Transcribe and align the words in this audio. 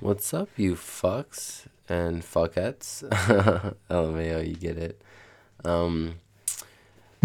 What's 0.00 0.32
up, 0.32 0.48
you 0.56 0.76
fucks 0.76 1.66
and 1.88 2.22
fuckettes? 2.22 3.02
LMAO, 3.90 4.46
you 4.46 4.54
get 4.54 4.78
it. 4.78 5.02
Um, 5.64 6.20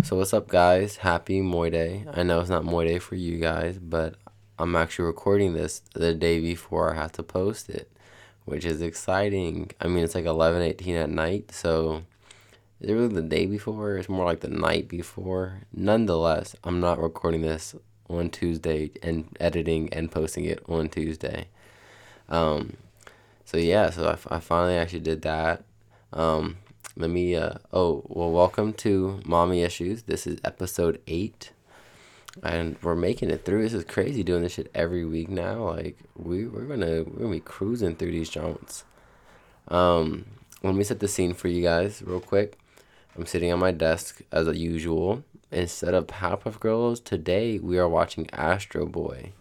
so 0.01 0.17
what's 0.17 0.33
up, 0.33 0.47
guys? 0.47 0.95
Happy 0.95 1.39
Moy 1.39 1.69
Day. 1.69 2.07
I 2.11 2.23
know 2.23 2.39
it's 2.39 2.49
not 2.49 2.65
Moy 2.65 2.85
Day 2.85 2.97
for 2.97 3.13
you 3.13 3.37
guys, 3.37 3.77
but 3.77 4.15
I'm 4.57 4.75
actually 4.75 5.05
recording 5.05 5.53
this 5.53 5.83
the 5.93 6.15
day 6.15 6.39
before 6.39 6.91
I 6.91 6.95
have 6.95 7.11
to 7.11 7.21
post 7.21 7.69
it, 7.69 7.91
which 8.45 8.65
is 8.65 8.81
exciting. 8.81 9.69
I 9.79 9.85
mean, 9.87 10.03
it's 10.03 10.15
like 10.15 10.25
11:18 10.25 10.95
at 10.95 11.11
night, 11.11 11.51
so 11.51 12.01
is 12.81 12.89
it 12.89 12.93
really 12.93 13.13
the 13.13 13.21
day 13.21 13.45
before? 13.45 13.97
It's 13.97 14.09
more 14.09 14.25
like 14.25 14.39
the 14.39 14.47
night 14.47 14.87
before. 14.87 15.61
Nonetheless, 15.71 16.55
I'm 16.63 16.79
not 16.79 16.99
recording 16.99 17.41
this 17.41 17.75
on 18.09 18.31
Tuesday 18.31 18.89
and 19.03 19.27
editing 19.39 19.93
and 19.93 20.11
posting 20.11 20.45
it 20.45 20.63
on 20.67 20.89
Tuesday. 20.89 21.49
Um, 22.29 22.77
so 23.45 23.57
yeah, 23.57 23.89
so 23.89 24.07
I, 24.07 24.35
I 24.35 24.39
finally 24.39 24.75
actually 24.75 25.01
did 25.01 25.21
that. 25.23 25.63
Um, 26.11 26.57
let 26.95 27.09
me, 27.09 27.35
uh, 27.35 27.55
oh, 27.71 28.03
well, 28.07 28.31
welcome 28.31 28.73
to 28.73 29.19
Mommy 29.25 29.63
Issues. 29.63 30.03
This 30.03 30.27
is 30.27 30.39
episode 30.43 31.01
eight. 31.07 31.51
And 32.41 32.77
we're 32.81 32.95
making 32.95 33.29
it 33.29 33.45
through. 33.45 33.63
This 33.63 33.73
is 33.73 33.83
crazy 33.83 34.23
doing 34.23 34.41
this 34.41 34.53
shit 34.53 34.71
every 34.73 35.05
week 35.05 35.29
now. 35.29 35.69
Like, 35.69 35.97
we, 36.15 36.47
we're 36.47 36.65
gonna, 36.65 37.03
we're 37.03 37.19
gonna 37.19 37.29
be 37.29 37.39
cruising 37.39 37.95
through 37.95 38.11
these 38.11 38.29
joints. 38.29 38.85
Um, 39.67 40.25
let 40.63 40.75
me 40.75 40.83
set 40.83 40.99
the 40.99 41.07
scene 41.07 41.33
for 41.33 41.47
you 41.47 41.61
guys 41.61 42.01
real 42.03 42.19
quick. 42.19 42.57
I'm 43.15 43.27
sitting 43.27 43.53
on 43.53 43.59
my 43.59 43.71
desk 43.71 44.21
as 44.31 44.47
usual. 44.57 45.23
Instead 45.51 45.93
of 45.93 46.07
Powerpuff 46.07 46.59
Girls, 46.59 46.99
today 46.99 47.59
we 47.59 47.77
are 47.77 47.87
watching 47.87 48.27
Astro 48.33 48.87
Boy. 48.87 49.33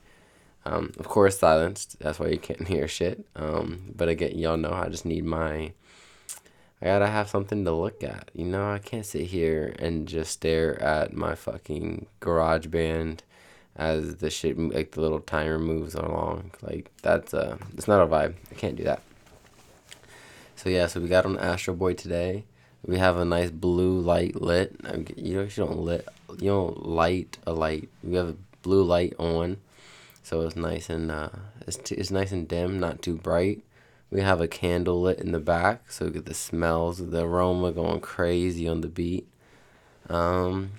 Um, 0.65 0.93
of 0.99 1.09
course, 1.09 1.39
silenced. 1.39 1.99
That's 1.99 2.19
why 2.19 2.29
you 2.29 2.39
can't 2.39 2.69
hear 2.69 2.87
shit. 2.89 3.25
Um, 3.37 3.93
but 3.95 4.09
again, 4.09 4.39
y'all 4.39 4.57
know 4.57 4.73
I 4.73 4.89
just 4.89 5.05
need 5.05 5.25
my. 5.25 5.73
I 6.81 6.87
gotta 6.87 7.07
have 7.07 7.29
something 7.29 7.65
to 7.65 7.73
look 7.73 8.03
at. 8.03 8.31
You 8.35 8.45
know, 8.45 8.73
I 8.73 8.79
can't 8.79 9.07
sit 9.07 9.27
here 9.27 9.75
and 9.79 10.09
just 10.09 10.33
stare 10.33 10.81
at 10.83 11.13
my 11.13 11.37
fucking 11.37 12.07
GarageBand 12.21 13.21
as 13.77 14.17
the 14.17 14.31
shit, 14.31 14.59
like 14.59 14.91
the 14.93 15.01
little 15.01 15.21
timer 15.21 15.61
moves 15.61 15.95
along. 15.95 16.51
Like, 16.61 16.91
that's, 17.03 17.33
uh, 17.33 17.57
it's 17.75 17.87
not 17.87 18.03
a 18.03 18.07
vibe. 18.07 18.35
I 18.51 18.55
can't 18.57 18.75
do 18.75 18.83
that. 18.83 19.01
So, 20.57 20.71
yeah, 20.71 20.89
so 20.89 21.01
we 21.01 21.09
got 21.09 21.25
on 21.25 21.39
Astro 21.39 21.75
Boy 21.75 21.95
today. 21.95 22.45
We 22.85 22.99
have 22.99 23.17
a 23.17 23.25
nice 23.25 23.51
blue 23.51 24.01
light 24.01 24.41
lit. 24.41 24.75
You 25.17 25.37
know, 25.37 25.43
you 25.43 25.51
don't 25.55 25.79
lit, 25.79 26.09
you 26.41 26.51
don't 26.51 26.85
light 26.85 27.39
a 27.47 27.53
light. 27.53 27.89
We 28.03 28.17
have 28.17 28.31
a 28.31 28.37
blue 28.63 28.83
light 28.83 29.15
on 29.19 29.59
so 30.23 30.43
it's 30.43 30.57
nice 30.57 30.89
and 30.89 31.11
uh, 31.11 31.31
it's, 31.67 31.77
t- 31.77 31.95
it's 31.95 32.11
nice 32.11 32.33
and 32.33 32.49
dim, 32.49 32.79
not 32.79 33.03
too 33.03 33.17
bright. 33.17 33.63
We 34.11 34.21
have 34.21 34.41
a 34.41 34.49
candle 34.49 35.01
lit 35.01 35.21
in 35.21 35.33
the 35.33 35.41
back, 35.41 35.91
so 35.91 36.11
get 36.11 36.27
the 36.27 36.35
smells, 36.35 36.99
the 36.99 37.25
aroma 37.25 37.73
going 37.73 38.01
crazy 38.01 38.69
on 38.69 38.83
the 38.83 38.89
beat. 38.89 39.27
Um, 40.09 40.73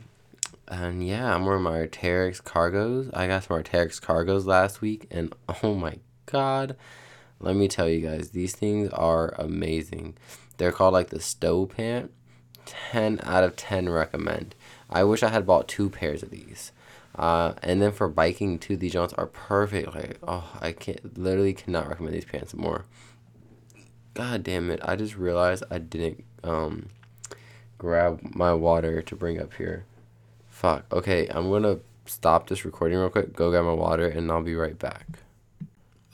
and 0.67 1.05
yeah, 1.05 1.33
I'm 1.33 1.45
wearing 1.45 1.63
my 1.63 1.79
Arc'teryx 1.79 2.43
cargos. 2.43 3.09
I 3.13 3.27
got 3.27 3.43
some 3.43 3.57
Arc'teryx 3.57 3.99
cargos 3.99 4.45
last 4.45 4.81
week, 4.81 5.07
and 5.09 5.33
oh 5.63 5.73
my 5.73 5.97
god, 6.27 6.75
let 7.39 7.55
me 7.55 7.67
tell 7.67 7.89
you 7.89 8.07
guys, 8.07 8.29
these 8.29 8.55
things 8.55 8.89
are 8.89 9.33
amazing. 9.39 10.15
They're 10.57 10.71
called 10.71 10.93
like 10.93 11.09
the 11.09 11.19
Stow 11.19 11.65
Pant. 11.65 12.11
10 12.65 13.19
out 13.23 13.43
of 13.43 13.55
10 13.55 13.89
recommend. 13.89 14.55
I 14.89 15.03
wish 15.03 15.23
I 15.23 15.29
had 15.29 15.45
bought 15.45 15.67
two 15.67 15.89
pairs 15.89 16.23
of 16.23 16.29
these. 16.29 16.71
Uh, 17.15 17.53
and 17.61 17.81
then 17.81 17.91
for 17.91 18.07
biking 18.07 18.57
too, 18.57 18.75
these 18.75 18.93
joints 18.93 19.13
are 19.13 19.27
perfect. 19.27 19.93
Like, 19.93 20.17
oh, 20.27 20.49
I 20.59 20.71
can't, 20.71 21.17
literally 21.17 21.53
cannot 21.53 21.87
recommend 21.87 22.15
these 22.15 22.25
pants 22.25 22.53
more. 22.53 22.85
God 24.13 24.43
damn 24.43 24.69
it! 24.69 24.79
I 24.83 24.95
just 24.95 25.15
realized 25.15 25.63
I 25.71 25.79
didn't 25.79 26.23
um 26.43 26.89
grab 27.77 28.21
my 28.35 28.53
water 28.53 29.01
to 29.01 29.15
bring 29.15 29.39
up 29.39 29.53
here. 29.55 29.85
Fuck. 30.47 30.85
Okay, 30.91 31.27
I'm 31.29 31.49
gonna 31.49 31.79
stop 32.05 32.47
this 32.47 32.65
recording 32.65 32.97
real 32.99 33.09
quick. 33.09 33.33
Go 33.33 33.49
grab 33.49 33.65
my 33.65 33.73
water, 33.73 34.07
and 34.07 34.31
I'll 34.31 34.43
be 34.43 34.55
right 34.55 34.77
back. 34.77 35.07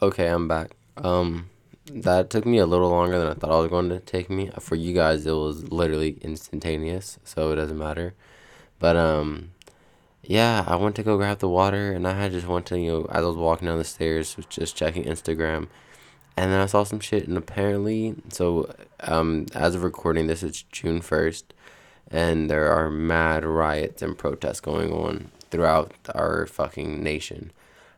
Okay, 0.02 0.28
I'm 0.28 0.48
back. 0.48 0.78
Um, 0.98 1.50
that 1.92 2.30
took 2.30 2.46
me 2.46 2.58
a 2.58 2.66
little 2.66 2.90
longer 2.90 3.20
than 3.20 3.28
I 3.28 3.34
thought 3.34 3.52
it 3.52 3.62
was 3.62 3.70
going 3.70 3.90
to 3.90 4.00
take 4.00 4.30
me. 4.30 4.50
For 4.60 4.76
you 4.76 4.94
guys, 4.94 5.26
it 5.26 5.32
was 5.32 5.72
literally 5.72 6.18
instantaneous, 6.22 7.20
so 7.24 7.52
it 7.52 7.56
doesn't 7.56 7.78
matter. 7.78 8.14
But 8.80 8.96
um 8.96 9.52
yeah, 10.24 10.64
I 10.68 10.76
went 10.76 10.96
to 10.98 11.04
go 11.04 11.18
grab 11.18 11.40
the 11.40 11.50
water, 11.50 11.92
and 11.92 12.08
I 12.08 12.14
had 12.14 12.32
just 12.32 12.48
went 12.48 12.66
to 12.68 12.80
you 12.80 12.92
know 12.92 13.06
as 13.10 13.24
I 13.24 13.28
was 13.28 13.38
walking 13.38 13.68
down 13.68 13.78
the 13.78 13.84
stairs, 13.84 14.36
just 14.50 14.76
checking 14.76 15.04
Instagram, 15.04 15.68
and 16.38 16.52
then 16.52 16.60
I 16.60 16.66
saw 16.66 16.84
some 16.84 17.00
shit, 17.00 17.28
and 17.28 17.38
apparently, 17.38 18.16
so 18.30 18.74
um, 19.02 19.46
as 19.54 19.76
of 19.76 19.84
recording 19.84 20.28
this, 20.28 20.44
it's 20.44 20.64
June 20.64 21.02
first, 21.02 21.54
and 22.10 22.50
there 22.50 22.72
are 22.72 22.90
mad 22.90 23.46
riots 23.46 24.02
and 24.02 24.18
protests 24.18 24.60
going 24.60 24.92
on 24.92 25.32
throughout 25.52 25.94
our 26.14 26.46
fucking 26.46 27.04
nation. 27.04 27.52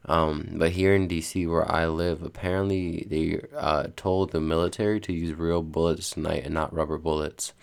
Um, 0.05 0.49
but 0.53 0.71
here 0.71 0.95
in 0.95 1.07
DC, 1.07 1.47
where 1.47 1.69
I 1.71 1.87
live, 1.87 2.23
apparently 2.23 3.05
they 3.09 3.41
uh, 3.55 3.87
told 3.95 4.31
the 4.31 4.41
military 4.41 4.99
to 5.01 5.13
use 5.13 5.33
real 5.37 5.61
bullets 5.61 6.09
tonight 6.09 6.43
and 6.43 6.53
not 6.53 6.73
rubber 6.73 6.97
bullets. 6.97 7.53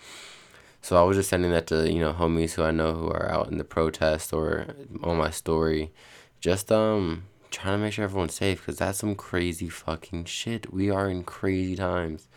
So 0.81 0.99
I 0.99 1.03
was 1.03 1.17
just 1.17 1.29
sending 1.29 1.51
that 1.51 1.67
to 1.67 1.91
you 1.91 1.99
know 1.99 2.13
homies 2.13 2.53
who 2.53 2.63
I 2.63 2.71
know 2.71 2.93
who 2.93 3.09
are 3.09 3.29
out 3.29 3.49
in 3.49 3.57
the 3.57 3.63
protest 3.63 4.33
or 4.33 4.67
on 5.03 5.17
my 5.17 5.29
story, 5.29 5.91
just 6.39 6.71
um 6.71 7.23
trying 7.51 7.77
to 7.77 7.83
make 7.83 7.93
sure 7.93 8.03
everyone's 8.05 8.35
safe 8.35 8.59
because 8.59 8.77
that's 8.77 8.99
some 8.99 9.15
crazy 9.15 9.69
fucking 9.69 10.25
shit. 10.25 10.71
We 10.71 10.89
are 10.89 11.09
in 11.09 11.23
crazy 11.23 11.75
times. 11.75 12.27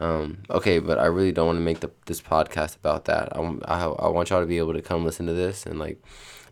Um, 0.00 0.42
okay, 0.50 0.78
but 0.80 0.98
I 0.98 1.06
really 1.06 1.32
don't 1.32 1.46
want 1.46 1.58
to 1.58 1.64
make 1.64 1.80
the 1.80 1.90
this 2.06 2.20
podcast 2.20 2.76
about 2.76 3.04
that. 3.04 3.36
I, 3.36 3.40
I, 3.66 3.84
I 3.84 4.08
want 4.08 4.30
y'all 4.30 4.40
to 4.40 4.46
be 4.46 4.58
able 4.58 4.72
to 4.72 4.82
come 4.82 5.04
listen 5.04 5.26
to 5.26 5.32
this 5.32 5.64
and 5.66 5.78
like 5.78 6.02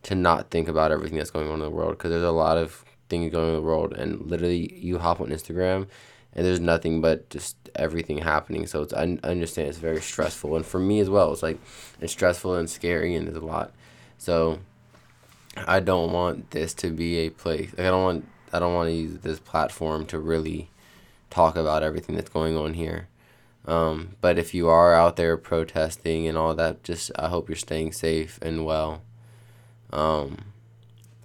to 0.05 0.15
not 0.15 0.51
think 0.51 0.69
about 0.69 0.93
everything 0.93 1.19
that's 1.19 1.31
going 1.31 1.49
on 1.49 1.55
in 1.55 1.61
the 1.61 1.71
world 1.71 1.99
because 1.99 2.11
there's 2.11 2.23
a 2.23 2.31
lot 2.31 2.57
of 2.57 2.85
things 3.09 3.33
going 3.33 3.45
on 3.45 3.51
in 3.51 3.57
the 3.57 3.63
world 3.63 3.93
and 3.93 4.31
literally 4.31 4.73
you 4.75 4.99
hop 4.99 5.21
on 5.21 5.29
Instagram 5.29 5.89
and 6.35 6.47
there's 6.47 6.61
nothing 6.61 7.01
but 7.01 7.29
just 7.31 7.57
everything 7.75 8.19
happening. 8.19 8.67
So 8.67 8.83
it's 8.83 8.93
I 8.93 9.19
understand 9.25 9.69
it's 9.69 9.79
very 9.79 10.01
stressful, 10.01 10.57
and 10.57 10.65
for 10.65 10.79
me 10.79 11.01
as 11.01 11.11
well, 11.11 11.33
it's 11.33 11.43
like 11.43 11.59
it's 12.01 12.13
stressful 12.13 12.55
and 12.55 12.69
scary, 12.69 13.15
and 13.15 13.27
there's 13.27 13.37
a 13.37 13.41
lot. 13.45 13.73
So 14.19 14.61
I 15.57 15.81
don't 15.81 16.13
want 16.13 16.53
this 16.53 16.75
to 16.75 16.91
be 16.91 17.19
a 17.19 17.31
place. 17.31 17.71
Like, 17.77 17.87
I 17.87 17.91
don't 17.91 18.03
want 18.03 18.29
I 18.53 18.59
don't 18.59 18.75
want 18.75 18.89
to 18.89 18.95
use 18.95 19.19
this 19.19 19.39
platform 19.39 20.07
to 20.07 20.19
really 20.19 20.71
talk 21.31 21.57
about 21.57 21.83
everything 21.83 22.17
that's 22.17 22.31
going 22.31 22.57
on 22.57 22.75
here. 22.75 23.09
Um, 23.67 24.17
but 24.21 24.39
if 24.39 24.55
you 24.55 24.69
are 24.69 24.95
out 24.95 25.17
there 25.17 25.37
protesting 25.37 26.27
and 26.27 26.37
all 26.37 26.55
that, 26.55 26.83
just 26.83 27.11
I 27.19 27.29
hope 27.29 27.49
you're 27.49 27.57
staying 27.57 27.93
safe 27.93 28.39
and 28.41 28.65
well. 28.65 29.03
Um, 29.93 30.53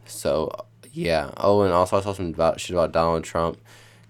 so 0.05 0.65
yeah. 0.91 1.31
Oh, 1.38 1.61
and 1.61 1.73
also 1.73 1.97
I 1.97 2.01
saw 2.01 2.13
some 2.13 2.27
about 2.27 2.59
shit 2.59 2.75
about 2.75 2.91
Donald 2.91 3.23
Trump 3.23 3.57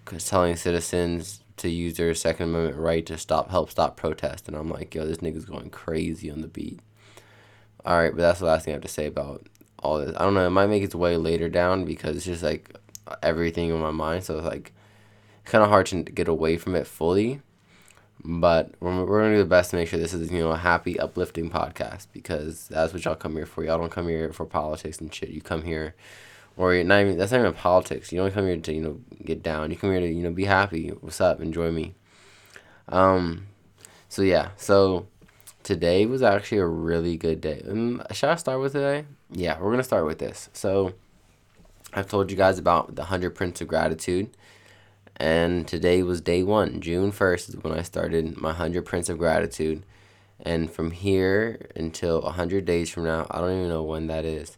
telling 0.06 0.56
citizens 0.56 1.42
to 1.58 1.70
use 1.70 1.96
their 1.96 2.14
Second 2.14 2.50
Amendment 2.50 2.78
right 2.78 3.06
to 3.06 3.18
stop 3.18 3.50
help 3.50 3.70
stop 3.70 3.98
protest, 3.98 4.48
and 4.48 4.56
I'm 4.56 4.70
like, 4.70 4.94
yo, 4.94 5.06
this 5.06 5.18
nigga's 5.18 5.46
going 5.46 5.70
crazy 5.70 6.30
on 6.30 6.42
the 6.42 6.48
beat. 6.48 6.80
All 7.86 7.98
right, 7.98 8.12
but 8.12 8.22
that's 8.22 8.40
the 8.40 8.46
last 8.46 8.66
thing 8.66 8.74
I 8.74 8.76
have 8.76 8.82
to 8.84 8.88
say 8.88 9.06
about 9.06 9.48
all 9.80 10.00
this. 10.00 10.16
I 10.18 10.24
don't 10.24 10.34
know. 10.34 10.46
It 10.46 10.52
might 10.52 10.68
make 10.68 10.84
its 10.84 10.96
way 10.96 11.18
later 11.18 11.50
down 11.50 11.86
because 11.86 12.18
it's 12.18 12.26
just 12.26 12.44
like 12.44 12.76
everything 13.22 13.70
in 13.70 13.80
my 13.80 13.92
mind. 13.92 14.24
So 14.24 14.38
it's 14.38 14.48
like 14.48 14.74
kind 15.46 15.64
of 15.64 15.70
hard 15.70 15.86
to 15.88 16.04
get 16.04 16.28
away 16.28 16.58
from 16.58 16.76
it 16.76 16.88
fully. 16.88 17.42
But 18.24 18.72
we're, 18.80 19.06
we're 19.06 19.22
gonna 19.22 19.36
do 19.36 19.40
the 19.40 19.46
best 19.46 19.70
to 19.70 19.76
make 19.76 19.88
sure 19.88 20.00
this 20.00 20.14
is 20.14 20.32
you 20.32 20.40
know 20.40 20.52
a 20.52 20.58
happy, 20.58 21.00
uplifting 21.00 21.50
podcast 21.50 22.08
because 22.12 22.68
that's 22.68 22.92
what 22.92 23.06
y'all 23.06 23.16
come 23.16 23.36
here 23.36 23.46
for. 23.46 23.64
Y'all 23.64 23.78
don't 23.78 23.92
come 23.92 24.08
here 24.08 24.34
for 24.34 24.46
politics 24.46 25.00
and 25.00 25.14
shit. 25.14 25.30
You 25.30 25.42
come 25.42 25.64
here 25.64 25.94
or 26.58 26.82
not 26.84 27.02
even 27.02 27.18
that's 27.18 27.32
not 27.32 27.42
even 27.42 27.54
politics. 27.54 28.12
You 28.12 28.20
don't 28.20 28.34
come 28.34 28.46
here 28.46 28.58
to 28.58 28.74
you 28.74 28.82
know 28.82 29.00
get 29.24 29.44
down. 29.44 29.72
You 29.72 29.78
come 29.78 29.92
here 29.92 30.00
to 30.00 30.08
you 30.08 30.24
know 30.24 30.32
be 30.32 30.46
happy. 30.46 30.90
What's 30.90 31.22
up? 31.22 31.42
Enjoy 31.42 31.72
me. 31.72 31.96
Um, 32.90 33.48
so 34.10 34.22
yeah, 34.22 34.50
so 34.58 35.08
today 35.64 36.06
was 36.06 36.22
actually 36.22 36.60
a 36.60 36.66
really 36.66 37.18
good 37.18 37.42
day. 37.42 37.62
Um, 37.68 38.02
should 38.12 38.30
I 38.30 38.36
start 38.36 38.62
with 38.62 38.74
today? 38.74 39.06
Yeah, 39.32 39.60
we're 39.60 39.72
gonna 39.72 39.84
start 39.84 40.06
with 40.06 40.20
this. 40.20 40.50
So 40.54 40.94
I've 41.94 42.08
told 42.08 42.32
you 42.32 42.38
guys 42.38 42.60
about 42.60 42.96
the 42.96 43.06
hundred 43.06 43.32
prints 43.32 43.62
of 43.62 43.68
gratitude, 43.68 44.30
and 45.18 45.68
today 45.68 46.04
was 46.04 46.22
day 46.22 46.44
one. 46.44 46.80
June 46.82 47.12
first 47.12 47.50
is 47.50 47.56
when 47.58 47.74
I 47.74 47.82
started 47.82 48.38
my 48.38 48.54
hundred 48.54 48.86
prints 48.86 49.10
of 49.10 49.18
gratitude, 49.18 49.84
and 50.40 50.72
from 50.72 50.92
here 50.92 51.70
until 51.76 52.22
hundred 52.22 52.66
days 52.66 52.90
from 52.90 53.04
now, 53.04 53.28
I 53.30 53.40
don't 53.40 53.58
even 53.58 53.70
know 53.70 53.84
when 53.84 54.08
that 54.08 54.24
is 54.24 54.58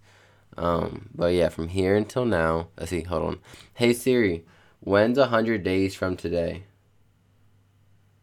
um, 0.58 1.10
but 1.14 1.34
yeah, 1.34 1.50
from 1.50 1.70
here 1.70 1.96
until 1.96 2.26
now, 2.26 2.68
let's 2.78 2.90
see, 2.90 3.02
hold 3.02 3.24
on. 3.24 3.40
Hey 3.74 3.94
Siri, 3.94 4.46
when's 4.80 5.18
100 5.18 5.64
days 5.64 5.96
from 5.96 6.18
today? 6.18 6.64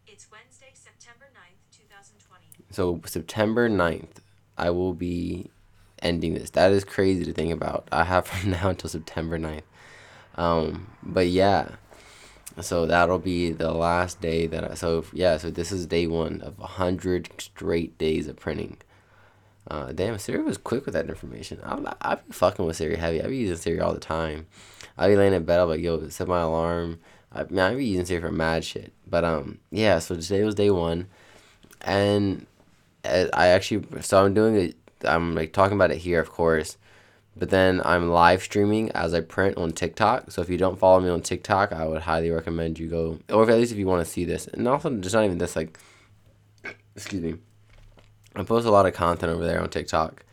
It's 0.07 0.29
Wednesday, 0.31 0.73
September 0.75 1.27
9th, 1.33 1.77
2020. 1.77 2.47
So, 2.71 3.01
September 3.07 3.69
9th, 3.69 4.17
I 4.59 4.71
will 4.71 4.95
be 4.95 5.51
ending 6.01 6.35
this. 6.35 6.51
That 6.51 6.73
is 6.73 6.85
crazy 6.85 7.25
to 7.25 7.33
think 7.33 7.53
about. 7.53 7.89
I 7.93 8.05
have 8.05 8.27
from 8.29 8.51
now 8.51 8.71
until 8.71 8.91
September 8.91 9.39
9th. 9.39 9.63
Um, 10.37 10.89
but 11.03 11.29
yeah, 11.29 11.77
so 12.61 12.87
that'll 12.87 13.19
be 13.19 13.51
the 13.51 13.73
last 13.73 14.21
day 14.21 14.47
that 14.47 14.71
I. 14.71 14.75
So 14.75 15.05
yeah, 15.13 15.37
so 15.39 15.51
this 15.51 15.73
is 15.73 15.87
day 15.87 16.07
one 16.07 16.41
of 16.41 16.57
hundred 16.59 17.29
straight 17.39 17.97
days 17.99 18.29
of 18.29 18.37
printing. 18.37 18.79
Uh, 19.69 19.93
damn, 19.93 20.19
Siri 20.19 20.43
was 20.43 20.59
quick 20.59 20.85
with 20.85 20.95
that 20.95 21.09
information. 21.09 21.59
Not, 21.65 21.97
I 22.01 22.17
be 22.17 22.33
fucking 22.33 22.65
with 22.65 22.77
Siri 22.77 22.97
heavy. 22.97 23.23
I 23.23 23.29
be 23.29 23.37
using 23.37 23.57
Siri 23.57 23.81
all 23.81 23.95
the 23.95 24.01
time. 24.01 24.47
I 24.99 25.09
be 25.09 25.17
laying 25.17 25.33
in 25.33 25.45
bed. 25.45 25.61
I'm 25.61 25.69
like, 25.69 25.81
yo, 25.81 26.09
set 26.09 26.29
my 26.29 26.41
alarm. 26.41 27.01
I 27.33 27.45
mean, 27.45 27.59
I 27.59 27.75
be 27.75 27.87
using 27.87 28.05
Siri 28.05 28.21
for 28.21 28.31
mad 28.31 28.65
shit. 28.65 28.93
But 29.09 29.25
um, 29.25 29.59
yeah. 29.71 29.99
So 29.99 30.17
today 30.17 30.45
was 30.45 30.55
day 30.55 30.71
one, 30.71 31.09
and 31.81 32.47
uh, 33.05 33.27
I 33.33 33.49
actually 33.49 33.87
so 34.03 34.25
I'm 34.25 34.35
doing 34.35 34.57
it. 34.57 34.77
I'm 35.03 35.35
like 35.35 35.53
talking 35.53 35.77
about 35.77 35.91
it 35.91 35.99
here, 35.99 36.21
of 36.21 36.31
course. 36.31 36.77
But 37.37 37.51
then 37.51 37.81
I'm 37.85 38.11
live 38.11 38.43
streaming 38.43 38.93
as 38.93 39.13
I 39.13 39.21
print 39.21 39.57
on 39.57 39.73
TikTok. 39.73 40.31
So 40.31 40.41
if 40.41 40.49
you 40.49 40.57
don't 40.57 40.79
follow 40.79 41.01
me 41.01 41.09
on 41.09 41.21
TikTok, 41.21 41.73
I 41.73 41.87
would 41.87 42.03
highly 42.03 42.31
recommend 42.31 42.79
you 42.79 42.89
go, 42.89 43.19
or 43.29 43.51
at 43.51 43.59
least 43.59 43.73
if 43.73 43.79
you 43.79 43.87
want 43.87 44.05
to 44.07 44.11
see 44.11 44.25
this. 44.25 44.47
And 44.47 44.69
also, 44.69 44.91
just 44.99 45.15
not 45.15 45.25
even 45.25 45.39
this, 45.39 45.57
like, 45.57 45.77
excuse 46.95 47.23
me. 47.23 47.35
I 48.37 48.43
post 48.43 48.67
a 48.67 48.71
lot 48.71 48.87
of 48.87 48.95
content 48.95 49.33
over 49.33 49.45
there 49.45 49.61
on 49.61 49.69
TikTok. 49.69 50.25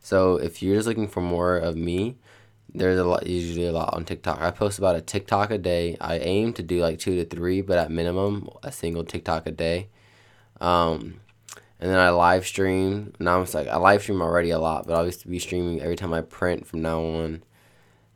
So 0.00 0.36
if 0.36 0.62
you're 0.62 0.76
just 0.76 0.88
looking 0.88 1.08
for 1.08 1.20
more 1.20 1.56
of 1.56 1.76
me, 1.76 2.16
there's 2.74 2.98
a 2.98 3.04
lot, 3.04 3.26
usually 3.26 3.66
a 3.66 3.72
lot 3.72 3.94
on 3.94 4.04
TikTok. 4.04 4.40
I 4.40 4.50
post 4.50 4.78
about 4.78 4.96
a 4.96 5.00
TikTok 5.00 5.50
a 5.50 5.58
day. 5.58 5.96
I 6.00 6.18
aim 6.18 6.52
to 6.54 6.62
do 6.62 6.80
like 6.80 6.98
two 6.98 7.16
to 7.16 7.24
three, 7.24 7.60
but 7.60 7.78
at 7.78 7.90
minimum, 7.90 8.48
a 8.62 8.72
single 8.72 9.04
TikTok 9.04 9.46
a 9.46 9.50
day. 9.50 9.88
Um, 10.60 11.20
and 11.80 11.90
then 11.90 11.98
I 11.98 12.10
live 12.10 12.46
stream. 12.46 13.14
Now 13.18 13.40
it's 13.42 13.54
like 13.54 13.66
I 13.66 13.76
live 13.76 14.02
stream 14.02 14.22
already 14.22 14.50
a 14.50 14.58
lot, 14.58 14.86
but 14.86 14.94
I'll 14.94 15.06
just 15.06 15.28
be 15.28 15.38
streaming 15.38 15.80
every 15.80 15.96
time 15.96 16.12
I 16.12 16.20
print 16.20 16.66
from 16.66 16.82
now 16.82 17.02
on. 17.02 17.42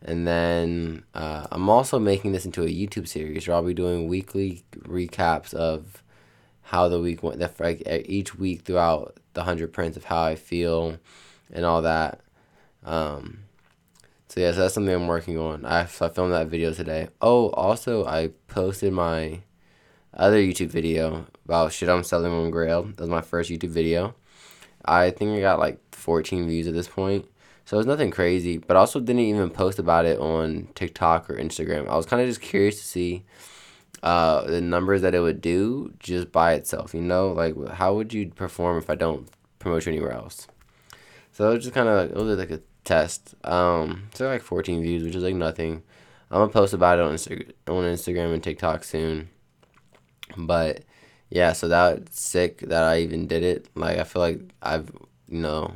And 0.02 0.26
then 0.26 1.04
uh, 1.14 1.46
I'm 1.50 1.68
also 1.70 1.98
making 1.98 2.32
this 2.32 2.44
into 2.44 2.62
a 2.62 2.66
YouTube 2.66 3.08
series 3.08 3.48
where 3.48 3.56
I'll 3.56 3.62
be 3.62 3.72
doing 3.72 4.06
weekly 4.06 4.64
recaps 4.80 5.54
of 5.54 6.02
how 6.60 6.88
the 6.88 7.00
week 7.00 7.22
went. 7.22 7.40
Like 7.58 7.82
each 7.86 8.34
week 8.36 8.62
throughout 8.62 9.18
the 9.34 9.44
hundred 9.44 9.72
prints 9.72 9.96
of 9.96 10.04
how 10.04 10.22
I 10.22 10.36
feel 10.36 10.98
and 11.52 11.64
all 11.64 11.82
that. 11.82 12.20
Um, 12.84 13.40
so 14.28 14.40
yeah, 14.40 14.52
so 14.52 14.60
that's 14.60 14.74
something 14.74 14.94
I'm 14.94 15.06
working 15.06 15.38
on. 15.38 15.64
I 15.64 15.86
so 15.86 16.06
I 16.06 16.08
filmed 16.08 16.32
that 16.32 16.48
video 16.48 16.72
today. 16.72 17.08
Oh, 17.20 17.50
also 17.50 18.04
I 18.04 18.30
posted 18.48 18.92
my 18.92 19.40
other 20.12 20.38
YouTube 20.38 20.68
video 20.68 21.26
about 21.44 21.72
shit 21.72 21.88
I'm 21.88 22.04
selling 22.04 22.32
on 22.32 22.50
Grailed. 22.50 22.96
That 22.96 23.02
was 23.02 23.10
my 23.10 23.20
first 23.20 23.50
YouTube 23.50 23.70
video. 23.70 24.14
I 24.84 25.10
think 25.10 25.36
I 25.36 25.40
got 25.40 25.58
like 25.58 25.78
14 25.92 26.46
views 26.46 26.66
at 26.66 26.74
this 26.74 26.88
point. 26.88 27.26
So 27.64 27.78
it's 27.78 27.86
nothing 27.86 28.10
crazy, 28.10 28.58
but 28.58 28.76
also 28.76 29.00
didn't 29.00 29.22
even 29.22 29.48
post 29.48 29.78
about 29.78 30.04
it 30.04 30.18
on 30.18 30.68
TikTok 30.74 31.30
or 31.30 31.36
Instagram. 31.36 31.88
I 31.88 31.96
was 31.96 32.04
kind 32.04 32.20
of 32.20 32.28
just 32.28 32.42
curious 32.42 32.78
to 32.78 32.86
see 32.86 33.24
uh, 34.04 34.42
the 34.42 34.60
numbers 34.60 35.00
that 35.00 35.14
it 35.14 35.20
would 35.20 35.40
do 35.40 35.92
just 35.98 36.30
by 36.30 36.52
itself. 36.52 36.94
You 36.94 37.00
know, 37.00 37.32
like 37.32 37.56
how 37.70 37.94
would 37.94 38.12
you 38.12 38.28
perform 38.28 38.78
if 38.78 38.90
I 38.90 38.94
don't 38.94 39.26
promote 39.58 39.86
you 39.86 39.92
anywhere 39.92 40.12
else? 40.12 40.46
So 41.32 41.50
it 41.50 41.54
was 41.54 41.64
just 41.64 41.74
kind 41.74 41.88
of 41.88 42.10
it 42.10 42.14
was 42.14 42.38
like 42.38 42.50
a 42.50 42.60
test. 42.84 43.34
Um, 43.44 44.10
so 44.14 44.28
like 44.28 44.42
14 44.42 44.82
views, 44.82 45.02
which 45.02 45.14
is 45.14 45.24
like 45.24 45.34
nothing. 45.34 45.82
I'm 46.30 46.40
gonna 46.40 46.52
post 46.52 46.74
about 46.74 46.98
it 46.98 47.02
on 47.02 47.14
Insta- 47.14 47.52
on 47.66 47.84
Instagram 47.84 48.34
and 48.34 48.42
TikTok 48.42 48.84
soon. 48.84 49.30
But 50.36 50.84
yeah, 51.30 51.52
so 51.52 51.68
that's 51.68 52.20
sick 52.20 52.58
that 52.60 52.82
I 52.82 53.00
even 53.00 53.26
did 53.26 53.42
it. 53.42 53.68
Like 53.74 53.98
I 53.98 54.04
feel 54.04 54.20
like 54.20 54.40
I've 54.60 54.90
you 55.28 55.40
know, 55.40 55.72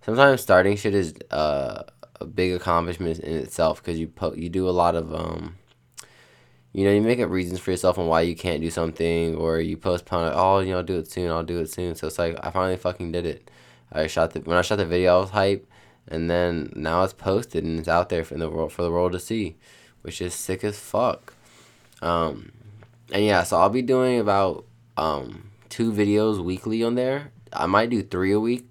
sometimes 0.00 0.40
starting 0.40 0.76
shit 0.76 0.94
is 0.94 1.14
uh, 1.30 1.82
a 2.18 2.24
big 2.24 2.54
accomplishment 2.54 3.18
in 3.20 3.36
itself 3.36 3.82
because 3.82 3.98
you 3.98 4.08
po- 4.08 4.34
you 4.34 4.48
do 4.48 4.66
a 4.68 4.70
lot 4.70 4.94
of 4.94 5.14
um. 5.14 5.57
You 6.72 6.84
know, 6.84 6.92
you 6.92 7.00
make 7.00 7.20
up 7.20 7.30
reasons 7.30 7.60
for 7.60 7.70
yourself 7.70 7.98
on 7.98 8.06
why 8.06 8.20
you 8.20 8.36
can't 8.36 8.60
do 8.60 8.70
something, 8.70 9.34
or 9.36 9.60
you 9.60 9.76
postpone 9.76 10.28
it. 10.28 10.34
Oh, 10.36 10.58
you 10.60 10.72
know, 10.72 10.78
I'll 10.78 10.82
do 10.82 10.98
it 10.98 11.10
soon. 11.10 11.30
I'll 11.30 11.42
do 11.42 11.60
it 11.60 11.70
soon. 11.70 11.94
So 11.94 12.06
it's 12.06 12.18
like 12.18 12.38
I 12.42 12.50
finally 12.50 12.76
fucking 12.76 13.12
did 13.12 13.26
it. 13.26 13.50
I 13.90 14.06
shot 14.06 14.32
the 14.32 14.40
when 14.40 14.58
I 14.58 14.62
shot 14.62 14.76
the 14.76 14.86
video, 14.86 15.16
I 15.16 15.20
was 15.20 15.30
hype, 15.30 15.66
and 16.06 16.30
then 16.30 16.72
now 16.76 17.04
it's 17.04 17.12
posted 17.14 17.64
and 17.64 17.78
it's 17.78 17.88
out 17.88 18.10
there 18.10 18.24
for 18.24 18.36
the 18.36 18.50
world 18.50 18.72
for 18.72 18.82
the 18.82 18.90
world 18.90 19.12
to 19.12 19.20
see, 19.20 19.56
which 20.02 20.20
is 20.20 20.34
sick 20.34 20.62
as 20.62 20.78
fuck. 20.78 21.34
Um, 22.02 22.52
and 23.12 23.24
yeah, 23.24 23.42
so 23.42 23.58
I'll 23.58 23.70
be 23.70 23.82
doing 23.82 24.20
about 24.20 24.66
um, 24.96 25.50
two 25.70 25.92
videos 25.92 26.42
weekly 26.42 26.82
on 26.82 26.94
there. 26.94 27.32
I 27.52 27.66
might 27.66 27.90
do 27.90 28.02
three 28.02 28.32
a 28.32 28.40
week, 28.40 28.66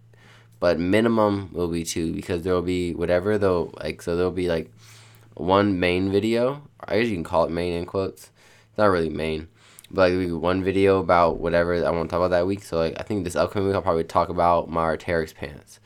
but 0.59 0.79
minimum 0.79 1.49
will 1.51 1.67
be 1.67 1.83
two 1.83 2.13
because 2.13 2.43
there 2.43 2.53
will 2.53 2.61
be 2.61 2.93
whatever 2.93 3.37
though. 3.37 3.73
Like 3.81 4.01
so, 4.01 4.15
there'll 4.15 4.31
be 4.31 4.47
like 4.47 4.71
one 5.33 5.79
main 5.79 6.11
video. 6.11 6.66
I 6.85 6.99
guess 6.99 7.07
you 7.07 7.15
can 7.15 7.23
call 7.23 7.45
it 7.45 7.51
main 7.51 7.73
in 7.73 7.85
quotes. 7.85 8.31
It's 8.69 8.77
not 8.77 8.85
really 8.85 9.09
main, 9.09 9.47
but 9.89 10.09
like 10.09 10.17
we 10.17 10.25
do 10.27 10.37
one 10.37 10.63
video 10.63 10.99
about 10.99 11.39
whatever 11.39 11.73
I 11.85 11.89
want 11.89 12.09
to 12.09 12.11
talk 12.11 12.19
about 12.19 12.31
that 12.31 12.47
week. 12.47 12.63
So 12.63 12.77
like 12.77 12.99
I 12.99 13.03
think 13.03 13.23
this 13.23 13.35
upcoming 13.35 13.67
week 13.67 13.75
I'll 13.75 13.81
probably 13.81 14.03
talk 14.03 14.29
about 14.29 14.69
my 14.69 14.83
Arc'teryx 14.83 15.33
pants, 15.33 15.79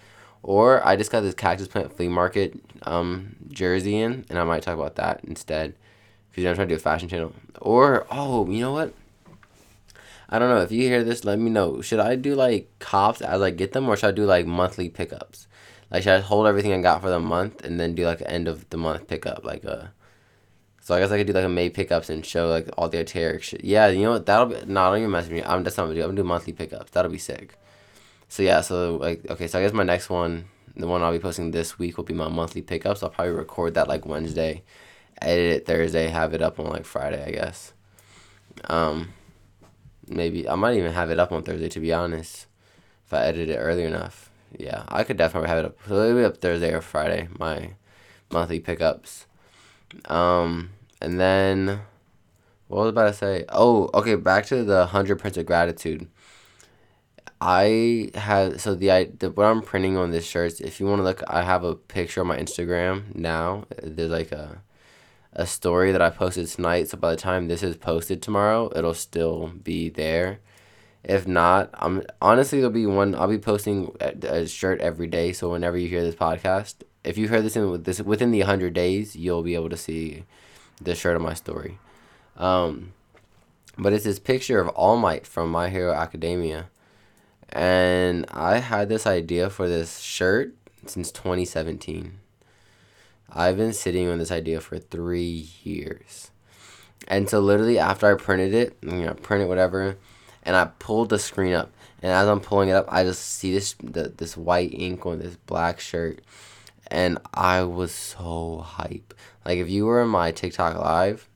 or 0.43 0.85
I 0.85 0.95
just 0.95 1.11
got 1.11 1.21
this 1.21 1.35
cactus 1.35 1.67
plant 1.67 1.95
flea 1.95 2.07
market 2.07 2.59
um, 2.83 3.35
jersey 3.49 3.97
in, 3.97 4.25
and 4.29 4.37
I 4.37 4.43
might 4.43 4.63
talk 4.63 4.75
about 4.75 4.95
that 4.95 5.21
instead 5.23 5.75
because 6.29 6.41
you 6.41 6.43
know 6.45 6.51
I'm 6.51 6.55
trying 6.55 6.69
to 6.69 6.75
do 6.75 6.79
a 6.79 6.83
fashion 6.83 7.09
channel. 7.09 7.33
Or 7.59 8.07
oh, 8.09 8.49
you 8.49 8.61
know 8.61 8.73
what? 8.73 8.93
I 10.29 10.39
don't 10.39 10.49
know 10.49 10.61
if 10.61 10.71
you 10.71 10.83
hear 10.83 11.03
this. 11.03 11.25
Let 11.25 11.39
me 11.39 11.49
know. 11.49 11.81
Should 11.81 11.99
I 11.99 12.15
do 12.15 12.35
like 12.35 12.69
cops 12.79 13.21
as 13.21 13.41
I 13.41 13.51
get 13.51 13.73
them, 13.73 13.89
or 13.89 13.97
should 13.97 14.07
I 14.07 14.11
do 14.11 14.25
like 14.25 14.45
monthly 14.45 14.89
pickups? 14.89 15.47
Like 15.91 16.03
should 16.03 16.13
I 16.13 16.19
hold 16.19 16.47
everything 16.47 16.73
I 16.73 16.81
got 16.81 17.01
for 17.01 17.09
the 17.09 17.19
month 17.19 17.65
and 17.65 17.79
then 17.79 17.95
do 17.95 18.05
like 18.05 18.21
an 18.21 18.27
end 18.27 18.47
of 18.47 18.69
the 18.69 18.77
month 18.77 19.07
pickup, 19.07 19.43
like 19.43 19.63
a. 19.65 19.93
So 20.91 20.97
I 20.97 20.99
guess 20.99 21.11
I 21.11 21.17
could 21.17 21.27
do 21.27 21.31
like 21.31 21.45
a 21.45 21.47
May 21.47 21.69
pickups 21.69 22.09
and 22.09 22.25
show 22.25 22.49
like 22.49 22.67
all 22.77 22.89
the 22.89 22.97
Arc'teryx 22.97 23.43
shit. 23.43 23.63
Yeah, 23.63 23.87
you 23.87 24.03
know 24.03 24.11
what? 24.11 24.25
That'll 24.25 24.47
be. 24.47 24.55
No, 24.65 24.89
don't 24.89 24.97
even 24.97 25.11
mess 25.11 25.23
with 25.23 25.31
me. 25.31 25.41
I'm 25.41 25.63
that's 25.63 25.77
not 25.77 25.83
gonna 25.83 25.95
do. 25.95 26.01
I'm 26.01 26.09
gonna 26.09 26.17
do 26.17 26.27
monthly 26.27 26.51
pickups. 26.51 26.91
That'll 26.91 27.09
be 27.09 27.17
sick. 27.17 27.55
So 28.27 28.43
yeah, 28.43 28.59
so 28.59 28.97
like 28.97 29.25
okay, 29.29 29.47
so 29.47 29.57
I 29.57 29.61
guess 29.61 29.71
my 29.71 29.83
next 29.83 30.09
one, 30.09 30.49
the 30.75 30.87
one 30.87 31.01
I'll 31.01 31.13
be 31.13 31.19
posting 31.19 31.51
this 31.51 31.79
week 31.79 31.95
will 31.95 32.03
be 32.03 32.13
my 32.13 32.27
monthly 32.27 32.61
pickups. 32.61 33.03
I'll 33.03 33.09
probably 33.09 33.31
record 33.31 33.75
that 33.75 33.87
like 33.87 34.05
Wednesday 34.05 34.63
edit 35.21 35.61
it 35.61 35.65
Thursday, 35.65 36.09
have 36.09 36.33
it 36.33 36.41
up 36.41 36.59
on 36.59 36.65
like 36.65 36.83
Friday, 36.83 37.23
I 37.25 37.31
guess. 37.31 37.71
Um, 38.65 39.13
maybe 40.09 40.49
I 40.49 40.55
might 40.55 40.75
even 40.75 40.91
have 40.91 41.09
it 41.09 41.19
up 41.19 41.31
on 41.31 41.43
Thursday 41.43 41.69
to 41.69 41.79
be 41.79 41.93
honest, 41.93 42.47
if 43.05 43.13
I 43.13 43.23
edit 43.27 43.47
it 43.47 43.55
early 43.55 43.83
enough. 43.83 44.29
Yeah, 44.59 44.83
I 44.89 45.05
could 45.05 45.15
definitely 45.15 45.47
have 45.47 45.59
it 45.59 45.65
up. 45.65 45.77
So 45.87 46.03
it'll 46.03 46.17
be 46.17 46.25
up 46.25 46.41
Thursday 46.41 46.73
or 46.73 46.81
Friday. 46.81 47.29
My 47.39 47.75
monthly 48.29 48.59
pickups. 48.59 49.25
Um, 50.05 50.71
and 51.01 51.19
then 51.19 51.81
what 52.67 52.77
was 52.79 52.87
I 52.87 52.89
about 52.89 53.07
to 53.07 53.13
say? 53.13 53.45
Oh, 53.49 53.89
okay. 53.93 54.15
Back 54.15 54.45
to 54.47 54.63
the 54.63 54.85
hundred 54.87 55.19
prints 55.19 55.37
of 55.37 55.45
gratitude. 55.45 56.07
I 57.41 58.11
have 58.15 58.61
so 58.61 58.75
the 58.75 58.91
I 58.91 59.05
the 59.05 59.31
what 59.31 59.45
I'm 59.45 59.61
printing 59.61 59.97
on 59.97 60.11
this 60.11 60.25
shirt. 60.25 60.61
If 60.61 60.79
you 60.79 60.85
want 60.85 60.99
to 60.99 61.03
look, 61.03 61.23
I 61.27 61.43
have 61.43 61.63
a 61.63 61.75
picture 61.75 62.21
on 62.21 62.27
my 62.27 62.37
Instagram 62.37 63.15
now. 63.15 63.65
There's 63.81 64.11
like 64.11 64.31
a 64.31 64.61
a 65.33 65.45
story 65.47 65.91
that 65.91 66.01
I 66.01 66.09
posted 66.09 66.47
tonight. 66.47 66.89
So 66.89 66.97
by 66.97 67.11
the 67.11 67.17
time 67.17 67.47
this 67.47 67.63
is 67.63 67.77
posted 67.77 68.21
tomorrow, 68.21 68.71
it'll 68.75 68.93
still 68.93 69.47
be 69.63 69.89
there. 69.89 70.39
If 71.03 71.27
not, 71.27 71.71
I'm 71.73 72.03
honestly 72.21 72.59
there'll 72.59 72.73
be 72.73 72.85
one. 72.85 73.15
I'll 73.15 73.27
be 73.27 73.39
posting 73.39 73.95
a, 73.99 74.43
a 74.43 74.47
shirt 74.47 74.79
every 74.81 75.07
day. 75.07 75.33
So 75.33 75.51
whenever 75.51 75.77
you 75.77 75.89
hear 75.89 76.03
this 76.03 76.15
podcast, 76.15 76.83
if 77.03 77.17
you 77.17 77.27
heard 77.27 77.43
this 77.43 77.55
in 77.55 77.83
this 77.83 78.01
within 78.01 78.31
the 78.31 78.41
hundred 78.41 78.73
days, 78.73 79.15
you'll 79.15 79.43
be 79.43 79.55
able 79.55 79.69
to 79.69 79.77
see 79.77 80.25
the 80.81 80.95
shirt 80.95 81.15
of 81.15 81.21
my 81.21 81.33
story. 81.33 81.79
Um, 82.37 82.93
but 83.77 83.93
it's 83.93 84.03
this 84.03 84.19
picture 84.19 84.59
of 84.59 84.69
All 84.69 84.97
Might 84.97 85.25
from 85.25 85.49
My 85.49 85.69
Hero 85.69 85.93
Academia, 85.93 86.69
and 87.49 88.25
I 88.29 88.57
had 88.57 88.89
this 88.89 89.05
idea 89.05 89.49
for 89.49 89.67
this 89.67 89.99
shirt 89.99 90.53
since 90.85 91.11
2017. 91.11 92.19
I've 93.29 93.57
been 93.57 93.73
sitting 93.73 94.09
on 94.09 94.19
this 94.19 94.31
idea 94.31 94.59
for 94.59 94.77
three 94.77 95.49
years. 95.63 96.31
And 97.07 97.29
so 97.29 97.39
literally 97.39 97.79
after 97.79 98.11
I 98.11 98.15
printed 98.15 98.53
it, 98.53 98.77
you 98.81 99.05
know, 99.05 99.13
print 99.13 99.43
it 99.43 99.47
whatever, 99.47 99.97
and 100.43 100.55
I 100.55 100.65
pulled 100.79 101.09
the 101.09 101.19
screen 101.19 101.53
up. 101.53 101.71
And 102.01 102.11
as 102.11 102.27
I'm 102.27 102.39
pulling 102.39 102.69
it 102.69 102.73
up, 102.73 102.87
I 102.89 103.03
just 103.03 103.21
see 103.21 103.53
this 103.53 103.75
the, 103.81 104.09
this 104.09 104.35
white 104.35 104.73
ink 104.73 105.05
on 105.05 105.19
this 105.19 105.35
black 105.35 105.79
shirt, 105.79 106.21
and 106.87 107.19
I 107.33 107.63
was 107.63 107.93
so 107.93 108.59
hype. 108.59 109.13
Like 109.45 109.57
if 109.57 109.69
you 109.69 109.85
were 109.85 110.01
in 110.01 110.09
my 110.09 110.31
TikTok 110.31 110.77
live, 110.77 111.27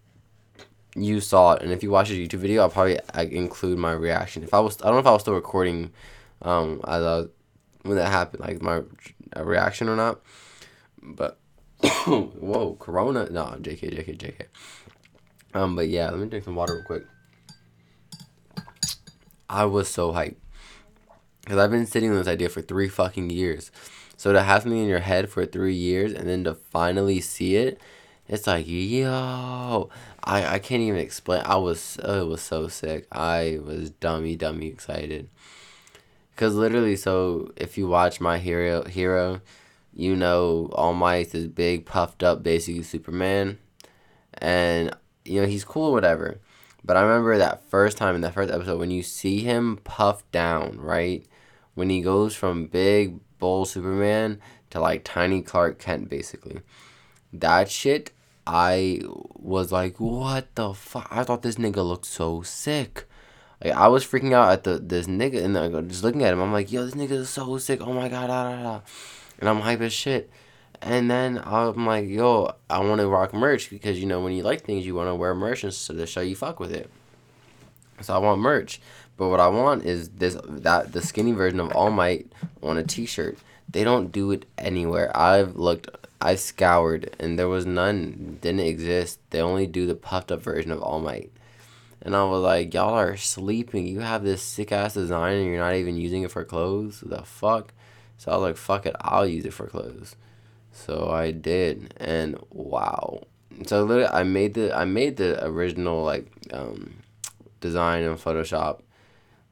you 0.95 1.19
saw 1.19 1.53
it, 1.53 1.61
and 1.61 1.71
if 1.71 1.83
you 1.83 1.91
watch 1.91 2.09
a 2.09 2.13
YouTube 2.13 2.39
video, 2.39 2.61
I'll 2.61 2.69
probably 2.69 2.99
I 3.13 3.23
include 3.23 3.77
my 3.77 3.91
reaction. 3.91 4.43
If 4.43 4.53
I 4.53 4.59
was, 4.59 4.81
I 4.81 4.85
don't 4.85 4.93
know 4.93 4.99
if 4.99 5.07
I 5.07 5.11
was 5.11 5.21
still 5.21 5.33
recording, 5.33 5.91
um, 6.41 6.81
as 6.87 7.03
I 7.03 7.23
when 7.83 7.97
that 7.97 8.11
happened, 8.11 8.41
like 8.41 8.61
my 8.61 8.81
reaction 9.35 9.89
or 9.89 9.95
not, 9.95 10.21
but 11.01 11.37
Whoa, 12.05 12.77
Corona? 12.79 13.29
No, 13.29 13.55
JK, 13.59 13.95
JK, 13.95 14.17
JK. 14.17 14.45
Um, 15.53 15.75
but 15.75 15.87
yeah, 15.87 16.09
let 16.09 16.19
me 16.19 16.27
drink 16.27 16.45
some 16.45 16.55
water 16.55 16.75
real 16.75 16.83
quick. 16.83 17.03
I 19.49 19.65
was 19.65 19.89
so 19.89 20.13
hyped. 20.13 20.35
Because 21.41 21.59
I've 21.59 21.71
been 21.71 21.85
sitting 21.85 22.09
on 22.09 22.17
this 22.17 22.27
idea 22.27 22.49
for 22.49 22.61
three 22.61 22.89
fucking 22.89 23.29
years. 23.29 23.71
So 24.17 24.33
to 24.33 24.41
have 24.41 24.63
something 24.63 24.79
in 24.79 24.87
your 24.87 24.99
head 24.99 25.29
for 25.29 25.45
three 25.45 25.75
years 25.75 26.13
and 26.13 26.27
then 26.27 26.43
to 26.45 26.55
finally 26.55 27.21
see 27.21 27.55
it, 27.55 27.79
It's 28.27 28.47
like 28.47 28.65
yo, 28.67 29.89
I 30.23 30.55
I 30.55 30.59
can't 30.59 30.81
even 30.81 30.99
explain. 30.99 31.41
I 31.45 31.57
was 31.57 31.97
it 32.03 32.27
was 32.27 32.41
so 32.41 32.67
sick. 32.67 33.07
I 33.11 33.59
was 33.63 33.91
dummy 33.91 34.35
dummy 34.35 34.67
excited. 34.67 35.29
Cause 36.35 36.55
literally, 36.55 36.95
so 36.97 37.51
if 37.55 37.77
you 37.77 37.87
watch 37.87 38.19
my 38.19 38.39
hero 38.39 38.83
hero, 38.85 39.41
you 39.93 40.15
know 40.15 40.69
All 40.73 40.93
Might 40.93 41.33
is 41.33 41.47
big 41.47 41.85
puffed 41.85 42.23
up 42.23 42.43
basically 42.43 42.83
Superman, 42.83 43.57
and 44.33 44.95
you 45.23 45.41
know 45.41 45.47
he's 45.47 45.63
cool 45.63 45.89
or 45.89 45.93
whatever. 45.93 46.39
But 46.83 46.97
I 46.97 47.01
remember 47.01 47.37
that 47.37 47.63
first 47.69 47.97
time 47.97 48.15
in 48.15 48.21
that 48.21 48.33
first 48.33 48.51
episode 48.51 48.79
when 48.79 48.91
you 48.91 49.01
see 49.01 49.39
him 49.39 49.79
puffed 49.83 50.31
down, 50.31 50.77
right? 50.79 51.25
When 51.73 51.89
he 51.89 52.01
goes 52.01 52.35
from 52.35 52.67
big 52.67 53.19
bull 53.39 53.65
Superman 53.65 54.39
to 54.69 54.79
like 54.79 55.03
tiny 55.03 55.41
Clark 55.41 55.79
Kent, 55.79 56.09
basically. 56.09 56.61
That 57.33 57.69
shit, 57.69 58.11
I 58.47 59.01
was 59.35 59.71
like, 59.71 59.99
what 59.99 60.53
the 60.55 60.73
fuck? 60.73 61.07
I 61.11 61.23
thought 61.23 61.41
this 61.41 61.55
nigga 61.55 61.87
looked 61.87 62.05
so 62.05 62.41
sick. 62.41 63.07
Like 63.63 63.73
I 63.73 63.87
was 63.87 64.05
freaking 64.05 64.33
out 64.33 64.51
at 64.51 64.63
the 64.63 64.77
this 64.79 65.07
nigga 65.07 65.43
and 65.43 65.53
like, 65.53 65.87
just 65.87 66.03
looking 66.03 66.23
at 66.23 66.33
him. 66.33 66.41
I'm 66.41 66.53
like, 66.53 66.71
yo, 66.71 66.85
this 66.85 66.95
nigga 66.95 67.11
is 67.11 67.29
so 67.29 67.57
sick. 67.57 67.81
Oh 67.81 67.93
my 67.93 68.09
god, 68.09 68.27
da, 68.27 68.55
da, 68.55 68.63
da. 68.63 68.81
and 69.39 69.49
I'm 69.49 69.61
hype 69.61 69.81
as 69.81 69.93
shit. 69.93 70.29
And 70.81 71.09
then 71.09 71.41
I'm 71.43 71.85
like, 71.85 72.07
yo, 72.07 72.53
I 72.69 72.79
want 72.79 73.01
to 73.01 73.07
rock 73.07 73.33
merch 73.33 73.69
because 73.69 73.99
you 73.99 74.05
know 74.05 74.21
when 74.21 74.33
you 74.33 74.43
like 74.43 74.65
things, 74.65 74.85
you 74.85 74.93
want 74.93 75.09
to 75.09 75.15
wear 75.15 75.33
merch 75.33 75.63
and 75.63 75.73
so 75.73 75.93
to 75.95 76.05
show 76.05 76.21
you 76.21 76.35
fuck 76.35 76.59
with 76.59 76.71
it. 76.71 76.89
So 78.01 78.13
I 78.13 78.17
want 78.17 78.41
merch, 78.41 78.81
but 79.17 79.29
what 79.29 79.39
I 79.39 79.47
want 79.47 79.85
is 79.85 80.09
this 80.09 80.37
that 80.45 80.91
the 80.91 81.01
skinny 81.01 81.31
version 81.31 81.59
of 81.59 81.71
All 81.71 81.91
Might 81.91 82.31
on 82.61 82.77
a 82.77 82.83
T-shirt. 82.83 83.37
They 83.69 83.83
don't 83.83 84.11
do 84.11 84.31
it 84.31 84.45
anywhere. 84.57 85.15
I've 85.17 85.55
looked, 85.55 85.89
I 86.25 86.35
scoured, 86.35 87.15
and 87.19 87.37
there 87.37 87.47
was 87.47 87.67
none. 87.67 88.39
Didn't 88.41 88.61
exist. 88.61 89.19
They 89.29 89.41
only 89.41 89.67
do 89.67 89.85
the 89.85 89.95
puffed 89.95 90.31
up 90.31 90.41
version 90.41 90.71
of 90.71 90.81
All 90.81 90.99
Might. 90.99 91.31
And 92.01 92.15
I 92.15 92.23
was 92.23 92.41
like, 92.41 92.73
y'all 92.73 92.93
are 92.93 93.15
sleeping. 93.15 93.85
You 93.87 93.99
have 93.99 94.23
this 94.23 94.41
sick 94.41 94.71
ass 94.71 94.95
design 94.95 95.37
and 95.37 95.45
you're 95.47 95.57
not 95.57 95.75
even 95.75 95.97
using 95.97 96.23
it 96.23 96.31
for 96.31 96.43
clothes. 96.43 97.01
The 97.05 97.23
fuck? 97.23 97.73
So 98.17 98.31
I 98.31 98.37
was 98.37 98.43
like, 98.43 98.57
fuck 98.57 98.85
it, 98.85 98.95
I'll 99.01 99.27
use 99.27 99.45
it 99.45 99.53
for 99.53 99.67
clothes. 99.67 100.15
So 100.71 101.09
I 101.09 101.31
did, 101.31 101.93
and 101.97 102.37
wow. 102.49 103.21
So 103.65 103.83
literally, 103.83 104.09
I 104.11 104.23
made 104.23 104.55
the 104.55 104.75
I 104.75 104.85
made 104.85 105.17
the 105.17 105.43
original 105.45 106.03
like 106.03 106.27
um, 106.51 106.95
design 107.61 108.03
in 108.03 108.15
Photoshop 108.15 108.81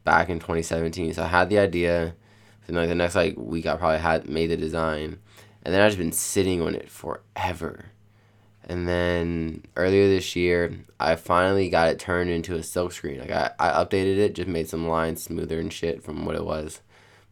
back 0.03 0.29
in 0.29 0.39
2017. 0.39 1.13
So 1.13 1.23
I 1.23 1.27
had 1.27 1.49
the 1.49 1.59
idea. 1.59 2.15
And 2.67 2.77
like 2.77 2.89
the 2.89 2.95
next 2.95 3.15
like 3.15 3.35
week, 3.37 3.65
I 3.65 3.75
probably 3.75 3.99
had 3.99 4.29
made 4.29 4.47
the 4.47 4.57
design, 4.57 5.19
and 5.63 5.73
then 5.73 5.81
I've 5.81 5.89
just 5.89 5.97
been 5.97 6.11
sitting 6.11 6.61
on 6.61 6.75
it 6.75 6.89
forever. 6.89 7.85
And 8.65 8.87
then 8.87 9.63
earlier 9.75 10.07
this 10.07 10.35
year, 10.35 10.73
I 10.99 11.15
finally 11.15 11.69
got 11.69 11.89
it 11.89 11.99
turned 11.99 12.29
into 12.29 12.55
a 12.55 12.59
silkscreen. 12.59 13.19
Like 13.19 13.31
I, 13.31 13.51
I 13.59 13.83
updated 13.83 14.17
it, 14.17 14.35
just 14.35 14.47
made 14.47 14.69
some 14.69 14.87
lines 14.87 15.23
smoother 15.23 15.59
and 15.59 15.71
shit 15.71 16.03
from 16.03 16.25
what 16.25 16.35
it 16.35 16.45
was. 16.45 16.81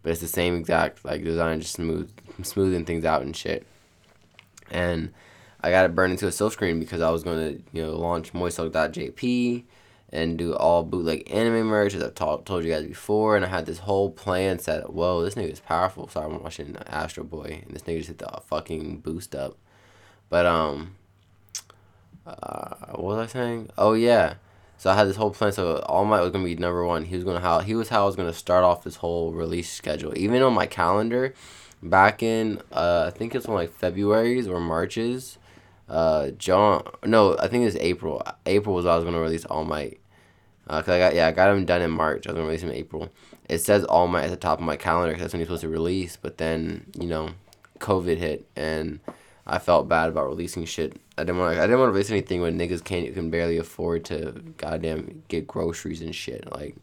But 0.01 0.11
it's 0.11 0.21
the 0.21 0.27
same 0.27 0.55
exact 0.55 1.05
like 1.05 1.23
design, 1.23 1.61
just 1.61 1.73
smooth 1.73 2.11
smoothing 2.43 2.85
things 2.85 3.05
out 3.05 3.21
and 3.21 3.35
shit. 3.35 3.65
And 4.69 5.13
I 5.61 5.69
got 5.69 5.85
it 5.85 5.95
burned 5.95 6.11
into 6.11 6.27
a 6.27 6.31
silkscreen 6.31 6.79
because 6.79 7.01
I 7.01 7.11
was 7.11 7.23
gonna, 7.23 7.55
you 7.71 7.81
know, 7.81 7.95
launch 7.95 8.33
moistsilk.jp 8.33 9.63
and 10.11 10.37
do 10.37 10.53
all 10.55 10.83
bootleg 10.83 11.31
anime 11.31 11.67
merch 11.67 11.93
as 11.93 12.03
I've 12.03 12.15
ta- 12.15 12.37
told 12.37 12.63
you 12.63 12.71
guys 12.71 12.85
before. 12.85 13.35
And 13.35 13.45
I 13.45 13.47
had 13.47 13.65
this 13.65 13.79
whole 13.79 14.11
plan 14.11 14.59
set. 14.59 14.91
Whoa, 14.91 15.21
this 15.23 15.35
nigga 15.35 15.51
is 15.51 15.59
powerful. 15.59 16.07
So 16.09 16.21
I'm 16.21 16.43
watching 16.43 16.75
Astro 16.87 17.23
Boy, 17.23 17.63
and 17.65 17.75
this 17.75 17.83
nigga 17.83 17.97
just 17.97 18.09
hit 18.09 18.17
the 18.17 18.41
fucking 18.45 18.99
boost 18.99 19.35
up. 19.35 19.57
But 20.29 20.45
um, 20.45 20.95
uh, 22.25 22.75
what 22.91 23.17
was 23.17 23.17
I 23.17 23.25
saying? 23.27 23.69
Oh 23.77 23.93
yeah. 23.93 24.35
So 24.77 24.89
I 24.89 24.95
had 24.95 25.07
this 25.07 25.15
whole 25.15 25.31
plan. 25.31 25.51
So 25.51 25.77
All 25.85 26.05
Might 26.05 26.21
was 26.21 26.31
gonna 26.31 26.43
be 26.43 26.55
number 26.55 26.85
one. 26.85 27.05
He 27.05 27.15
was 27.15 27.23
gonna 27.23 27.39
how 27.39 27.59
he 27.59 27.75
was 27.75 27.89
how 27.89 28.03
I 28.03 28.05
was 28.05 28.15
gonna 28.15 28.33
start 28.33 28.63
off 28.63 28.83
this 28.83 28.97
whole 28.97 29.31
release 29.31 29.71
schedule. 29.71 30.17
Even 30.17 30.41
on 30.41 30.53
my 30.53 30.65
calendar, 30.65 31.33
back 31.81 32.23
in 32.23 32.61
uh, 32.71 33.05
I 33.07 33.17
think 33.17 33.35
it's 33.35 33.45
on 33.45 33.55
like 33.55 33.71
February's 33.71 34.47
or 34.47 34.59
March's. 34.59 35.37
Uh, 35.87 36.31
John, 36.31 36.83
no, 37.05 37.37
I 37.37 37.47
think 37.47 37.65
it's 37.65 37.75
April. 37.75 38.23
April 38.45 38.73
was 38.73 38.85
I 38.85 38.95
was 38.95 39.03
gonna 39.05 39.19
release 39.19 39.45
All 39.45 39.63
Might. 39.63 40.00
Uh, 40.67 40.81
cause 40.81 40.89
I 40.89 40.99
got 40.99 41.15
yeah, 41.15 41.27
I 41.27 41.31
got 41.31 41.49
him 41.49 41.65
done 41.65 41.81
in 41.81 41.91
March. 41.91 42.27
I 42.27 42.31
was 42.31 42.35
gonna 42.35 42.47
release 42.47 42.63
him 42.63 42.69
in 42.69 42.75
April. 42.75 43.09
It 43.49 43.59
says 43.59 43.83
All 43.83 44.07
Might 44.07 44.25
at 44.25 44.29
the 44.29 44.37
top 44.37 44.59
of 44.59 44.65
my 44.65 44.77
calendar 44.77 45.11
because 45.11 45.23
that's 45.23 45.33
when 45.33 45.39
he's 45.39 45.47
supposed 45.47 45.61
to 45.61 45.69
release. 45.69 46.17
But 46.17 46.37
then 46.37 46.85
you 46.99 47.07
know, 47.07 47.31
COVID 47.79 48.17
hit 48.17 48.47
and 48.55 48.99
I 49.45 49.59
felt 49.59 49.89
bad 49.89 50.09
about 50.09 50.27
releasing 50.27 50.65
shit. 50.65 50.97
I 51.17 51.23
didn't 51.23 51.39
want 51.39 51.57
I 51.57 51.61
didn't 51.61 51.79
want 51.79 51.89
to 51.89 51.93
release 51.93 52.11
anything 52.11 52.41
when 52.41 52.57
niggas 52.57 52.83
can't 52.83 53.13
can 53.13 53.29
barely 53.29 53.57
afford 53.57 54.05
to 54.05 54.31
goddamn 54.57 55.23
get 55.27 55.47
groceries 55.47 56.01
and 56.01 56.15
shit. 56.15 56.49
Like, 56.51 56.75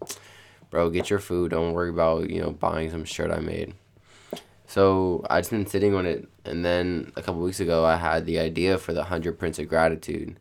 bro, 0.70 0.90
get 0.90 1.08
your 1.08 1.18
food. 1.18 1.52
Don't 1.52 1.72
worry 1.72 1.90
about 1.90 2.28
you 2.30 2.42
know 2.42 2.50
buying 2.50 2.90
some 2.90 3.04
shirt 3.04 3.30
I 3.30 3.40
made. 3.40 3.74
So 4.66 5.24
I 5.30 5.40
just 5.40 5.50
been 5.50 5.66
sitting 5.66 5.94
on 5.94 6.04
it, 6.04 6.28
and 6.44 6.62
then 6.62 7.10
a 7.16 7.22
couple 7.22 7.40
weeks 7.40 7.58
ago 7.58 7.86
I 7.86 7.96
had 7.96 8.26
the 8.26 8.38
idea 8.38 8.76
for 8.76 8.92
the 8.92 9.04
hundred 9.04 9.38
prints 9.38 9.58
of 9.58 9.66
gratitude, 9.68 10.38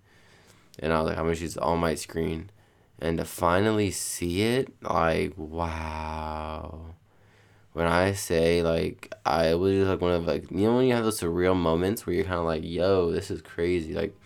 and 0.80 0.92
I 0.92 1.00
was 1.00 1.10
like, 1.10 1.18
I'm 1.18 1.26
gonna 1.26 1.38
use 1.38 1.56
All 1.56 1.78
Might 1.78 2.00
screen, 2.00 2.50
and 3.00 3.18
to 3.18 3.26
finally 3.26 3.92
see 3.92 4.42
it, 4.42 4.70
like 4.82 5.34
wow. 5.38 6.96
When 7.74 7.86
I 7.86 8.14
say 8.14 8.64
like 8.64 9.14
I 9.26 9.54
was 9.54 9.74
just 9.74 9.90
like 9.90 10.02
one 10.02 10.14
of 10.14 10.26
like 10.26 10.50
you 10.50 10.66
know 10.66 10.76
when 10.76 10.88
you 10.88 10.96
have 10.96 11.04
those 11.04 11.20
surreal 11.20 11.56
moments 11.56 12.06
where 12.06 12.16
you're 12.16 12.26
kind 12.26 12.40
of 12.40 12.46
like 12.46 12.64
yo 12.64 13.12
this 13.12 13.30
is 13.30 13.42
crazy 13.44 13.94
like 13.94 14.18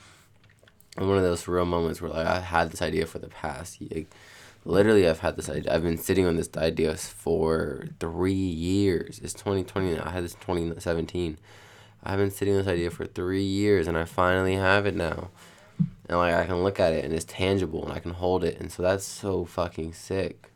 one 0.97 1.17
of 1.17 1.23
those 1.23 1.43
surreal 1.43 1.67
moments 1.67 2.01
where 2.01 2.11
like 2.11 2.25
I 2.25 2.39
had 2.39 2.71
this 2.71 2.81
idea 2.81 3.05
for 3.05 3.19
the 3.19 3.27
past 3.27 3.81
like 3.91 4.07
literally 4.63 5.05
I've 5.05 5.19
had 5.19 5.35
this 5.35 5.49
idea 5.49 5.73
I've 5.73 5.83
been 5.83 5.97
sitting 5.97 6.25
on 6.25 6.37
this 6.37 6.49
idea 6.55 6.95
for 6.95 7.87
three 7.99 8.33
years. 8.33 9.19
It's 9.19 9.33
2020 9.33 9.95
now 9.95 10.03
I 10.05 10.11
had 10.11 10.23
this 10.23 10.35
2017 10.35 11.37
I've 12.05 12.19
been 12.19 12.31
sitting 12.31 12.53
on 12.53 12.61
this 12.61 12.71
idea 12.71 12.89
for 12.89 13.05
three 13.05 13.43
years 13.43 13.85
and 13.85 13.97
I 13.97 14.05
finally 14.05 14.55
have 14.55 14.85
it 14.85 14.95
now 14.95 15.29
and 16.11 16.19
like 16.19 16.33
I 16.33 16.45
can 16.45 16.61
look 16.61 16.79
at 16.79 16.91
it 16.91 17.05
and 17.05 17.13
it's 17.13 17.23
tangible 17.23 17.85
and 17.85 17.93
I 17.93 17.99
can 17.99 18.11
hold 18.11 18.43
it. 18.43 18.59
And 18.59 18.69
so 18.69 18.83
that's 18.83 19.05
so 19.05 19.45
fucking 19.45 19.93
sick. 19.93 20.51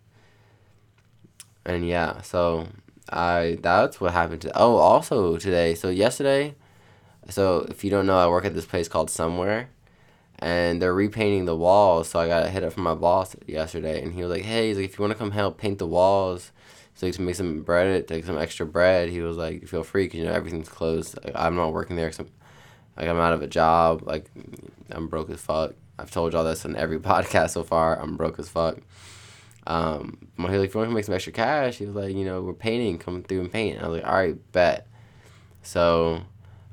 And 1.66 1.88
yeah 1.88 2.22
so 2.22 2.68
I 3.10 3.58
that's 3.62 4.02
what 4.02 4.12
happened 4.12 4.42
to 4.42 4.52
oh 4.56 4.76
also 4.76 5.38
today 5.38 5.74
so 5.74 5.90
yesterday 5.90 6.56
so 7.30 7.66
if 7.70 7.84
you 7.84 7.90
don't 7.90 8.06
know 8.06 8.18
I 8.18 8.28
work 8.28 8.46
at 8.46 8.54
this 8.54 8.66
place 8.66 8.88
called 8.88 9.10
Somewhere. 9.10 9.70
And 10.40 10.82
they're 10.82 10.94
repainting 10.94 11.46
the 11.46 11.56
walls. 11.56 12.10
So 12.10 12.20
I 12.20 12.28
got 12.28 12.50
hit 12.50 12.62
up 12.62 12.74
from 12.74 12.84
my 12.84 12.94
boss 12.94 13.38
yesterday 13.48 14.04
and 14.04 14.14
he 14.14 14.22
was 14.22 14.32
like 14.32 14.44
hey 14.44 14.68
he's 14.68 14.78
like 14.78 14.86
if 14.86 14.98
you 14.98 15.04
want 15.04 15.14
to 15.14 15.18
come 15.18 15.32
help 15.32 15.58
paint 15.58 15.80
the 15.80 15.88
walls 15.88 16.52
so 16.96 17.10
to 17.10 17.22
make 17.22 17.36
some 17.36 17.62
bread 17.62 18.08
take 18.10 18.26
some 18.26 18.38
extra 18.38 18.66
bread 18.66 19.10
he 19.10 19.22
was 19.22 19.38
like 19.38 19.66
feel 19.68 19.84
free 19.84 20.06
because 20.06 20.20
you 20.20 20.26
know 20.26 20.34
everything's 20.34 20.68
closed. 20.68 21.18
I'm 21.34 21.56
not 21.56 21.72
working 21.72 21.96
there 21.96 22.10
cause 22.10 22.20
I'm, 22.20 22.30
like 22.98 23.08
I'm 23.08 23.20
out 23.20 23.34
of 23.34 23.42
a 23.42 23.48
job 23.48 24.04
like 24.06 24.30
I'm 24.92 25.08
broke 25.08 25.30
as 25.30 25.42
fuck 25.42 25.74
I've 25.98 26.12
told 26.12 26.34
y'all 26.34 26.44
this 26.44 26.66
in 26.66 26.76
every 26.76 27.00
podcast 27.12 27.52
so 27.52 27.64
far 27.64 28.00
I'm 28.00 28.18
broke 28.18 28.40
as 28.40 28.50
fuck 28.50 28.78
um, 29.68 30.28
my 30.38 30.50
like, 30.50 30.70
if 30.70 30.76
you 30.76 30.80
want 30.80 30.92
to 30.92 30.96
make 30.96 31.06
some 31.06 31.16
extra 31.16 31.34
cash, 31.34 31.78
he 31.78 31.86
was 31.86 31.96
like, 31.96 32.16
you 32.16 32.24
know, 32.24 32.42
we're 32.42 32.54
painting, 32.54 33.00
come 33.00 33.24
through 33.24 33.42
and 33.42 33.52
paint. 33.52 33.78
And 33.78 33.86
I 33.86 33.90
was 33.90 34.00
like, 34.00 34.08
all 34.08 34.16
right, 34.16 34.52
bet. 34.52 34.88
So 35.64 36.22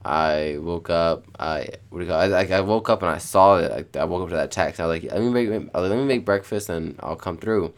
I 0.05 0.59
woke 0.61 0.91
up. 0.91 1.25
I 1.38 1.69
what 1.88 2.00
do 2.00 2.05
you 2.05 2.11
call? 2.11 2.21
I, 2.21 2.45
I 2.45 2.61
woke 2.61 2.91
up 2.91 3.02
and 3.02 3.11
I 3.11 3.19
saw 3.19 3.59
it. 3.59 3.88
I, 3.97 4.00
I 4.00 4.05
woke 4.05 4.25
up 4.25 4.29
to 4.31 4.35
that 4.35 4.50
text. 4.50 4.81
I 4.81 4.87
was 4.87 5.02
like, 5.02 5.11
let 5.11 5.23
me 5.23 5.31
make. 5.31 5.49
Like, 5.49 5.75
let 5.75 5.97
me 5.97 6.05
make 6.05 6.25
breakfast 6.25 6.69
and 6.69 6.97
I'll 7.00 7.17
come 7.17 7.38
through. 7.38 7.73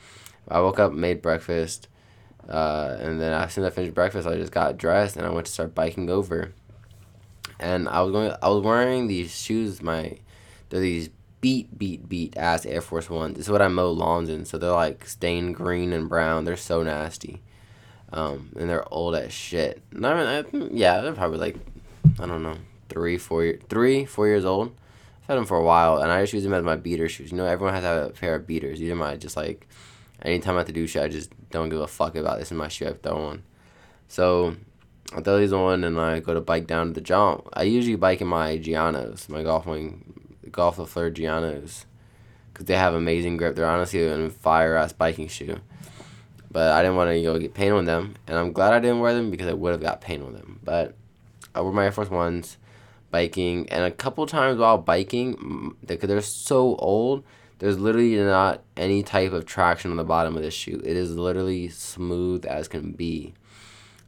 I 0.49 0.61
woke 0.61 0.79
up, 0.79 0.93
made 0.93 1.23
breakfast, 1.23 1.89
uh, 2.49 2.97
and 3.01 3.19
then 3.19 3.33
as 3.33 3.55
soon 3.55 3.65
as 3.65 3.73
I 3.73 3.75
finished 3.75 3.95
breakfast, 3.95 4.29
I 4.29 4.37
just 4.37 4.53
got 4.53 4.77
dressed 4.77 5.17
and 5.17 5.25
I 5.25 5.31
went 5.31 5.47
to 5.47 5.53
start 5.53 5.75
biking 5.75 6.11
over. 6.11 6.53
And 7.61 7.89
I 7.89 8.03
was 8.03 8.13
going. 8.13 8.33
I 8.43 8.49
was 8.49 8.63
wearing 8.63 9.07
these 9.07 9.35
shoes. 9.37 9.83
My 9.83 10.19
they're 10.69 10.81
these 10.81 11.11
beat, 11.41 11.79
beat, 11.79 12.09
beat 12.09 12.37
ass 12.39 12.65
Air 12.65 12.81
Force 12.81 13.11
Ones. 13.11 13.37
This 13.37 13.47
is 13.47 13.53
what 13.53 13.61
I 13.61 13.69
mow 13.69 13.91
lawns 13.91 14.31
in. 14.31 14.47
So 14.47 14.57
they're 14.57 14.73
like 14.73 15.07
stained 15.07 15.55
green 15.55 15.93
and 15.93 16.09
brown. 16.09 16.45
They're 16.45 16.57
so 16.57 16.83
nasty. 16.83 17.43
Um, 18.13 18.51
and 18.59 18.71
they're 18.71 18.91
old 18.91 19.15
as 19.15 19.31
shit. 19.31 19.83
And 19.91 20.07
I 20.07 20.15
mean, 20.15 20.27
I, 20.27 20.75
yeah, 20.75 21.03
they're 21.03 21.13
probably 21.13 21.39
like, 21.39 21.57
I 22.19 22.25
don't 22.27 22.43
know, 22.43 22.57
three, 22.89 23.19
four, 23.19 23.45
year, 23.45 23.61
three, 23.69 24.07
four 24.07 24.27
years 24.27 24.47
old. 24.47 24.69
I've 25.23 25.29
had 25.29 25.35
them 25.37 25.45
for 25.45 25.59
a 25.59 25.63
while, 25.63 25.99
and 25.99 26.11
I 26.11 26.23
just 26.23 26.33
use 26.33 26.45
them 26.45 26.55
as 26.55 26.65
my 26.65 26.77
beater 26.77 27.11
shoes. 27.11 27.31
You 27.31 27.37
know, 27.37 27.47
everyone 27.47 27.75
has 27.75 27.83
to 27.83 27.89
have 27.89 28.07
a 28.07 28.11
pair 28.11 28.37
of 28.37 28.47
beaters. 28.47 28.79
These 28.79 28.91
are 28.91 28.97
my 28.97 29.17
just 29.17 29.37
like, 29.37 29.69
anytime 30.23 30.55
I 30.55 30.59
have 30.59 30.67
to 30.69 30.73
do 30.73 30.87
shit, 30.87 31.03
I 31.03 31.09
just 31.09 31.31
don't 31.51 31.69
give 31.69 31.81
a 31.81 31.87
fuck 31.87 32.17
about 32.17 32.39
this 32.39 32.53
my 32.53 32.69
shoe. 32.69 32.87
I 32.87 32.93
throw 32.95 33.19
on. 33.19 33.43
So 34.09 34.57
I 35.13 35.21
throw 35.21 35.39
these 35.39 35.53
on, 35.53 35.85
and 35.85 36.01
I 36.01 36.21
go 36.21 36.35
to 36.35 36.41
bike 36.41 36.67
down 36.67 36.89
to 36.89 36.93
the 36.93 37.01
jump. 37.01 37.49
I 37.53 37.65
usually 37.65 37.97
bike 37.97 38.21
in 38.21 38.29
my 38.29 38.59
Giannos, 38.59 39.29
my 39.29 39.43
Golf 39.43 39.67
Wang 39.67 40.39
Golf 40.51 40.77
LaFleur 40.77 41.13
Giannos 41.13 41.85
because 42.55 42.67
they 42.67 42.77
have 42.77 42.95
amazing 42.95 43.37
grip. 43.37 43.57
They're 43.57 43.67
honestly 43.67 44.07
a 44.07 44.31
fire 44.31 44.77
ass 44.77 44.93
biking 44.93 45.29
shoe. 45.29 45.59
But 46.51 46.71
I 46.71 46.83
didn't 46.83 46.97
want 46.97 47.11
to 47.11 47.21
go 47.21 47.37
get 47.39 47.53
paint 47.53 47.73
on 47.73 47.85
them, 47.85 48.15
and 48.29 48.39
I'm 48.39 48.53
glad 48.53 48.73
I 48.73 48.79
didn't 48.79 49.01
wear 49.01 49.13
them 49.13 49.33
because 49.33 49.49
I 49.49 49.55
would 49.55 49.73
have 49.73 49.83
got 49.83 50.01
paint 50.01 50.23
on 50.23 50.35
them. 50.35 50.61
But 50.63 50.95
I 51.53 51.61
wore 51.61 51.73
my 51.73 51.85
Air 51.85 51.93
Force 51.93 52.11
Ones, 52.11 52.59
biking, 53.11 53.69
and 53.71 53.85
a 53.85 53.91
couple 53.91 54.25
times 54.27 54.59
while 54.59 54.79
biking, 54.79 55.75
because 55.85 56.09
they're 56.09 56.21
so 56.21 56.77
old, 56.77 57.25
there's 57.59 57.79
literally 57.79 58.17
not 58.17 58.63
any 58.77 59.03
type 59.03 59.33
of 59.33 59.47
traction 59.47 59.91
on 59.91 59.97
the 59.97 60.05
bottom 60.05 60.37
of 60.37 60.45
this 60.45 60.55
shoe. 60.55 60.81
It 60.85 60.97
is 60.97 61.17
literally 61.17 61.69
smooth 61.71 62.47
as 62.47 62.69
can 62.69 62.93
be, 62.93 63.35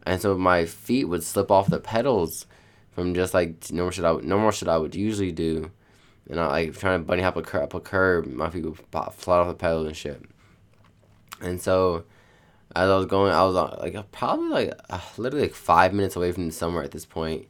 and 0.06 0.22
so 0.22 0.38
my 0.38 0.64
feet 0.64 1.04
would 1.04 1.24
slip 1.24 1.50
off 1.50 1.68
the 1.68 1.80
pedals 1.80 2.46
from 2.92 3.14
just 3.14 3.34
like 3.34 3.70
normal 3.70 3.90
shit 3.90 4.04
I 4.04 4.12
would, 4.12 4.24
normal 4.24 4.52
shit 4.52 4.68
I 4.68 4.78
would 4.78 4.94
usually 4.94 5.32
do, 5.32 5.70
and 6.30 6.40
I 6.40 6.46
like 6.46 6.78
trying 6.78 7.00
to 7.00 7.04
bunny 7.04 7.22
hop 7.22 7.36
a 7.36 7.42
cur- 7.42 7.62
up 7.62 7.74
a 7.74 7.80
curb, 7.80 8.26
my 8.26 8.48
feet 8.48 8.64
would 8.64 8.90
pop, 8.90 9.14
flat 9.14 9.40
off 9.40 9.48
the 9.48 9.54
pedals 9.54 9.86
and 9.86 9.96
shit, 9.96 10.22
and 11.42 11.60
so 11.60 12.04
as 12.74 12.88
I 12.88 12.96
was 12.96 13.06
going, 13.06 13.32
I 13.32 13.44
was 13.44 13.54
like 13.54 14.12
probably 14.12 14.48
like 14.48 14.72
uh, 14.88 15.00
literally 15.18 15.46
like 15.46 15.54
five 15.54 15.92
minutes 15.92 16.16
away 16.16 16.32
from 16.32 16.50
somewhere 16.50 16.84
at 16.84 16.92
this 16.92 17.04
point, 17.04 17.48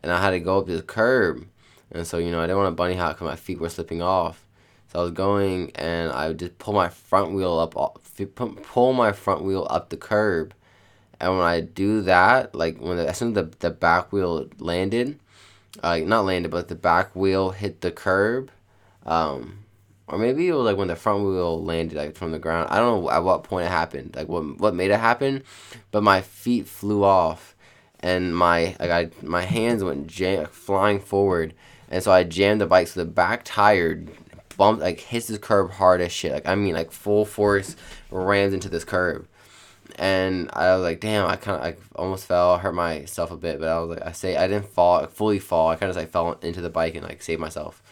and 0.00 0.12
I 0.12 0.20
had 0.20 0.30
to 0.30 0.40
go 0.40 0.58
up 0.58 0.66
this 0.66 0.82
curb, 0.86 1.44
and 1.90 2.06
so 2.06 2.18
you 2.18 2.30
know 2.30 2.38
I 2.38 2.46
didn't 2.46 2.58
want 2.58 2.68
to 2.68 2.76
bunny 2.76 2.94
hop 2.94 3.16
because 3.16 3.26
my 3.26 3.36
feet 3.36 3.58
were 3.58 3.68
slipping 3.68 4.00
off, 4.00 4.46
so 4.92 5.00
I 5.00 5.02
was 5.02 5.10
going 5.10 5.72
and 5.74 6.12
I 6.12 6.28
would 6.28 6.38
just 6.38 6.58
pull 6.58 6.74
my 6.74 6.88
front 6.88 7.32
wheel 7.32 7.58
up, 7.58 7.74
pull 8.62 8.92
my 8.92 9.12
front 9.12 9.42
wheel 9.42 9.66
up 9.68 9.88
the 9.88 9.96
curb, 9.96 10.54
and 11.20 11.38
when 11.38 11.46
I 11.46 11.60
do 11.60 12.02
that, 12.02 12.54
like 12.54 12.78
when 12.78 12.96
the, 12.98 13.08
as 13.08 13.18
soon 13.18 13.28
as 13.28 13.34
the 13.34 13.56
the 13.58 13.70
back 13.70 14.12
wheel 14.12 14.48
landed, 14.58 15.18
like 15.82 16.04
uh, 16.04 16.06
not 16.06 16.24
landed, 16.24 16.50
but 16.50 16.68
the 16.68 16.74
back 16.74 17.14
wheel 17.14 17.50
hit 17.50 17.80
the 17.80 17.90
curb, 17.90 18.50
um, 19.04 19.64
or 20.08 20.18
maybe 20.18 20.48
it 20.48 20.52
was 20.54 20.64
like 20.64 20.76
when 20.76 20.88
the 20.88 20.96
front 20.96 21.24
wheel 21.24 21.62
landed 21.62 21.96
like 21.96 22.14
from 22.16 22.32
the 22.32 22.38
ground. 22.38 22.68
I 22.70 22.78
don't 22.78 23.02
know 23.02 23.10
at 23.10 23.24
what 23.24 23.44
point 23.44 23.66
it 23.66 23.70
happened, 23.70 24.14
like 24.16 24.28
what 24.28 24.58
what 24.58 24.74
made 24.74 24.90
it 24.90 25.00
happen, 25.00 25.42
but 25.90 26.02
my 26.02 26.20
feet 26.20 26.66
flew 26.66 27.04
off, 27.04 27.56
and 28.00 28.36
my 28.36 28.76
like 28.78 28.90
I 28.90 29.10
my 29.22 29.42
hands 29.42 29.82
went 29.82 30.06
jam- 30.06 30.46
flying 30.46 31.00
forward, 31.00 31.54
and 31.90 32.02
so 32.02 32.12
I 32.12 32.24
jammed 32.24 32.60
the 32.60 32.66
bike 32.66 32.88
so 32.88 33.00
the 33.00 33.10
back 33.10 33.42
tire 33.44 34.04
bumped 34.56 34.82
like 34.82 35.00
hits 35.00 35.26
the 35.28 35.38
curb 35.38 35.70
hard 35.72 36.00
as 36.00 36.12
shit. 36.12 36.32
Like 36.32 36.46
I 36.46 36.54
mean 36.54 36.74
like 36.74 36.92
full 36.92 37.24
force 37.24 37.76
rams 38.10 38.54
into 38.54 38.68
this 38.68 38.84
curb. 38.84 39.26
And 39.98 40.50
I 40.52 40.74
was 40.74 40.82
like, 40.82 41.00
damn, 41.00 41.26
I 41.26 41.36
kind 41.36 41.58
of, 41.58 41.64
I 41.64 41.76
almost 41.98 42.26
fell, 42.26 42.58
hurt 42.58 42.74
myself 42.74 43.30
a 43.30 43.36
bit, 43.36 43.58
but 43.58 43.68
I 43.68 43.78
was 43.80 43.96
like, 43.96 44.06
I 44.06 44.12
say, 44.12 44.36
I 44.36 44.46
didn't 44.46 44.68
fall, 44.68 45.06
fully 45.06 45.38
fall. 45.38 45.68
I 45.68 45.76
kind 45.76 45.88
of 45.88 45.96
like 45.96 46.10
fell 46.10 46.32
into 46.42 46.60
the 46.60 46.68
bike 46.68 46.94
and 46.94 47.04
like 47.04 47.22
saved 47.22 47.40
myself. 47.40 47.82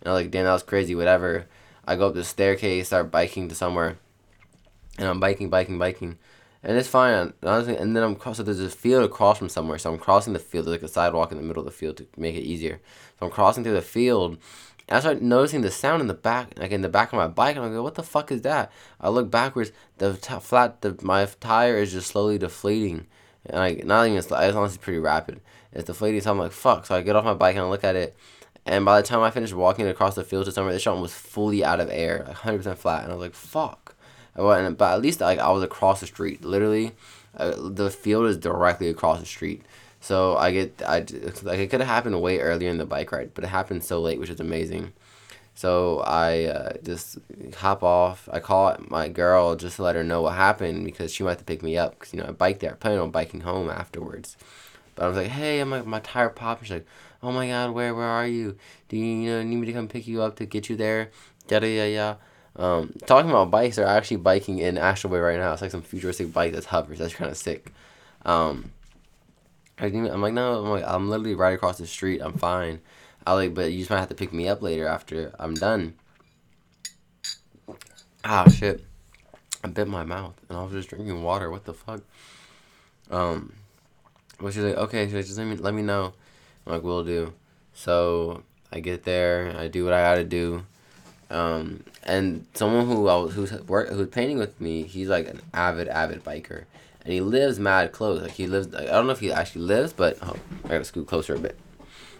And 0.00 0.08
I 0.08 0.12
was 0.12 0.22
like, 0.22 0.30
damn, 0.30 0.44
that 0.44 0.52
was 0.52 0.62
crazy, 0.62 0.94
whatever. 0.94 1.46
I 1.86 1.96
go 1.96 2.08
up 2.08 2.14
the 2.14 2.22
staircase, 2.22 2.88
start 2.88 3.10
biking 3.10 3.48
to 3.48 3.54
somewhere, 3.54 3.96
and 4.98 5.08
I'm 5.08 5.20
biking, 5.20 5.48
biking, 5.48 5.78
biking, 5.78 6.18
and 6.62 6.76
it's 6.76 6.88
fine. 6.88 7.32
And 7.42 7.96
then 7.96 8.02
I'm 8.02 8.34
so 8.34 8.42
there's 8.42 8.60
a 8.60 8.70
field 8.70 9.04
across 9.04 9.38
from 9.38 9.48
somewhere, 9.48 9.78
so 9.78 9.90
I'm 9.90 9.98
crossing 9.98 10.32
the 10.34 10.38
field. 10.38 10.66
There's 10.66 10.76
like 10.76 10.82
a 10.82 10.88
sidewalk 10.88 11.32
in 11.32 11.38
the 11.38 11.44
middle 11.44 11.60
of 11.60 11.66
the 11.66 11.78
field 11.78 11.96
to 11.98 12.06
make 12.16 12.36
it 12.36 12.42
easier. 12.42 12.80
So 13.18 13.26
I'm 13.26 13.32
crossing 13.32 13.64
through 13.64 13.74
the 13.74 13.82
field. 13.82 14.38
I 14.88 15.00
start 15.00 15.22
noticing 15.22 15.62
the 15.62 15.70
sound 15.70 16.02
in 16.02 16.08
the 16.08 16.14
back, 16.14 16.58
like 16.58 16.70
in 16.70 16.82
the 16.82 16.88
back 16.88 17.12
of 17.12 17.16
my 17.16 17.28
bike, 17.28 17.56
and 17.56 17.64
I 17.64 17.68
go, 17.70 17.82
"What 17.82 17.94
the 17.94 18.02
fuck 18.02 18.30
is 18.30 18.42
that?" 18.42 18.70
I 19.00 19.08
look 19.08 19.30
backwards. 19.30 19.72
The 19.98 20.14
t- 20.14 20.40
flat, 20.40 20.82
the 20.82 20.98
my 21.02 21.26
tire 21.40 21.78
is 21.78 21.92
just 21.92 22.08
slowly 22.08 22.38
deflating, 22.38 23.06
and 23.46 23.56
like 23.56 23.84
not 23.84 24.06
even. 24.06 24.18
It's 24.18 24.30
honestly 24.30 24.78
pretty 24.78 24.98
rapid. 24.98 25.40
It's 25.72 25.86
deflating, 25.86 26.20
so 26.20 26.30
I'm 26.30 26.38
like, 26.38 26.52
"Fuck!" 26.52 26.86
So 26.86 26.94
I 26.94 27.02
get 27.02 27.16
off 27.16 27.24
my 27.24 27.34
bike 27.34 27.56
and 27.56 27.64
I 27.64 27.68
look 27.68 27.84
at 27.84 27.96
it, 27.96 28.14
and 28.66 28.84
by 28.84 29.00
the 29.00 29.06
time 29.06 29.20
I 29.20 29.30
finished 29.30 29.54
walking 29.54 29.86
across 29.86 30.14
the 30.14 30.24
field 30.24 30.46
to 30.46 30.52
somewhere, 30.52 30.72
the 30.72 30.80
shot 30.80 30.98
was 30.98 31.12
fully 31.12 31.64
out 31.64 31.80
of 31.80 31.90
air, 31.90 32.24
like 32.26 32.36
100% 32.36 32.76
flat. 32.78 33.04
And 33.04 33.12
I 33.12 33.14
was 33.14 33.22
like, 33.22 33.34
fuck. 33.34 33.94
Went, 34.36 34.78
but 34.78 34.94
at 34.94 35.02
least 35.02 35.20
like 35.20 35.38
I 35.38 35.50
was 35.50 35.62
across 35.62 36.00
the 36.00 36.06
street. 36.06 36.44
Literally, 36.44 36.92
uh, 37.36 37.54
the 37.56 37.90
field 37.90 38.26
is 38.26 38.36
directly 38.36 38.88
across 38.88 39.20
the 39.20 39.26
street. 39.26 39.62
So 40.04 40.36
I 40.36 40.52
get, 40.52 40.82
I 40.86 40.98
like 41.44 41.60
it 41.60 41.70
could 41.70 41.80
have 41.80 41.88
happened 41.88 42.20
way 42.20 42.38
earlier 42.38 42.68
in 42.68 42.76
the 42.76 42.84
bike 42.84 43.10
ride, 43.10 43.30
but 43.32 43.42
it 43.42 43.46
happened 43.46 43.82
so 43.82 44.02
late, 44.02 44.20
which 44.20 44.28
is 44.28 44.38
amazing. 44.38 44.92
So 45.54 46.00
I 46.00 46.44
uh, 46.44 46.72
just 46.82 47.16
hop 47.56 47.82
off. 47.82 48.28
I 48.30 48.38
call 48.40 48.76
my 48.88 49.08
girl 49.08 49.56
just 49.56 49.76
to 49.76 49.82
let 49.82 49.96
her 49.96 50.04
know 50.04 50.20
what 50.20 50.34
happened 50.34 50.84
because 50.84 51.10
she 51.10 51.22
wanted 51.22 51.38
to 51.38 51.44
pick 51.44 51.62
me 51.62 51.78
up 51.78 51.98
because 51.98 52.12
you 52.12 52.20
know 52.20 52.28
I 52.28 52.32
biked 52.32 52.60
there. 52.60 52.72
I 52.72 52.74
planned 52.74 53.00
on 53.00 53.12
biking 53.12 53.40
home 53.40 53.70
afterwards. 53.70 54.36
But 54.94 55.06
I 55.06 55.08
was 55.08 55.16
like, 55.16 55.28
hey, 55.28 55.58
I'm 55.58 55.70
like 55.70 55.86
my 55.86 56.00
tire 56.00 56.28
popped. 56.28 56.64
She's 56.64 56.72
like, 56.72 56.86
oh 57.22 57.32
my 57.32 57.48
god, 57.48 57.70
where 57.70 57.94
where 57.94 58.04
are 58.04 58.26
you? 58.26 58.58
Do 58.90 58.98
you, 58.98 59.06
you 59.06 59.30
know, 59.30 59.42
need 59.42 59.56
me 59.56 59.66
to 59.68 59.72
come 59.72 59.88
pick 59.88 60.06
you 60.06 60.20
up 60.20 60.36
to 60.36 60.44
get 60.44 60.68
you 60.68 60.76
there? 60.76 61.12
Yada 61.48 61.66
yada 61.66 61.90
yada. 61.90 62.18
Um, 62.56 62.92
talking 63.06 63.30
about 63.30 63.50
bikes, 63.50 63.76
they're 63.76 63.86
actually 63.86 64.18
biking 64.18 64.58
in 64.58 64.76
Astro 64.76 65.08
Boy 65.08 65.20
right 65.20 65.38
now. 65.38 65.54
It's 65.54 65.62
like 65.62 65.70
some 65.70 65.80
futuristic 65.80 66.30
bike 66.30 66.52
that 66.52 66.66
hovers. 66.66 66.98
That's 66.98 67.14
kind 67.14 67.30
of 67.30 67.38
sick. 67.38 67.72
Um, 68.26 68.70
I, 69.84 69.88
am 69.88 70.20
like, 70.20 70.32
no, 70.32 70.64
I'm 70.64 70.70
like, 70.70 70.84
I'm 70.86 71.08
literally 71.08 71.34
right 71.34 71.54
across 71.54 71.78
the 71.78 71.86
street. 71.86 72.20
I'm 72.20 72.34
fine. 72.34 72.80
I 73.26 73.32
like, 73.34 73.54
but 73.54 73.72
you 73.72 73.78
just 73.78 73.90
might 73.90 74.00
have 74.00 74.08
to 74.08 74.14
pick 74.14 74.32
me 74.32 74.48
up 74.48 74.62
later 74.62 74.86
after 74.86 75.34
I'm 75.38 75.54
done. 75.54 75.94
Ah, 78.24 78.48
shit. 78.48 78.84
I 79.62 79.68
bit 79.68 79.88
my 79.88 80.04
mouth 80.04 80.34
and 80.48 80.58
I 80.58 80.62
was 80.62 80.72
just 80.72 80.90
drinking 80.90 81.22
water. 81.22 81.50
What 81.50 81.64
the 81.64 81.72
fuck? 81.72 82.02
Um, 83.10 83.54
well, 84.40 84.52
she's 84.52 84.62
like, 84.62 84.76
okay, 84.76 85.08
so 85.08 85.20
just 85.22 85.38
let 85.38 85.46
me 85.46 85.56
let 85.56 85.74
me 85.74 85.82
know. 85.82 86.12
I'm 86.66 86.72
like, 86.72 86.82
will 86.82 87.04
do. 87.04 87.32
So 87.72 88.42
I 88.72 88.80
get 88.80 89.04
there, 89.04 89.54
I 89.56 89.68
do 89.68 89.84
what 89.84 89.92
I 89.92 90.02
gotta 90.02 90.24
do. 90.24 90.66
Um, 91.30 91.84
and 92.02 92.46
someone 92.54 92.86
who 92.86 93.08
I 93.08 93.16
was, 93.16 93.34
who's 93.34 93.52
work 93.62 93.88
who's 93.88 94.08
painting 94.08 94.38
with 94.38 94.60
me, 94.60 94.82
he's 94.82 95.08
like 95.08 95.28
an 95.28 95.40
avid 95.54 95.88
avid 95.88 96.22
biker, 96.22 96.64
and 97.04 97.12
he 97.12 97.20
lives 97.20 97.58
mad 97.58 97.92
close. 97.92 98.22
Like 98.22 98.32
he 98.32 98.46
lives, 98.46 98.68
like, 98.68 98.88
I 98.88 98.92
don't 98.92 99.06
know 99.06 99.12
if 99.12 99.20
he 99.20 99.30
actually 99.30 99.62
lives, 99.62 99.92
but 99.92 100.18
oh, 100.22 100.36
I 100.64 100.68
gotta 100.68 100.84
scoot 100.84 101.06
closer 101.06 101.34
a 101.34 101.38
bit. 101.38 101.58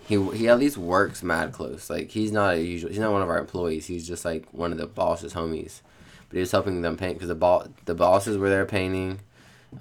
He 0.07 0.23
he 0.33 0.49
at 0.49 0.59
least 0.59 0.77
works 0.77 1.23
mad 1.23 1.53
close. 1.53 1.89
Like 1.89 2.11
he's 2.11 2.31
not 2.31 2.55
a 2.55 2.63
usual. 2.63 2.91
He's 2.91 2.99
not 2.99 3.13
one 3.13 3.23
of 3.23 3.31
our 3.31 3.39
employees. 3.39 3.87
He's 3.87 4.07
just 4.07 4.25
like 4.25 4.47
one 4.53 4.73
of 4.73 4.79
the 4.79 4.87
boss's 4.87 5.33
homies. 5.33 5.81
But 6.29 6.37
he 6.37 6.41
was 6.41 6.53
helping 6.53 6.83
them 6.83 6.97
paint 6.97 7.15
because 7.15 7.29
the 7.29 7.35
ball 7.35 7.67
the 7.87 7.95
bosses 7.95 8.37
were 8.37 8.51
there 8.51 8.67
painting. 8.67 9.21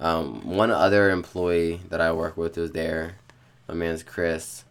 Um, 0.00 0.48
one 0.48 0.70
other 0.70 1.10
employee 1.10 1.80
that 1.90 2.00
I 2.00 2.12
work 2.12 2.36
with 2.36 2.56
was 2.56 2.72
there. 2.72 3.16
My 3.68 3.74
man's 3.74 4.02
Chris, 4.02 4.64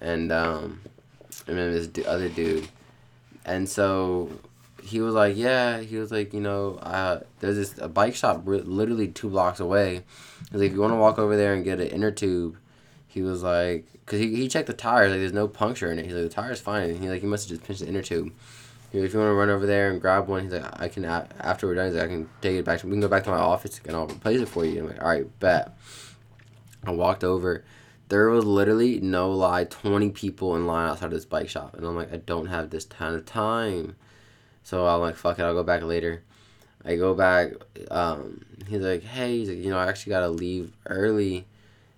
and 0.00 0.32
um, 0.32 0.80
and 1.46 1.58
then 1.58 1.72
this 1.72 2.06
other 2.06 2.28
dude, 2.28 2.68
and 3.44 3.68
so 3.68 4.30
he 4.84 5.00
was 5.00 5.14
like, 5.14 5.36
yeah, 5.36 5.80
he 5.80 5.96
was 5.96 6.12
like, 6.12 6.34
you 6.34 6.40
know, 6.40 6.74
uh, 6.76 7.20
there's 7.40 7.56
this 7.56 7.78
a 7.78 7.88
bike 7.88 8.14
shop 8.14 8.42
literally 8.44 9.08
two 9.08 9.30
blocks 9.30 9.60
away. 9.60 10.02
He's 10.50 10.60
like, 10.60 10.68
if 10.68 10.72
you 10.72 10.80
want 10.80 10.92
to 10.92 10.98
walk 10.98 11.18
over 11.18 11.36
there 11.36 11.54
and 11.54 11.64
get 11.64 11.80
an 11.80 11.88
inner 11.88 12.10
tube, 12.10 12.58
he 13.06 13.22
was 13.22 13.42
like, 13.42 13.86
cause 14.06 14.18
he, 14.18 14.34
he 14.34 14.48
checked 14.48 14.66
the 14.66 14.72
tires, 14.74 15.10
like 15.10 15.20
there's 15.20 15.32
no 15.32 15.48
puncture 15.48 15.90
in 15.90 15.98
it. 15.98 16.04
He's 16.04 16.14
like, 16.14 16.24
the 16.24 16.28
tire's 16.28 16.60
fine. 16.60 16.90
And 16.90 17.00
he 17.00 17.08
like 17.08 17.22
he 17.22 17.26
must 17.26 17.48
have 17.48 17.56
just 17.56 17.66
pinched 17.66 17.82
the 17.82 17.88
inner 17.88 18.02
tube. 18.02 18.32
He 18.92 18.98
like, 18.98 19.06
if 19.06 19.14
you 19.14 19.20
want 19.20 19.30
to 19.30 19.34
run 19.34 19.50
over 19.50 19.66
there 19.66 19.90
and 19.90 20.00
grab 20.00 20.28
one, 20.28 20.44
he's 20.44 20.52
like, 20.52 20.80
I 20.80 20.88
can 20.88 21.04
after 21.04 21.66
we're 21.66 21.74
done, 21.74 21.86
he's 21.86 21.94
like, 21.94 22.04
I 22.04 22.08
can 22.08 22.28
take 22.40 22.56
it 22.56 22.64
back. 22.64 22.80
To, 22.80 22.86
we 22.86 22.92
can 22.92 23.00
go 23.00 23.08
back 23.08 23.24
to 23.24 23.30
my 23.30 23.38
office 23.38 23.80
and 23.86 23.96
I'll 23.96 24.06
replace 24.06 24.40
it 24.40 24.48
for 24.48 24.64
you. 24.64 24.80
I'm 24.80 24.88
like, 24.88 25.02
all 25.02 25.08
right, 25.08 25.40
bet. 25.40 25.76
I 26.86 26.90
walked 26.90 27.24
over 27.24 27.64
there 28.08 28.28
was 28.28 28.44
literally 28.44 29.00
no 29.00 29.30
lie 29.30 29.64
20 29.64 30.10
people 30.10 30.54
in 30.56 30.66
line 30.66 30.88
outside 30.88 31.06
of 31.06 31.12
this 31.12 31.24
bike 31.24 31.48
shop 31.48 31.74
and 31.74 31.86
i'm 31.86 31.96
like 31.96 32.12
i 32.12 32.16
don't 32.16 32.46
have 32.46 32.70
this 32.70 32.84
ton 32.84 33.14
of 33.14 33.24
time 33.24 33.96
so 34.64 34.86
i'm 34.86 35.00
like 35.00 35.14
fuck 35.14 35.38
it 35.38 35.42
i'll 35.42 35.54
go 35.54 35.62
back 35.62 35.82
later 35.82 36.22
i 36.84 36.96
go 36.96 37.14
back 37.14 37.52
um, 37.90 38.44
he's 38.68 38.80
like 38.80 39.04
hey 39.04 39.38
he's 39.38 39.48
like, 39.48 39.58
you 39.58 39.70
know 39.70 39.78
i 39.78 39.86
actually 39.88 40.10
gotta 40.10 40.28
leave 40.28 40.72
early 40.86 41.46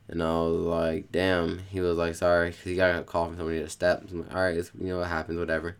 and 0.09 0.23
i 0.23 0.27
was 0.27 0.57
like 0.57 1.11
damn 1.11 1.59
he 1.71 1.81
was 1.81 1.97
like 1.97 2.15
sorry 2.15 2.51
because 2.51 2.65
he 2.65 2.77
got 2.77 2.99
a 2.99 3.03
call 3.03 3.27
from 3.27 3.37
somebody 3.37 3.61
to 3.61 3.69
step 3.69 4.05
i'm 4.11 4.21
like 4.21 4.35
all 4.35 4.43
right 4.43 4.55
you 4.55 4.89
know 4.89 4.99
what 4.99 5.09
happens 5.09 5.39
whatever 5.39 5.77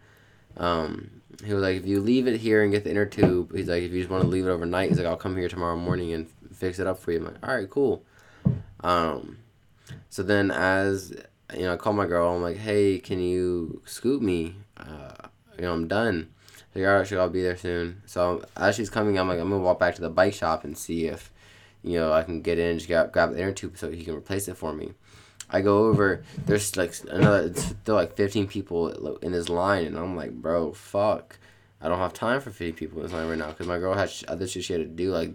um, 0.59 1.11
he 1.45 1.53
was 1.53 1.63
like 1.63 1.77
if 1.77 1.85
you 1.85 2.01
leave 2.01 2.27
it 2.27 2.41
here 2.41 2.63
and 2.63 2.73
get 2.73 2.83
the 2.83 2.91
inner 2.91 3.05
tube 3.05 3.55
he's 3.55 3.69
like 3.69 3.83
if 3.83 3.93
you 3.93 3.99
just 3.99 4.11
want 4.11 4.23
to 4.23 4.29
leave 4.29 4.47
it 4.47 4.51
overnight 4.51 4.89
he's 4.89 4.97
like 4.97 5.07
i'll 5.07 5.15
come 5.15 5.37
here 5.37 5.51
tomorrow 5.51 5.77
morning 5.77 6.15
and 6.15 6.31
fix 6.55 6.79
it 6.79 6.87
up 6.87 6.99
for 6.99 7.13
you 7.13 7.19
i'm 7.19 7.27
like 7.27 7.47
all 7.47 7.55
right 7.55 7.69
cool 7.69 8.03
um, 8.81 9.39
so 10.09 10.23
then, 10.23 10.51
as 10.51 11.13
you 11.55 11.63
know, 11.63 11.75
I 11.75 11.77
call 11.77 11.93
my 11.93 12.07
girl. 12.07 12.35
I'm 12.35 12.43
like, 12.43 12.57
"Hey, 12.57 12.99
can 12.99 13.21
you 13.21 13.83
scoop 13.85 14.23
me? 14.23 14.57
Uh, 14.77 15.29
you 15.57 15.63
know, 15.63 15.73
I'm 15.73 15.89
done." 15.89 16.29
Like, 16.77 16.87
"All 16.87 16.99
right, 16.99 17.07
sure, 17.07 17.21
I'll 17.21 17.31
be 17.31 17.43
there 17.43 17.57
soon." 17.57 18.03
So 18.07 18.45
as 18.57 18.77
she's 18.77 18.91
coming, 18.91 19.19
I'm 19.19 19.29
like, 19.29 19.41
"I'm 19.41 19.51
gonna 19.51 19.63
walk 19.63 19.79
back 19.79 19.95
to 19.95 20.03
the 20.03 20.11
bike 20.11 20.35
shop 20.35 20.65
and 20.65 20.77
see 20.77 21.07
if, 21.07 21.33
you 21.83 21.99
know, 21.99 22.13
I 22.13 22.23
can 22.23 22.43
get 22.43 22.59
in, 22.59 22.77
just 22.77 22.89
grab, 22.89 23.13
grab 23.13 23.33
the 23.33 23.41
inner 23.41 23.53
tube 23.53 23.79
so 23.79 23.91
he 23.91 24.05
can 24.05 24.15
replace 24.15 24.47
it 24.49 24.57
for 24.57 24.73
me." 24.75 24.93
I 25.49 25.61
go 25.61 25.87
over. 25.87 26.23
There's 26.45 26.77
like 26.77 26.95
another. 27.09 27.49
There 27.49 27.95
like 27.95 28.17
15 28.17 28.47
people 28.49 29.17
in 29.19 29.33
his 29.33 29.49
line, 29.49 29.87
and 29.87 29.97
I'm 29.97 30.17
like, 30.17 30.33
"Bro, 30.33 30.73
fuck." 30.73 31.39
I 31.81 31.89
don't 31.89 31.99
have 31.99 32.13
time 32.13 32.41
for 32.41 32.51
50 32.51 32.73
people 32.73 32.99
in 32.99 33.05
this 33.05 33.13
line 33.13 33.29
right 33.29 33.39
now 33.39 33.49
because 33.49 33.67
my 33.67 33.79
girl 33.79 33.95
had 33.95 34.11
other 34.29 34.47
shit 34.47 34.65
she 34.65 34.73
had 34.73 34.83
to 34.83 34.89
do. 34.89 35.13
Like, 35.13 35.35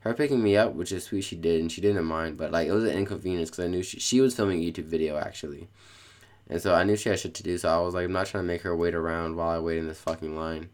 her 0.00 0.14
picking 0.14 0.42
me 0.42 0.56
up, 0.56 0.74
which 0.74 0.92
is 0.92 1.04
sweet, 1.04 1.22
she 1.22 1.36
did, 1.36 1.60
and 1.60 1.70
she 1.70 1.80
didn't 1.80 2.04
mind. 2.04 2.36
But 2.36 2.52
like, 2.52 2.68
it 2.68 2.72
was 2.72 2.84
an 2.84 2.96
inconvenience 2.96 3.50
because 3.50 3.64
I 3.64 3.68
knew 3.68 3.82
she 3.82 3.98
she 3.98 4.20
was 4.20 4.34
filming 4.34 4.62
a 4.62 4.64
YouTube 4.64 4.84
video 4.84 5.16
actually, 5.16 5.68
and 6.48 6.60
so 6.60 6.74
I 6.74 6.84
knew 6.84 6.96
she 6.96 7.08
had 7.08 7.18
shit 7.18 7.34
to 7.34 7.42
do. 7.42 7.56
So 7.58 7.68
I 7.68 7.80
was 7.80 7.94
like, 7.94 8.04
I'm 8.04 8.12
not 8.12 8.26
trying 8.26 8.44
to 8.44 8.48
make 8.48 8.62
her 8.62 8.76
wait 8.76 8.94
around 8.94 9.36
while 9.36 9.48
I 9.48 9.58
wait 9.58 9.78
in 9.78 9.88
this 9.88 10.00
fucking 10.00 10.36
line. 10.36 10.68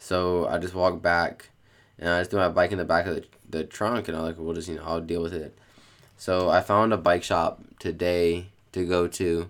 So 0.00 0.48
I 0.48 0.58
just 0.58 0.74
walked 0.74 1.02
back, 1.02 1.50
and 1.98 2.08
I 2.08 2.20
just 2.20 2.30
threw 2.30 2.40
my 2.40 2.48
bike 2.48 2.72
in 2.72 2.78
the 2.78 2.84
back 2.84 3.06
of 3.06 3.14
the, 3.14 3.24
the 3.48 3.64
trunk, 3.64 4.08
and 4.08 4.16
I 4.16 4.20
was 4.20 4.30
like, 4.30 4.38
we'll 4.38 4.54
just 4.54 4.68
you 4.68 4.74
know 4.74 4.82
I'll 4.84 5.00
deal 5.00 5.22
with 5.22 5.34
it. 5.34 5.56
So 6.16 6.50
I 6.50 6.62
found 6.62 6.92
a 6.92 6.96
bike 6.96 7.22
shop 7.22 7.62
today 7.78 8.46
to 8.72 8.84
go 8.86 9.06
to, 9.06 9.48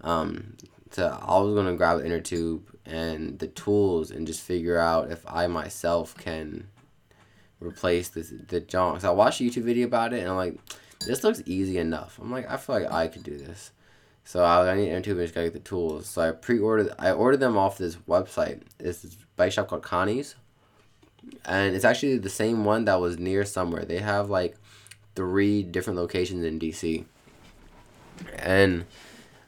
Um, 0.00 0.56
so 0.90 1.18
I 1.22 1.38
was 1.38 1.54
gonna 1.54 1.76
grab 1.76 2.04
inner 2.04 2.20
tube 2.20 2.62
and 2.86 3.38
the 3.38 3.46
tools 3.46 4.10
and 4.10 4.26
just 4.26 4.40
figure 4.40 4.78
out 4.78 5.10
if 5.10 5.24
I 5.28 5.46
myself 5.46 6.16
can 6.16 6.68
replace 7.60 8.08
this 8.08 8.32
the 8.48 8.60
junk. 8.60 9.02
So 9.02 9.10
I 9.10 9.12
watched 9.12 9.40
a 9.40 9.44
YouTube 9.44 9.64
video 9.64 9.86
about 9.86 10.12
it 10.12 10.20
and 10.20 10.30
I'm 10.30 10.36
like, 10.36 10.58
this 11.06 11.22
looks 11.22 11.42
easy 11.46 11.78
enough. 11.78 12.18
I'm 12.20 12.30
like, 12.30 12.50
I 12.50 12.56
feel 12.56 12.80
like 12.80 12.90
I 12.90 13.08
could 13.08 13.22
do 13.22 13.36
this. 13.36 13.70
So 14.24 14.44
I, 14.44 14.70
I 14.70 14.76
need 14.76 14.90
and 14.90 15.04
just 15.04 15.34
gotta 15.34 15.46
get 15.46 15.52
the 15.54 15.60
tools. 15.60 16.06
So 16.06 16.22
I 16.22 16.30
pre-ordered. 16.32 16.92
I 16.98 17.12
ordered 17.12 17.40
them 17.40 17.56
off 17.56 17.78
this 17.78 17.96
website. 17.96 18.62
It's 18.78 19.02
this 19.02 19.16
bike 19.36 19.52
shop 19.52 19.68
called 19.68 19.82
Conte's, 19.82 20.36
and 21.44 21.74
it's 21.74 21.84
actually 21.84 22.18
the 22.18 22.30
same 22.30 22.64
one 22.64 22.84
that 22.84 23.00
was 23.00 23.18
near 23.18 23.44
somewhere. 23.44 23.84
They 23.84 23.98
have 23.98 24.30
like 24.30 24.56
three 25.14 25.62
different 25.62 25.98
locations 25.98 26.44
in 26.44 26.58
DC, 26.58 27.04
and 28.36 28.84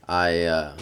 I. 0.08 0.44
Uh, 0.44 0.76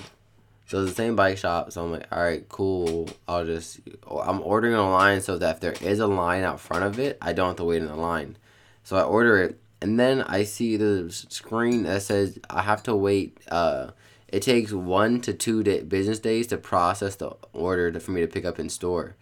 so 0.70 0.80
it's 0.80 0.92
the 0.92 0.96
same 0.96 1.16
bike 1.16 1.36
shop. 1.36 1.72
So 1.72 1.82
I'm 1.82 1.90
like, 1.90 2.06
all 2.12 2.22
right, 2.22 2.48
cool. 2.48 3.08
I'll 3.26 3.44
just, 3.44 3.80
I'm 4.08 4.40
ordering 4.40 4.76
online 4.76 5.20
so 5.20 5.36
that 5.36 5.56
if 5.56 5.60
there 5.60 5.74
is 5.80 5.98
a 5.98 6.06
line 6.06 6.44
out 6.44 6.60
front 6.60 6.84
of 6.84 7.00
it, 7.00 7.18
I 7.20 7.32
don't 7.32 7.48
have 7.48 7.56
to 7.56 7.64
wait 7.64 7.82
in 7.82 7.88
the 7.88 7.96
line. 7.96 8.36
So 8.84 8.96
I 8.96 9.02
order 9.02 9.42
it, 9.42 9.58
and 9.82 9.98
then 9.98 10.22
I 10.22 10.44
see 10.44 10.76
the 10.76 11.10
screen 11.10 11.84
that 11.84 12.02
says 12.02 12.38
I 12.48 12.62
have 12.62 12.82
to 12.84 12.94
wait. 12.94 13.38
Uh, 13.50 13.90
it 14.28 14.42
takes 14.42 14.72
one 14.72 15.20
to 15.22 15.32
two 15.32 15.62
day, 15.62 15.82
business 15.82 16.18
days 16.18 16.46
to 16.48 16.56
process 16.58 17.16
the 17.16 17.32
order 17.52 17.90
to, 17.90 17.98
for 17.98 18.12
me 18.12 18.20
to 18.20 18.26
pick 18.26 18.44
up 18.44 18.58
in 18.58 18.68
store. 18.68 19.16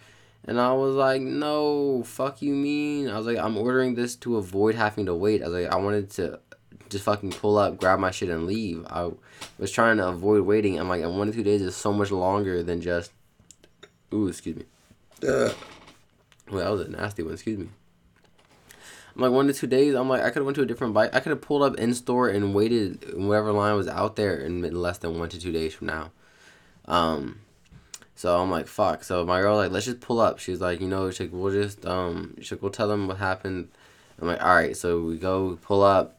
And 0.45 0.61
I 0.61 0.73
was 0.73 0.95
like, 0.95 1.21
no, 1.23 2.03
fuck 2.05 2.43
you 2.43 2.55
mean? 2.55 3.09
I 3.09 3.17
was 3.17 3.27
like, 3.27 3.39
I'm 3.39 3.57
ordering 3.57 3.95
this 3.95 4.17
to 4.17 4.37
avoid 4.37 4.75
having 4.75 5.07
to 5.07 5.15
wait. 5.15 5.43
I 5.43 5.49
was 5.49 5.63
like, 5.63 5.73
I 5.73 5.77
wanted 5.77 6.11
to 6.13 6.41
just 6.89 7.05
fucking 7.05 7.33
pull 7.33 7.59
up, 7.59 7.79
grab 7.79 7.99
my 7.99 8.11
shit, 8.11 8.31
and 8.31 8.47
leave. 8.47 8.85
I 8.89 9.11
was 9.59 9.71
trying 9.71 9.99
to 9.99 10.09
avoid 10.09 10.43
waiting. 10.43 10.79
I'm 10.79 10.89
like, 10.89 11.03
and 11.03 11.19
one 11.19 11.27
to 11.27 11.33
two 11.33 11.43
days 11.43 11.63
is 11.63 11.77
so 11.77 11.93
much 11.93 12.11
longer 12.11 12.63
than 12.63 12.81
just. 12.81 13.13
Ooh, 14.13 14.29
excuse 14.29 14.57
me. 14.57 14.65
Uh, 15.23 15.53
well, 16.51 16.65
that 16.65 16.71
was 16.71 16.81
a 16.83 16.91
nasty 16.91 17.23
one. 17.23 17.35
Excuse 17.35 17.59
me. 17.59 17.69
Like 19.19 19.33
one 19.33 19.49
to 19.49 19.53
two 19.53 19.67
days. 19.67 19.95
I'm 19.95 20.09
like 20.09 20.23
I 20.23 20.31
could 20.31 20.37
have 20.37 20.45
went 20.45 20.57
to 20.57 20.63
a 20.63 20.67
different 20.67 20.95
bike. 20.95 21.15
I 21.15 21.21
could 21.21 21.31
have 21.31 21.43
pulled 21.43 21.63
up 21.63 21.77
in 21.77 21.93
store 21.93 22.29
and 22.29 22.55
waited 22.55 23.15
whatever 23.15 23.53
line 23.53 23.75
was 23.75 23.89
out 23.89 24.17
there 24.17 24.37
in 24.37 24.63
less 24.63 24.99
than 24.99 25.19
one 25.19 25.29
to 25.31 25.41
two 25.41 25.53
days 25.53 25.75
from 25.75 25.89
now. 25.89 26.13
Um, 26.87 27.41
so 28.15 28.41
I'm 28.41 28.51
like 28.51 28.69
fuck. 28.69 29.03
So 29.03 29.25
my 29.25 29.41
girl 29.41 29.57
like 29.57 29.73
let's 29.73 29.87
just 29.87 30.01
pull 30.01 30.21
up. 30.21 30.39
She's 30.39 30.61
like 30.61 30.81
you 30.81 30.89
know 30.89 31.11
she's 31.11 31.21
like 31.21 31.31
we'll 31.33 31.53
just 31.53 31.85
um 31.85 32.35
she's 32.39 32.53
like 32.53 32.63
we'll 32.63 32.71
tell 32.71 32.89
them 32.89 33.09
what 33.09 33.19
happened. 33.19 33.69
I'm 34.21 34.29
like 34.29 34.43
all 34.43 34.55
right. 34.55 34.77
So 34.77 35.01
we 35.01 35.19
go 35.19 35.59
pull 35.63 35.83
up 35.83 36.19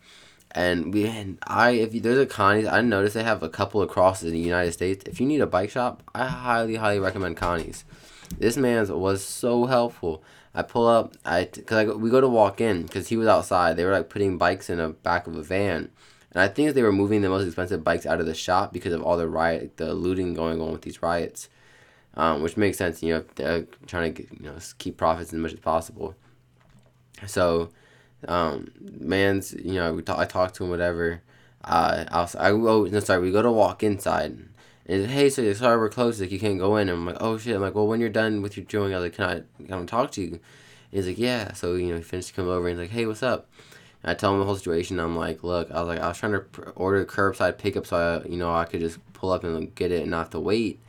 and 0.51 0.93
we 0.93 1.05
and 1.07 1.37
I 1.43 1.71
if 1.71 1.93
you, 1.93 2.01
there's 2.01 2.17
a 2.17 2.25
Conte's, 2.25 2.67
I 2.67 2.81
noticed 2.81 3.13
they 3.13 3.23
have 3.23 3.43
a 3.43 3.49
couple 3.49 3.81
across 3.81 4.23
in 4.23 4.31
the 4.31 4.39
United 4.39 4.73
States. 4.73 5.03
If 5.07 5.21
you 5.21 5.27
need 5.27 5.41
a 5.41 5.47
bike 5.47 5.69
shop, 5.69 6.03
I 6.13 6.25
highly 6.25 6.75
highly 6.75 6.99
recommend 6.99 7.37
Conte's. 7.37 7.85
This 8.37 8.57
man's 8.57 8.91
was 8.91 9.23
so 9.23 9.65
helpful. 9.65 10.23
I 10.59 10.63
pull 10.63 10.87
up, 10.87 11.15
I 11.23 11.45
cause 11.45 11.77
I, 11.77 11.85
we 11.85 12.09
go 12.09 12.19
to 12.19 12.27
walk 12.27 12.59
in 12.59 12.83
because 12.83 13.07
he 13.07 13.15
was 13.15 13.27
outside. 13.27 13.77
They 13.77 13.85
were 13.85 13.93
like 13.93 14.09
putting 14.09 14.37
bikes 14.37 14.69
in 14.69 14.77
the 14.77 14.89
back 14.89 15.25
of 15.25 15.37
a 15.37 15.41
van, 15.41 15.89
and 16.33 16.41
I 16.41 16.49
think 16.49 16.73
they 16.73 16.83
were 16.83 16.91
moving 16.91 17.21
the 17.21 17.29
most 17.29 17.45
expensive 17.45 17.83
bikes 17.83 18.05
out 18.05 18.19
of 18.19 18.25
the 18.25 18.35
shop 18.35 18.73
because 18.73 18.91
of 18.91 19.01
all 19.01 19.15
the 19.15 19.27
riot, 19.27 19.77
the 19.77 19.93
looting 19.93 20.33
going 20.33 20.59
on 20.61 20.73
with 20.73 20.81
these 20.81 21.01
riots, 21.01 21.47
um, 22.15 22.41
which 22.41 22.57
makes 22.57 22.77
sense. 22.77 23.01
You 23.01 23.13
know, 23.13 23.25
they're 23.35 23.67
trying 23.87 24.13
to 24.15 24.23
you 24.23 24.49
know 24.49 24.57
keep 24.79 24.97
profits 24.97 25.31
as 25.33 25.39
much 25.39 25.53
as 25.53 25.59
possible. 25.61 26.15
So 27.25 27.69
um, 28.27 28.71
man's, 28.81 29.53
you 29.53 29.75
know, 29.75 29.93
we 29.93 30.01
talk, 30.01 30.19
I 30.19 30.25
talked 30.25 30.55
to 30.55 30.65
him, 30.65 30.69
whatever. 30.69 31.21
Uh, 31.63 32.05
I 32.11 32.47
I 32.49 32.51
oh, 32.51 32.83
no, 32.83 32.99
sorry, 32.99 33.21
we 33.21 33.31
go 33.31 33.41
to 33.41 33.51
walk 33.51 33.83
inside. 33.83 34.37
And 34.89 35.05
hey, 35.05 35.29
so 35.29 35.53
sorry, 35.53 35.77
we're 35.77 35.89
closed. 35.89 36.19
Like 36.19 36.31
you 36.31 36.39
can't 36.39 36.57
go 36.57 36.75
in. 36.77 36.89
And 36.89 36.97
I'm 36.97 37.05
like, 37.05 37.17
oh 37.19 37.37
shit. 37.37 37.55
I'm 37.55 37.61
like, 37.61 37.75
well, 37.75 37.85
when 37.85 37.99
you're 37.99 38.09
done 38.09 38.41
with 38.41 38.57
your 38.57 38.65
doing, 38.65 38.91
I 38.91 38.97
was 38.97 39.03
like, 39.03 39.13
can 39.13 39.45
I 39.61 39.67
come 39.67 39.85
talk 39.85 40.09
to 40.13 40.21
you? 40.21 40.31
And 40.31 40.39
he's 40.89 41.05
like, 41.05 41.19
yeah. 41.19 41.53
So 41.53 41.75
you 41.75 41.89
know, 41.89 41.97
he 41.97 42.01
finished 42.01 42.29
to 42.29 42.33
come 42.33 42.47
over 42.47 42.67
and 42.67 42.79
he's 42.79 42.89
like, 42.89 42.95
hey, 42.95 43.05
what's 43.05 43.21
up? 43.21 43.47
And 44.01 44.09
I 44.09 44.15
tell 44.15 44.33
him 44.33 44.39
the 44.39 44.45
whole 44.45 44.55
situation. 44.55 44.99
I'm 44.99 45.15
like, 45.15 45.43
look, 45.43 45.69
I 45.69 45.79
was 45.79 45.87
like, 45.87 45.99
I 45.99 46.07
was 46.07 46.17
trying 46.17 46.31
to 46.31 46.71
order 46.71 47.05
curbside 47.05 47.59
pickup 47.59 47.85
so 47.85 48.23
I, 48.25 48.27
you 48.27 48.37
know, 48.37 48.51
I 48.51 48.65
could 48.65 48.79
just 48.79 48.97
pull 49.13 49.29
up 49.29 49.43
and 49.43 49.75
get 49.75 49.91
it 49.91 50.01
and 50.01 50.09
not 50.09 50.17
have 50.17 50.29
to 50.31 50.39
wait. 50.39 50.79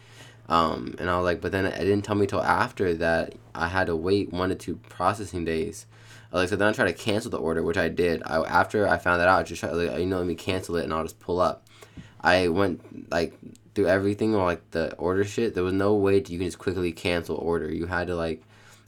Um, 0.49 0.95
and 0.99 1.11
I 1.11 1.19
was 1.19 1.25
like, 1.25 1.43
but 1.43 1.53
then 1.53 1.67
it 1.67 1.79
didn't 1.79 2.03
tell 2.03 2.17
me 2.17 2.27
till 2.27 2.43
after 2.43 2.95
that 2.95 3.35
I 3.55 3.69
had 3.69 3.89
to 3.89 3.97
wait 3.97 4.33
one 4.33 4.49
to 4.49 4.55
two 4.55 4.77
processing 4.77 5.45
days. 5.45 5.85
I 6.33 6.39
like 6.39 6.49
so, 6.49 6.57
then 6.57 6.69
I 6.69 6.73
tried 6.73 6.87
to 6.87 6.95
cancel 6.95 7.31
the 7.31 7.39
order, 7.39 7.63
which 7.63 7.77
I 7.77 7.91
did. 7.91 8.23
I 8.25 8.39
after 8.45 8.89
I 8.89 8.97
found 8.97 9.21
that 9.21 9.29
out, 9.29 9.41
I 9.41 9.43
just 9.43 9.61
tried 9.61 9.73
like 9.73 9.99
you 9.99 10.07
know 10.07 10.19
let 10.19 10.27
me 10.27 10.37
cancel 10.37 10.77
it 10.77 10.85
and 10.85 10.95
I'll 10.95 11.03
just 11.03 11.21
pull 11.21 11.39
up. 11.39 11.67
I 12.23 12.49
went 12.49 13.11
like 13.13 13.35
through 13.75 13.87
everything 13.87 14.35
on 14.35 14.45
like 14.45 14.71
the 14.71 14.95
order 14.97 15.25
shit. 15.25 15.55
There 15.55 15.65
was 15.65 15.73
no 15.73 15.95
way 15.95 16.21
to, 16.21 16.33
you 16.33 16.39
can 16.39 16.49
just 16.49 16.59
quickly 16.59 16.93
cancel 16.93 17.37
order. 17.37 17.73
You 17.73 17.87
had 17.87 18.09
to 18.09 18.17
like 18.17 18.43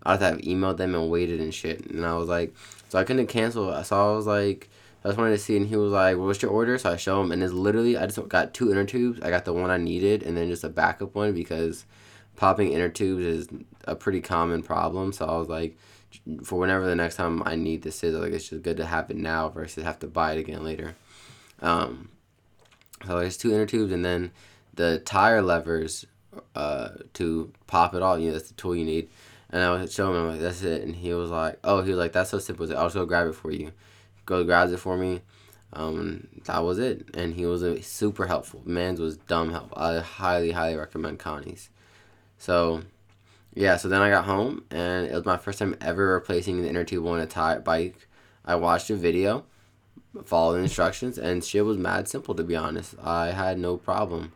I 0.04 0.12
had 0.12 0.20
to 0.20 0.26
have 0.26 0.38
emailed 0.38 0.78
them 0.78 0.94
and 0.94 1.10
waited 1.10 1.40
and 1.40 1.54
shit. 1.54 1.86
And 1.86 2.04
I 2.04 2.14
was 2.14 2.28
like, 2.28 2.54
so 2.88 2.98
I 2.98 3.04
couldn't 3.04 3.28
cancel. 3.28 3.82
So 3.84 4.12
I 4.12 4.16
was 4.16 4.26
like, 4.26 4.68
I 5.04 5.08
just 5.08 5.18
wanted 5.18 5.32
to 5.32 5.38
see, 5.38 5.56
and 5.56 5.66
he 5.66 5.76
was 5.76 5.90
like, 5.90 6.16
well, 6.16 6.26
"What's 6.26 6.42
your 6.42 6.52
order?" 6.52 6.78
So 6.78 6.92
I 6.92 6.96
show 6.96 7.20
him, 7.20 7.32
and 7.32 7.42
it's 7.42 7.52
literally 7.52 7.96
I 7.96 8.06
just 8.06 8.28
got 8.28 8.54
two 8.54 8.70
inner 8.70 8.84
tubes. 8.84 9.20
I 9.20 9.30
got 9.30 9.44
the 9.44 9.52
one 9.52 9.70
I 9.70 9.76
needed, 9.76 10.22
and 10.22 10.36
then 10.36 10.48
just 10.48 10.62
a 10.62 10.68
backup 10.68 11.14
one 11.14 11.34
because 11.34 11.86
popping 12.36 12.72
inner 12.72 12.88
tubes 12.88 13.24
is 13.24 13.48
a 13.84 13.96
pretty 13.96 14.20
common 14.20 14.62
problem. 14.62 15.12
So 15.12 15.26
I 15.26 15.36
was 15.36 15.48
like, 15.48 15.76
for 16.44 16.58
whenever 16.58 16.86
the 16.86 16.94
next 16.94 17.16
time 17.16 17.42
I 17.44 17.56
need 17.56 17.82
this 17.82 18.04
is, 18.04 18.14
like 18.14 18.32
it's 18.32 18.48
just 18.48 18.62
good 18.62 18.76
to 18.76 18.86
have 18.86 19.10
it 19.10 19.16
now 19.16 19.48
versus 19.48 19.82
have 19.82 19.98
to 20.00 20.06
buy 20.06 20.34
it 20.34 20.38
again 20.38 20.62
later. 20.62 20.94
Um, 21.60 22.08
so 23.04 23.18
there's 23.18 23.36
two 23.36 23.52
inner 23.52 23.66
tubes, 23.66 23.92
and 23.92 24.04
then 24.04 24.30
the 24.74 24.98
tire 25.00 25.42
levers 25.42 26.06
uh, 26.54 26.90
to 27.14 27.52
pop 27.66 27.94
it 27.94 28.02
all. 28.02 28.18
You 28.18 28.28
know, 28.28 28.32
that's 28.34 28.48
the 28.48 28.54
tool 28.54 28.76
you 28.76 28.84
need. 28.84 29.08
And 29.50 29.62
I 29.62 29.70
was 29.70 29.92
showing 29.92 30.16
him 30.18 30.28
like 30.28 30.40
that's 30.40 30.62
it, 30.62 30.82
and 30.82 30.96
he 30.96 31.12
was 31.12 31.30
like, 31.30 31.58
"Oh, 31.62 31.82
he 31.82 31.90
was 31.90 31.98
like 31.98 32.12
that's 32.12 32.30
so 32.30 32.38
simple. 32.38 32.66
I'll 32.76 32.86
just 32.86 32.94
go 32.94 33.04
grab 33.04 33.28
it 33.28 33.34
for 33.34 33.50
you." 33.50 33.72
Go 34.24 34.44
grabs 34.44 34.72
it 34.72 34.78
for 34.78 34.96
me. 34.96 35.20
Um, 35.74 36.28
that 36.44 36.60
was 36.60 36.78
it, 36.78 37.08
and 37.14 37.34
he 37.34 37.46
was 37.46 37.62
a 37.62 37.82
super 37.82 38.26
helpful. 38.26 38.62
Man's 38.64 39.00
was 39.00 39.16
dumb 39.16 39.50
help. 39.50 39.72
I 39.76 40.00
highly, 40.00 40.52
highly 40.52 40.76
recommend 40.76 41.18
Conte's. 41.18 41.70
So 42.38 42.82
yeah, 43.54 43.76
so 43.76 43.88
then 43.88 44.00
I 44.00 44.08
got 44.10 44.24
home 44.24 44.64
and 44.70 45.06
it 45.06 45.14
was 45.14 45.26
my 45.26 45.36
first 45.36 45.58
time 45.58 45.76
ever 45.80 46.14
replacing 46.14 46.62
the 46.62 46.68
inner 46.68 46.84
tube 46.84 47.06
on 47.06 47.20
a 47.20 47.26
tire 47.26 47.60
bike. 47.60 48.08
I 48.44 48.56
watched 48.56 48.90
a 48.90 48.96
video, 48.96 49.44
followed 50.24 50.54
the 50.54 50.62
instructions, 50.62 51.18
and 51.18 51.44
shit 51.44 51.64
was 51.64 51.76
mad 51.76 52.08
simple 52.08 52.34
to 52.34 52.42
be 52.42 52.56
honest. 52.56 52.94
I 53.02 53.32
had 53.32 53.58
no 53.58 53.76
problem. 53.76 54.32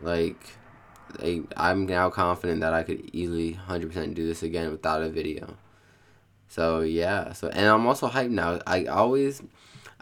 Like, 0.00 0.40
I, 1.20 1.42
I'm 1.56 1.86
now 1.86 2.10
confident 2.10 2.60
that 2.60 2.72
I 2.72 2.82
could 2.82 3.10
easily 3.12 3.58
100% 3.68 4.14
do 4.14 4.26
this 4.26 4.42
again 4.42 4.70
without 4.70 5.02
a 5.02 5.08
video. 5.08 5.56
So 6.48 6.80
yeah, 6.80 7.32
so 7.32 7.48
and 7.48 7.66
I'm 7.66 7.86
also 7.86 8.08
hyped 8.08 8.30
now. 8.30 8.60
I 8.66 8.86
always, 8.86 9.42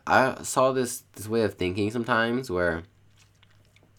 I 0.06 0.42
saw 0.42 0.70
this 0.72 1.02
this 1.14 1.28
way 1.28 1.42
of 1.42 1.54
thinking 1.54 1.90
sometimes 1.90 2.50
where, 2.50 2.84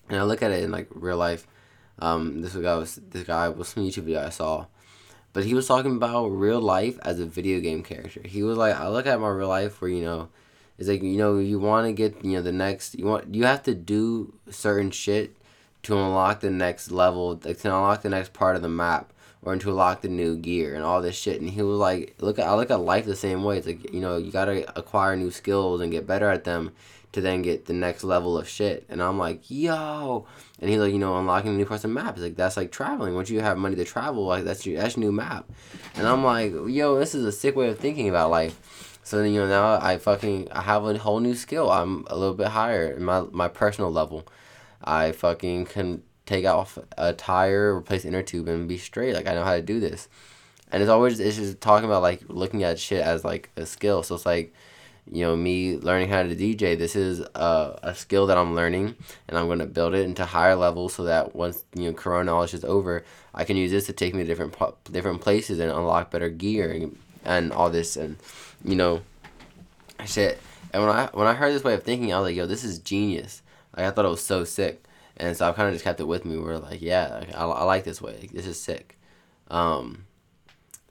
and 0.07 0.17
I 0.17 0.23
look 0.23 0.41
at 0.41 0.51
it 0.51 0.63
in 0.63 0.71
like 0.71 0.87
real 0.91 1.17
life 1.17 1.45
um, 1.99 2.41
this 2.41 2.55
guy 2.55 2.75
was 2.75 2.95
this 2.95 3.23
guy 3.23 3.49
was 3.49 3.69
some 3.69 3.83
YouTube 3.83 4.03
video 4.03 4.25
I 4.25 4.29
saw, 4.29 4.67
but 5.33 5.45
he 5.45 5.53
was 5.53 5.67
talking 5.67 5.95
about 5.95 6.27
real 6.27 6.61
life 6.61 6.99
as 7.03 7.19
a 7.19 7.25
video 7.25 7.59
game 7.59 7.83
character. 7.83 8.21
He 8.23 8.43
was 8.43 8.57
like, 8.57 8.75
I 8.75 8.87
look 8.89 9.07
at 9.07 9.19
my 9.19 9.29
real 9.29 9.47
life 9.47 9.81
where 9.81 9.89
you 9.89 10.03
know, 10.03 10.29
it's 10.77 10.87
like 10.87 11.01
you 11.01 11.17
know 11.17 11.39
you 11.39 11.59
want 11.59 11.87
to 11.87 11.93
get 11.93 12.23
you 12.23 12.33
know 12.33 12.41
the 12.41 12.51
next 12.51 12.95
you 12.95 13.05
want 13.05 13.33
you 13.33 13.45
have 13.45 13.63
to 13.63 13.73
do 13.73 14.33
certain 14.49 14.91
shit 14.91 15.35
to 15.87 15.97
unlock 15.97 16.41
the 16.41 16.49
next 16.49 16.91
level, 16.91 17.37
to 17.37 17.49
unlock 17.49 18.01
the 18.01 18.09
next 18.09 18.33
part 18.33 18.57
of 18.57 18.61
the 18.61 18.67
map 18.67 19.13
or 19.41 19.55
to 19.55 19.69
unlock 19.69 20.01
the 20.01 20.09
new 20.09 20.35
gear 20.35 20.75
and 20.75 20.83
all 20.83 21.01
this 21.01 21.17
shit. 21.17 21.39
And 21.39 21.49
he 21.49 21.61
was 21.61 21.79
like, 21.79 22.15
look 22.19 22.39
I 22.39 22.53
look 22.55 22.69
at 22.69 22.81
life 22.81 23.05
the 23.05 23.15
same 23.15 23.43
way. 23.43 23.57
It's 23.57 23.67
like 23.67 23.93
you 23.93 24.01
know 24.01 24.17
you 24.17 24.29
gotta 24.29 24.77
acquire 24.77 25.15
new 25.15 25.31
skills 25.31 25.79
and 25.79 25.89
get 25.89 26.05
better 26.05 26.29
at 26.29 26.43
them 26.43 26.73
to 27.13 27.21
then 27.21 27.41
get 27.41 27.65
the 27.65 27.73
next 27.73 28.03
level 28.03 28.37
of 28.37 28.49
shit. 28.49 28.85
And 28.89 29.01
I'm 29.01 29.17
like, 29.17 29.49
yo. 29.49 30.27
And 30.59 30.69
he's 30.69 30.79
like, 30.79 30.91
you 30.91 30.99
know, 30.99 31.17
unlocking 31.17 31.53
the 31.53 31.57
new 31.57 31.65
parts 31.65 31.85
of 31.85 31.91
the 31.91 31.95
map. 31.95 32.15
He's 32.15 32.23
like, 32.23 32.35
that's 32.35 32.57
like 32.57 32.69
traveling. 32.69 33.15
Once 33.15 33.29
you 33.29 33.39
have 33.39 33.57
money 33.57 33.77
to 33.77 33.85
travel, 33.85 34.25
like 34.25 34.43
that's 34.43 34.65
your 34.65 34.81
that's 34.81 34.97
your 34.97 35.05
new 35.05 35.13
map. 35.13 35.49
And 35.95 36.05
I'm 36.05 36.25
like, 36.25 36.51
yo, 36.67 36.99
this 36.99 37.15
is 37.15 37.23
a 37.23 37.31
sick 37.31 37.55
way 37.55 37.69
of 37.69 37.79
thinking 37.79 38.09
about 38.09 38.29
life. 38.29 38.99
So 39.03 39.19
then 39.19 39.31
you 39.31 39.39
know 39.39 39.47
now 39.47 39.79
I 39.81 39.99
fucking 39.99 40.51
I 40.51 40.63
have 40.63 40.83
a 40.83 40.97
whole 40.97 41.21
new 41.21 41.35
skill. 41.35 41.71
I'm 41.71 42.05
a 42.07 42.17
little 42.17 42.35
bit 42.35 42.47
higher 42.47 42.91
in 42.91 43.05
my 43.05 43.21
my 43.31 43.47
personal 43.47 43.89
level. 43.89 44.27
I 44.87 45.11
fucking 45.11 45.65
can 45.65 46.03
take 46.25 46.45
off 46.45 46.77
a 46.97 47.13
tire, 47.13 47.75
replace 47.75 48.05
inner 48.05 48.23
tube, 48.23 48.47
and 48.47 48.67
be 48.67 48.77
straight. 48.77 49.13
Like 49.13 49.27
I 49.27 49.33
know 49.33 49.43
how 49.43 49.55
to 49.55 49.61
do 49.61 49.79
this. 49.79 50.07
And 50.71 50.81
it's 50.81 50.89
always 50.89 51.19
it's 51.19 51.37
just 51.37 51.61
talking 51.61 51.85
about 51.85 52.01
like 52.01 52.21
looking 52.27 52.63
at 52.63 52.79
shit 52.79 53.01
as 53.01 53.23
like 53.23 53.49
a 53.55 53.65
skill. 53.65 54.03
So 54.03 54.15
it's 54.15 54.25
like 54.25 54.53
you 55.11 55.23
know 55.23 55.35
me 55.35 55.77
learning 55.77 56.09
how 56.09 56.21
to 56.21 56.35
dj 56.35 56.77
this 56.77 56.95
is 56.95 57.19
a, 57.35 57.79
a 57.83 57.95
skill 57.95 58.27
that 58.27 58.37
i'm 58.37 58.55
learning 58.55 58.95
and 59.27 59.37
i'm 59.37 59.59
to 59.59 59.65
build 59.65 59.93
it 59.93 60.01
into 60.01 60.25
higher 60.25 60.55
levels 60.55 60.93
so 60.93 61.03
that 61.03 61.35
once 61.35 61.63
you 61.75 61.85
know 61.85 61.93
corona 61.93 62.25
knowledge 62.25 62.53
is 62.53 62.65
over 62.65 63.03
i 63.33 63.43
can 63.43 63.55
use 63.55 63.71
this 63.71 63.85
to 63.85 63.93
take 63.93 64.13
me 64.13 64.23
to 64.23 64.27
different 64.27 64.53
different 64.91 65.21
places 65.21 65.59
and 65.59 65.71
unlock 65.71 66.11
better 66.11 66.29
gear 66.29 66.71
and, 66.71 66.97
and 67.23 67.53
all 67.53 67.69
this 67.69 67.95
and 67.95 68.17
you 68.63 68.75
know 68.75 69.01
shit 70.05 70.39
and 70.73 70.83
when 70.83 70.91
i 70.91 71.09
when 71.13 71.27
i 71.27 71.33
heard 71.33 71.53
this 71.53 71.63
way 71.63 71.73
of 71.73 71.83
thinking 71.83 72.13
i 72.13 72.19
was 72.19 72.27
like 72.27 72.35
yo 72.35 72.45
this 72.45 72.63
is 72.63 72.79
genius 72.79 73.41
like 73.77 73.85
i 73.85 73.91
thought 73.91 74.05
it 74.05 74.09
was 74.09 74.23
so 74.23 74.43
sick 74.43 74.87
and 75.17 75.35
so 75.35 75.47
I've 75.47 75.55
kind 75.55 75.67
of 75.67 75.73
just 75.73 75.83
kept 75.83 75.99
it 75.99 76.07
with 76.07 76.25
me. 76.25 76.37
Where 76.37 76.59
like, 76.59 76.81
yeah, 76.81 77.23
I, 77.35 77.43
I 77.43 77.63
like 77.63 77.83
this 77.83 78.01
way. 78.01 78.17
Like, 78.21 78.31
this 78.31 78.45
is 78.45 78.59
sick. 78.59 78.97
Um, 79.49 80.05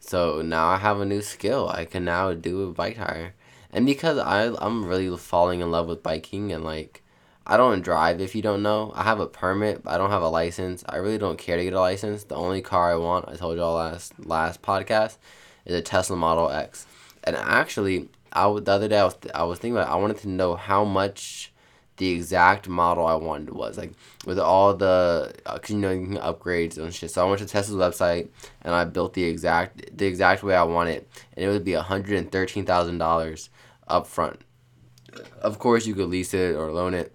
so 0.01 0.43
now 0.43 0.67
I 0.67 0.77
have 0.79 1.01
a 1.01 1.05
new 1.05 1.23
skill. 1.23 1.69
I 1.69 1.85
can 1.85 2.05
now 2.05 2.33
do 2.35 2.69
a 2.69 2.73
bike 2.73 2.97
tire, 2.97 3.35
and 3.73 3.87
because 3.87 4.19
I 4.19 4.53
I'm 4.61 4.85
really 4.85 5.17
falling 5.17 5.61
in 5.61 5.71
love 5.71 5.87
with 5.89 6.03
biking 6.03 6.53
and 6.53 6.65
like. 6.65 7.03
I 7.49 7.57
don't 7.57 7.81
drive 7.81 8.21
if 8.21 8.35
you 8.35 8.43
don't 8.43 8.65
know. 8.65 8.91
I 8.97 9.05
have 9.05 9.21
a 9.21 9.27
permit, 9.29 9.85
but 9.85 9.95
I 9.95 9.99
don't 9.99 10.11
have 10.11 10.23
a 10.23 10.29
license. 10.29 10.83
I 10.89 10.97
really 10.97 11.17
don't 11.17 11.39
care 11.39 11.57
to 11.57 11.63
get 11.63 11.75
a 11.75 11.81
license. 11.81 12.25
The 12.25 12.35
only 12.35 12.61
car 12.61 12.91
I 12.91 12.97
want, 12.97 13.29
I 13.29 13.37
told 13.37 13.57
y'all 13.57 13.77
last 13.77 14.15
last 14.19 14.63
podcast, 14.63 15.19
is 15.65 15.77
a 15.77 15.81
Tesla 15.81 16.17
Model 16.17 16.51
X. 16.51 16.87
And 17.23 17.37
actually, 17.37 18.09
I 18.33 18.53
the 18.59 18.73
other 18.73 18.89
day 18.89 18.99
I 18.99 19.05
was 19.05 19.17
I 19.33 19.45
was 19.45 19.61
thinking 19.61 19.77
about 19.77 19.87
it, 19.87 19.93
I 19.93 19.95
wanted 19.95 20.17
to 20.19 20.29
know 20.29 20.57
how 20.57 20.85
much 20.85 21.53
the 21.97 22.11
exact 22.11 22.69
model 22.69 23.07
I 23.07 23.15
wanted 23.15 23.51
was 23.51 23.79
like 23.79 23.93
with 24.27 24.39
all 24.39 24.75
the 24.75 25.35
uh, 25.47 25.59
cause 25.59 25.71
you 25.71 25.79
know 25.79 25.91
you 25.91 26.07
can 26.07 26.17
upgrades 26.17 26.77
and 26.77 26.95
shit. 26.95 27.11
So 27.11 27.25
I 27.25 27.29
went 27.29 27.41
to 27.41 27.47
Tesla's 27.47 27.77
website 27.77 28.29
and 28.63 28.75
I 28.75 28.85
built 28.85 29.15
the 29.15 29.25
exact 29.25 29.97
the 29.97 30.07
exact 30.07 30.43
way 30.43 30.55
I 30.55 30.65
want 30.65 30.91
it, 30.91 31.09
and 31.35 31.45
it 31.45 31.49
would 31.49 31.65
be 31.65 31.73
hundred 31.73 32.19
and 32.19 32.31
thirteen 32.31 32.67
thousand 32.67 32.99
dollars 32.99 33.49
up 33.89 34.07
front. 34.07 34.41
Of 35.41 35.59
course, 35.59 35.87
you 35.87 35.95
could 35.95 36.09
lease 36.09 36.35
it 36.35 36.55
or 36.55 36.71
loan 36.71 36.93
it, 36.93 37.15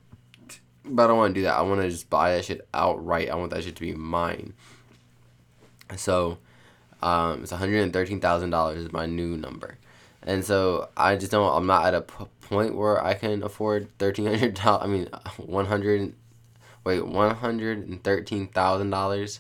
but 0.84 1.04
I 1.04 1.08
don't 1.08 1.18
want 1.18 1.36
to 1.36 1.40
do 1.40 1.44
that. 1.44 1.56
I 1.58 1.62
want 1.62 1.82
to 1.82 1.90
just 1.90 2.10
buy 2.10 2.36
that 2.36 2.46
shit 2.46 2.68
outright. 2.74 3.30
I 3.30 3.36
want 3.36 3.52
that 3.52 3.64
shit 3.64 3.76
to 3.76 3.82
be 3.82 3.94
mine. 3.94 4.54
So, 5.96 6.40
um, 7.04 7.44
it's 7.44 7.52
one 7.52 7.60
hundred 7.60 7.82
and 7.82 7.94
thirteen 7.94 8.20
thousand 8.20 8.50
dollars 8.50 8.80
is 8.80 8.92
my 8.92 9.06
new 9.06 9.38
number, 9.38 9.78
and 10.24 10.44
so 10.44 10.90
I 10.98 11.16
just 11.18 11.32
don't. 11.32 11.56
I'm 11.56 11.68
not 11.68 11.86
at 11.86 11.94
a 11.94 12.02
p- 12.02 12.26
point 12.52 12.76
where 12.76 13.04
I 13.04 13.14
can 13.14 13.42
afford 13.44 13.88
thirteen 13.98 14.26
hundred 14.26 14.56
dollars. 14.56 14.84
I 14.84 14.88
mean, 14.88 15.08
one 15.38 15.66
hundred. 15.66 16.14
Wait, 16.84 17.06
one 17.06 17.36
hundred 17.36 17.88
and 17.88 18.04
thirteen 18.04 18.48
thousand 18.48 18.90
dollars. 18.90 19.40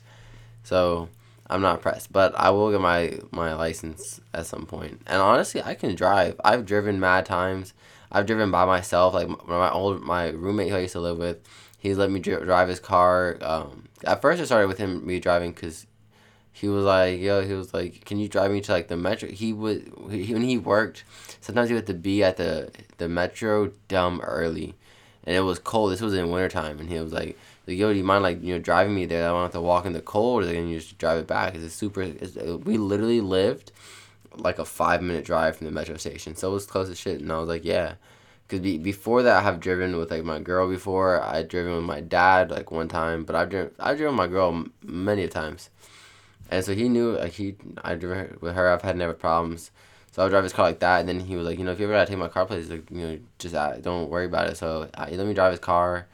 So 0.63 1.09
I'm 1.47 1.61
not 1.61 1.81
pressed, 1.81 2.13
but 2.13 2.33
I 2.35 2.49
will 2.51 2.71
get 2.71 2.81
my 2.81 3.19
my 3.31 3.53
license 3.53 4.21
at 4.33 4.45
some 4.45 4.65
point. 4.65 5.01
And 5.07 5.21
honestly, 5.21 5.61
I 5.61 5.75
can 5.75 5.95
drive. 5.95 6.39
I've 6.43 6.65
driven 6.65 6.99
mad 6.99 7.25
times. 7.25 7.73
I've 8.11 8.25
driven 8.25 8.51
by 8.51 8.65
myself. 8.65 9.13
Like 9.13 9.27
my 9.47 9.71
old 9.71 10.01
my 10.01 10.29
roommate 10.29 10.69
who 10.69 10.75
I 10.77 10.79
used 10.79 10.93
to 10.93 10.99
live 10.99 11.17
with, 11.17 11.37
he's 11.77 11.97
let 11.97 12.11
me 12.11 12.19
dri- 12.19 12.45
drive 12.45 12.69
his 12.69 12.79
car. 12.79 13.37
Um, 13.41 13.89
at 14.05 14.21
first, 14.21 14.41
I 14.41 14.45
started 14.45 14.67
with 14.67 14.77
him 14.77 15.05
me 15.05 15.19
driving 15.19 15.51
because 15.51 15.85
he 16.51 16.67
was 16.67 16.85
like, 16.85 17.19
yo, 17.19 17.41
he 17.41 17.53
was 17.53 17.73
like, 17.73 18.05
can 18.05 18.19
you 18.19 18.27
drive 18.27 18.51
me 18.51 18.61
to 18.61 18.71
like 18.71 18.87
the 18.87 18.97
metro? 18.97 19.29
He 19.29 19.53
would 19.53 19.91
he, 20.09 20.33
when 20.33 20.43
he 20.43 20.57
worked, 20.57 21.03
sometimes 21.39 21.69
he 21.69 21.75
had 21.75 21.87
to 21.87 21.93
be 21.93 22.23
at 22.23 22.37
the 22.37 22.71
the 22.97 23.07
metro 23.07 23.71
dumb 23.87 24.21
early, 24.21 24.75
and 25.23 25.35
it 25.35 25.41
was 25.41 25.59
cold. 25.59 25.91
This 25.91 26.01
was 26.01 26.13
in 26.13 26.29
wintertime, 26.29 26.79
and 26.79 26.89
he 26.89 26.99
was 26.99 27.13
like, 27.13 27.37
like, 27.67 27.77
yo, 27.77 27.91
do 27.91 27.97
you 27.97 28.03
mind 28.03 28.23
like 28.23 28.43
you 28.43 28.53
know 28.53 28.59
driving 28.59 28.93
me 28.93 29.05
there? 29.05 29.25
I 29.25 29.29
don't 29.29 29.43
have 29.43 29.51
to 29.53 29.61
walk 29.61 29.85
in 29.85 29.93
the 29.93 30.01
cold, 30.01 30.43
and 30.43 30.69
you 30.69 30.79
just 30.79 30.97
drive 30.97 31.19
it 31.19 31.27
back. 31.27 31.55
It's 31.55 31.73
super. 31.73 32.01
It's, 32.01 32.37
uh, 32.37 32.57
we 32.57 32.77
literally 32.77 33.21
lived 33.21 33.71
like 34.35 34.59
a 34.59 34.65
five 34.65 35.01
minute 35.01 35.25
drive 35.25 35.57
from 35.57 35.65
the 35.65 35.71
metro 35.71 35.97
station, 35.97 36.35
so 36.35 36.51
it 36.51 36.53
was 36.53 36.65
close 36.65 36.89
as 36.89 36.99
shit. 36.99 37.21
And 37.21 37.31
I 37.31 37.39
was 37.39 37.49
like, 37.49 37.65
yeah, 37.65 37.95
because 38.47 38.59
be, 38.61 38.77
before 38.77 39.23
that, 39.23 39.37
I 39.37 39.41
have 39.41 39.59
driven 39.59 39.97
with 39.97 40.11
like 40.11 40.23
my 40.23 40.39
girl 40.39 40.67
before. 40.67 41.21
I 41.23 41.43
driven 41.43 41.75
with 41.75 41.85
my 41.85 42.01
dad 42.01 42.51
like 42.51 42.71
one 42.71 42.87
time, 42.87 43.23
but 43.23 43.35
I've 43.35 43.49
driven 43.49 43.71
I've 43.79 43.97
driven 43.97 44.15
my 44.15 44.27
girl 44.27 44.65
many 44.83 45.27
times. 45.27 45.69
And 46.51 46.63
so 46.65 46.75
he 46.75 46.89
knew 46.89 47.17
like 47.17 47.31
he 47.31 47.55
I 47.83 47.95
driven 47.95 48.37
with 48.41 48.55
her. 48.55 48.69
I've 48.69 48.81
had 48.81 48.97
never 48.97 49.13
problems. 49.13 49.71
So 50.11 50.21
I 50.21 50.25
would 50.25 50.31
drive 50.31 50.43
his 50.43 50.51
car 50.51 50.65
like 50.65 50.79
that, 50.79 50.99
and 50.99 51.07
then 51.07 51.21
he 51.21 51.37
was 51.37 51.47
like, 51.47 51.57
you 51.57 51.63
know, 51.63 51.71
if 51.71 51.79
you 51.79 51.85
ever 51.85 51.93
gotta 51.93 52.05
take 52.05 52.17
my 52.17 52.27
car 52.27 52.45
places, 52.45 52.69
like, 52.69 52.91
you 52.91 52.97
know, 52.97 53.19
just 53.39 53.55
uh, 53.55 53.77
don't 53.77 54.09
worry 54.09 54.25
about 54.25 54.49
it. 54.49 54.57
So 54.57 54.89
uh, 54.93 55.05
he 55.05 55.15
let 55.15 55.25
me 55.25 55.33
drive 55.33 55.51
his 55.51 55.61
car. 55.61 56.07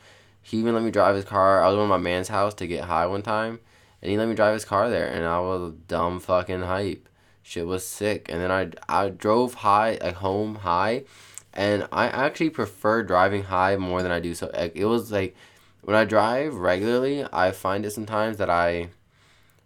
He 0.44 0.58
even 0.60 0.76
let 0.76 0.84
me 0.84 0.92
drive 0.92 1.16
his 1.16 1.26
car. 1.26 1.64
I 1.64 1.68
was 1.68 1.76
going 1.76 1.88
to 1.88 1.90
my 1.90 1.98
man's 1.98 2.28
house 2.28 2.54
to 2.56 2.68
get 2.68 2.84
high 2.84 3.08
one 3.08 3.24
time, 3.24 3.60
and 4.02 4.12
he 4.12 4.18
let 4.18 4.28
me 4.28 4.36
drive 4.36 4.54
his 4.54 4.66
car 4.66 4.90
there, 4.92 5.08
and 5.08 5.26
I 5.26 5.40
was 5.40 5.74
dumb 5.88 6.20
fucking 6.20 6.62
hype. 6.62 7.10
Shit 7.42 7.66
was 7.66 7.88
sick, 7.88 8.30
and 8.30 8.40
then 8.40 8.52
I 8.52 8.70
I 8.88 9.10
drove 9.10 9.56
high 9.56 9.98
like 10.00 10.16
home 10.16 10.56
high, 10.56 11.06
and 11.54 11.88
I 11.92 12.08
actually 12.08 12.52
prefer 12.52 13.02
driving 13.02 13.44
high 13.44 13.78
more 13.78 14.04
than 14.04 14.12
I 14.12 14.20
do. 14.20 14.36
So 14.36 14.52
it 14.54 14.86
was 14.86 15.12
like 15.12 15.36
when 15.82 15.96
I 15.96 16.06
drive 16.06 16.54
regularly, 16.54 17.26
I 17.34 17.52
find 17.52 17.84
it 17.84 17.92
sometimes 17.92 18.38
that 18.38 18.50
I 18.50 18.90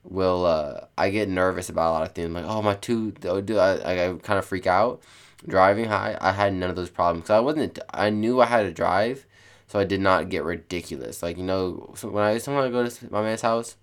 will 0.03 0.45
uh, 0.45 0.85
I 0.97 1.09
get 1.09 1.29
nervous 1.29 1.69
about 1.69 1.91
a 1.91 1.93
lot 1.93 2.03
of 2.03 2.13
things. 2.13 2.31
like, 2.31 2.45
oh 2.45 2.61
my 2.61 2.75
two, 2.75 3.13
oh, 3.25 3.41
do 3.41 3.57
I, 3.57 4.09
I, 4.09 4.13
kind 4.15 4.39
of 4.39 4.45
freak 4.45 4.67
out. 4.67 5.01
Driving 5.47 5.85
high, 5.85 6.15
I 6.21 6.33
had 6.33 6.53
none 6.53 6.69
of 6.69 6.75
those 6.75 6.91
problems. 6.91 7.31
I 7.31 7.39
wasn't. 7.39 7.79
I 7.91 8.11
knew 8.11 8.41
I 8.41 8.45
had 8.45 8.61
to 8.61 8.71
drive, 8.71 9.25
so 9.67 9.79
I 9.79 9.85
did 9.85 9.99
not 9.99 10.29
get 10.29 10.43
ridiculous. 10.43 11.23
Like 11.23 11.37
you 11.37 11.43
know, 11.43 11.93
so 11.95 12.09
when 12.09 12.23
I 12.23 12.37
sometimes 12.37 12.71
go 12.71 12.87
to 12.87 13.11
my 13.11 13.23
man's 13.23 13.41
house, 13.41 13.75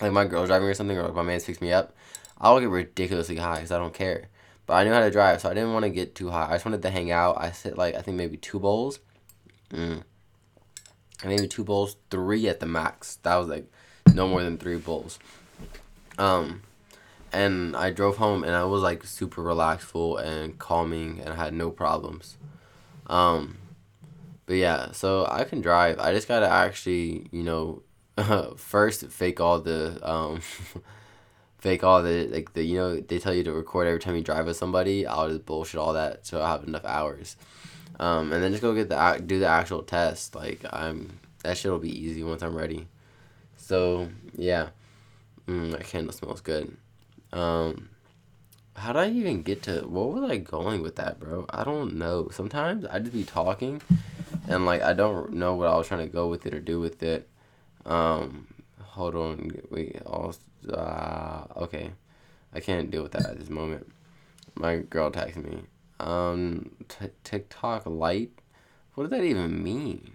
like 0.00 0.12
my 0.12 0.24
girl's 0.24 0.48
driving 0.48 0.68
or 0.68 0.74
something, 0.74 0.96
or 0.96 1.12
my 1.12 1.22
man 1.22 1.40
picks 1.40 1.60
me 1.60 1.72
up, 1.72 1.96
I'll 2.40 2.60
get 2.60 2.68
ridiculously 2.68 3.36
high 3.36 3.56
because 3.56 3.72
I 3.72 3.78
don't 3.78 3.92
care. 3.92 4.28
But 4.66 4.74
I 4.74 4.84
knew 4.84 4.92
how 4.92 5.00
to 5.00 5.10
drive, 5.10 5.40
so 5.40 5.50
I 5.50 5.54
didn't 5.54 5.72
want 5.72 5.84
to 5.84 5.90
get 5.90 6.14
too 6.14 6.30
high. 6.30 6.46
I 6.48 6.52
just 6.52 6.64
wanted 6.64 6.82
to 6.82 6.90
hang 6.90 7.10
out. 7.10 7.38
I 7.40 7.50
sit 7.50 7.76
like 7.76 7.96
I 7.96 8.02
think 8.02 8.16
maybe 8.16 8.36
two 8.36 8.60
bowls, 8.60 9.00
mm. 9.72 10.04
maybe 11.24 11.48
two 11.48 11.64
bowls, 11.64 11.96
three 12.08 12.48
at 12.48 12.60
the 12.60 12.66
max. 12.66 13.16
That 13.24 13.34
was 13.34 13.48
like 13.48 13.68
no 14.14 14.28
more 14.28 14.42
than 14.42 14.58
three 14.58 14.76
bowls. 14.76 15.18
Um, 16.18 16.62
and 17.32 17.76
I 17.76 17.90
drove 17.90 18.16
home 18.16 18.42
and 18.42 18.54
I 18.54 18.64
was 18.64 18.82
like 18.82 19.04
super 19.04 19.42
relaxful 19.42 20.18
and 20.18 20.58
calming 20.58 21.20
and 21.20 21.30
I 21.30 21.36
had 21.36 21.54
no 21.54 21.70
problems. 21.70 22.36
Um, 23.06 23.58
but 24.46 24.56
yeah, 24.56 24.92
so 24.92 25.26
I 25.30 25.44
can 25.44 25.60
drive. 25.60 25.98
I 25.98 26.12
just 26.12 26.28
gotta 26.28 26.48
actually, 26.48 27.26
you 27.30 27.42
know, 27.42 27.82
first 28.56 29.06
fake 29.08 29.40
all 29.40 29.60
the 29.60 29.98
um, 30.02 30.40
fake 31.58 31.84
all 31.84 32.02
the 32.02 32.26
like 32.28 32.54
the 32.54 32.62
you 32.64 32.76
know 32.76 33.00
they 33.00 33.18
tell 33.18 33.34
you 33.34 33.44
to 33.44 33.52
record 33.52 33.86
every 33.86 34.00
time 34.00 34.16
you 34.16 34.22
drive 34.22 34.46
with 34.46 34.56
somebody. 34.56 35.06
I'll 35.06 35.28
just 35.28 35.44
bullshit 35.44 35.78
all 35.78 35.92
that 35.92 36.26
so 36.26 36.42
I 36.42 36.48
have 36.48 36.64
enough 36.64 36.84
hours. 36.84 37.36
Um, 38.00 38.32
and 38.32 38.42
then 38.42 38.52
just 38.52 38.62
go 38.62 38.74
get 38.74 38.88
the 38.88 39.22
do 39.24 39.38
the 39.38 39.46
actual 39.46 39.82
test. 39.82 40.34
Like 40.34 40.64
I'm 40.70 41.18
that 41.44 41.58
shit 41.58 41.70
will 41.70 41.78
be 41.78 41.96
easy 41.96 42.24
once 42.24 42.42
I'm 42.42 42.56
ready. 42.56 42.86
So 43.68 44.08
yeah, 44.34 44.70
mm, 45.46 45.72
that 45.72 45.84
candle 45.84 46.14
smells 46.14 46.40
good. 46.40 46.74
Um, 47.34 47.90
how 48.74 48.94
did 48.94 49.00
I 49.00 49.10
even 49.10 49.42
get 49.42 49.62
to? 49.64 49.80
What 49.86 50.08
was 50.08 50.30
I 50.30 50.38
going 50.38 50.80
with 50.80 50.96
that, 50.96 51.20
bro? 51.20 51.44
I 51.50 51.64
don't 51.64 51.96
know. 51.96 52.30
Sometimes 52.32 52.86
I 52.86 52.98
just 52.98 53.12
be 53.12 53.24
talking, 53.24 53.82
and 54.48 54.64
like 54.64 54.80
I 54.80 54.94
don't 54.94 55.34
know 55.34 55.54
what 55.54 55.68
I 55.68 55.76
was 55.76 55.86
trying 55.86 56.00
to 56.00 56.10
go 56.10 56.28
with 56.28 56.46
it 56.46 56.54
or 56.54 56.60
do 56.60 56.80
with 56.80 57.02
it. 57.02 57.28
Um, 57.84 58.46
hold 58.80 59.14
on, 59.14 59.50
wait. 59.68 60.00
All 60.06 60.34
uh, 60.72 61.42
okay, 61.58 61.90
I 62.54 62.60
can't 62.60 62.90
deal 62.90 63.02
with 63.02 63.12
that 63.12 63.26
at 63.26 63.38
this 63.38 63.50
moment. 63.50 63.86
My 64.54 64.76
girl 64.76 65.10
texted 65.10 65.44
me. 65.44 65.64
Um, 66.00 66.70
t- 66.88 67.10
TikTok 67.22 67.84
light. 67.84 68.30
What 68.94 69.04
does 69.04 69.10
that 69.10 69.26
even 69.26 69.62
mean? 69.62 70.12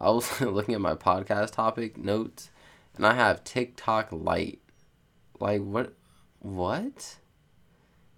I 0.00 0.10
was 0.10 0.40
looking 0.40 0.74
at 0.74 0.80
my 0.80 0.94
podcast 0.94 1.50
topic 1.50 1.98
notes, 1.98 2.50
and 2.96 3.06
I 3.06 3.14
have 3.14 3.44
TikTok 3.44 4.08
light. 4.12 4.60
Like 5.38 5.62
what? 5.62 5.94
What? 6.40 7.16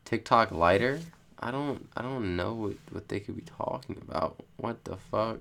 TikTok 0.04 0.50
lighter? 0.52 1.00
I 1.38 1.50
don't 1.50 1.88
I 1.96 2.02
don't 2.02 2.36
know 2.36 2.54
what, 2.54 2.76
what 2.90 3.08
they 3.08 3.20
could 3.20 3.36
be 3.36 3.42
talking 3.42 3.96
about. 4.00 4.42
What 4.56 4.84
the 4.84 4.96
fuck? 4.96 5.38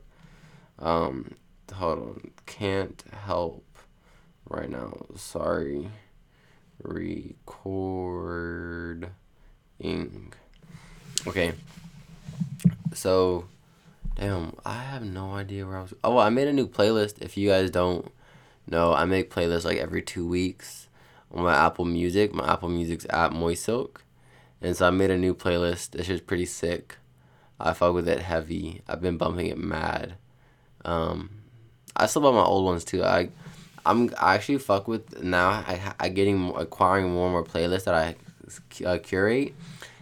Um 0.79 1.35
hold 1.73 1.99
on. 1.99 2.31
Can't 2.45 3.03
help 3.25 3.65
right 4.49 4.69
now. 4.69 5.05
Sorry. 5.15 5.89
Recording. 6.81 7.53
Okay. 11.27 11.53
So 12.93 13.45
damn, 14.15 14.55
I 14.65 14.81
have 14.83 15.03
no 15.03 15.33
idea 15.33 15.65
where 15.65 15.77
I 15.77 15.81
was 15.83 15.93
Oh, 16.03 16.17
I 16.17 16.29
made 16.29 16.47
a 16.47 16.53
new 16.53 16.67
playlist. 16.67 17.21
If 17.21 17.37
you 17.37 17.49
guys 17.49 17.69
don't 17.69 18.11
know, 18.71 18.93
I 18.93 19.05
make 19.05 19.29
playlists 19.29 19.65
like 19.65 19.77
every 19.77 20.01
2 20.01 20.27
weeks 20.27 20.87
on 21.33 21.43
my 21.43 21.55
Apple 21.55 21.85
Music. 21.85 22.33
My 22.33 22.51
Apple 22.51 22.69
Music's 22.69 23.05
at 23.09 23.33
Moist 23.33 23.63
Silk. 23.63 24.03
And 24.61 24.75
so 24.75 24.87
I 24.87 24.91
made 24.91 25.11
a 25.11 25.17
new 25.17 25.33
playlist. 25.33 25.91
This 25.91 26.09
is 26.09 26.21
pretty 26.21 26.45
sick. 26.45 26.97
I 27.59 27.73
fuck 27.73 27.93
with 27.93 28.07
it 28.07 28.19
heavy. 28.19 28.81
I've 28.87 29.01
been 29.01 29.17
bumping 29.17 29.47
it 29.47 29.57
mad. 29.57 30.15
Um, 30.83 31.41
I 31.95 32.07
still 32.07 32.23
bump 32.23 32.35
my 32.35 32.43
old 32.43 32.65
ones 32.65 32.83
too. 32.83 33.03
I, 33.03 33.29
I'm 33.85 34.11
I 34.19 34.35
actually 34.35 34.57
fuck 34.59 34.87
with 34.87 35.21
now. 35.21 35.49
I 35.49 35.93
I 35.99 36.09
getting 36.09 36.53
acquiring 36.55 37.11
more 37.11 37.25
and 37.25 37.33
more 37.33 37.43
playlists 37.43 37.85
that 37.85 37.93
I 37.93 38.15
uh, 38.85 38.97
curate. 38.99 39.53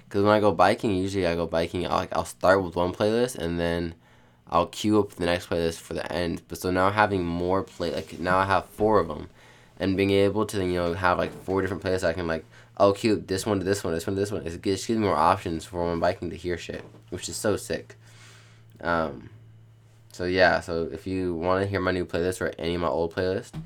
Cause 0.10 0.24
when 0.24 0.34
I 0.34 0.40
go 0.40 0.52
biking, 0.52 0.96
usually 0.96 1.28
I 1.28 1.36
go 1.36 1.46
biking. 1.46 1.86
I'll 1.86 1.98
like 1.98 2.16
I'll 2.16 2.26
start 2.26 2.64
with 2.64 2.76
one 2.76 2.94
playlist 2.94 3.38
and 3.38 3.60
then 3.60 3.94
I'll 4.50 4.68
queue 4.68 5.00
up 5.00 5.12
the 5.12 5.26
next 5.26 5.50
playlist 5.50 5.80
for 5.80 5.94
the 5.94 6.12
end. 6.12 6.42
But 6.48 6.60
so 6.60 6.72
now 6.72 6.90
having 6.92 7.26
more 7.26 7.64
play 7.64 7.94
like 7.94 8.20
now 8.20 8.38
I 8.38 8.46
have 8.46 8.66
four 8.66 9.00
of 9.00 9.08
them, 9.08 9.30
and 9.80 9.98
being 9.98 10.12
able 10.12 10.46
to 10.48 10.60
you 10.60 10.76
know 10.76 10.94
have 10.94 11.18
like 11.18 11.34
four 11.44 11.62
different 11.62 11.84
playlists 11.84 12.04
I 12.04 12.14
can 12.14 12.28
like 12.28 12.46
oh 12.78 12.94
cute 12.94 13.28
this 13.28 13.46
one 13.46 13.60
to 13.60 13.66
this 13.66 13.84
one 13.84 13.94
this 13.94 14.08
one 14.08 14.16
to 14.16 14.20
this 14.20 14.32
one 14.32 14.46
it 14.46 14.62
gives, 14.62 14.90
me 14.90 14.96
more 14.96 15.16
options 15.16 15.66
for 15.66 15.86
when 15.86 16.00
biking 16.00 16.30
to 16.30 16.38
hear 16.38 16.58
shit 16.58 16.84
which 17.10 17.28
is 17.28 17.36
so 17.36 17.58
sick 17.58 17.98
um 18.80 19.30
so 20.20 20.26
yeah, 20.26 20.60
so 20.60 20.90
if 20.92 21.08
you 21.08 21.34
want 21.34 21.64
to 21.64 21.70
hear 21.70 21.80
my 21.80 21.92
new 21.92 22.06
playlist 22.06 22.42
or 22.42 22.52
any 22.60 22.76
of 22.76 22.82
my 22.82 22.90
old 22.90 23.16
playlists, 23.16 23.58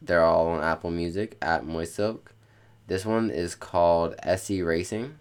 they're 0.00 0.24
all 0.24 0.46
on 0.46 0.62
Apple 0.62 0.92
Music 0.92 1.36
at 1.42 1.66
Moist 1.66 1.96
Silk. 1.96 2.32
This 2.86 3.04
one 3.04 3.28
is 3.28 3.56
called 3.56 4.14
SE 4.22 4.62
Racing, 4.62 5.18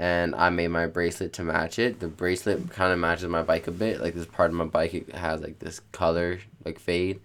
and 0.00 0.34
I 0.34 0.48
made 0.48 0.68
my 0.68 0.86
bracelet 0.86 1.34
to 1.34 1.42
match 1.42 1.78
it. 1.78 2.00
The 2.00 2.08
bracelet 2.08 2.70
kind 2.70 2.90
of 2.90 2.98
matches 2.98 3.28
my 3.28 3.42
bike 3.42 3.66
a 3.66 3.70
bit. 3.70 4.00
Like 4.00 4.14
this 4.14 4.24
part 4.24 4.50
of 4.50 4.56
my 4.56 4.64
bike, 4.64 4.94
it 4.94 5.14
has 5.14 5.42
like 5.42 5.58
this 5.58 5.80
color 5.92 6.40
like 6.64 6.78
fade, 6.78 7.20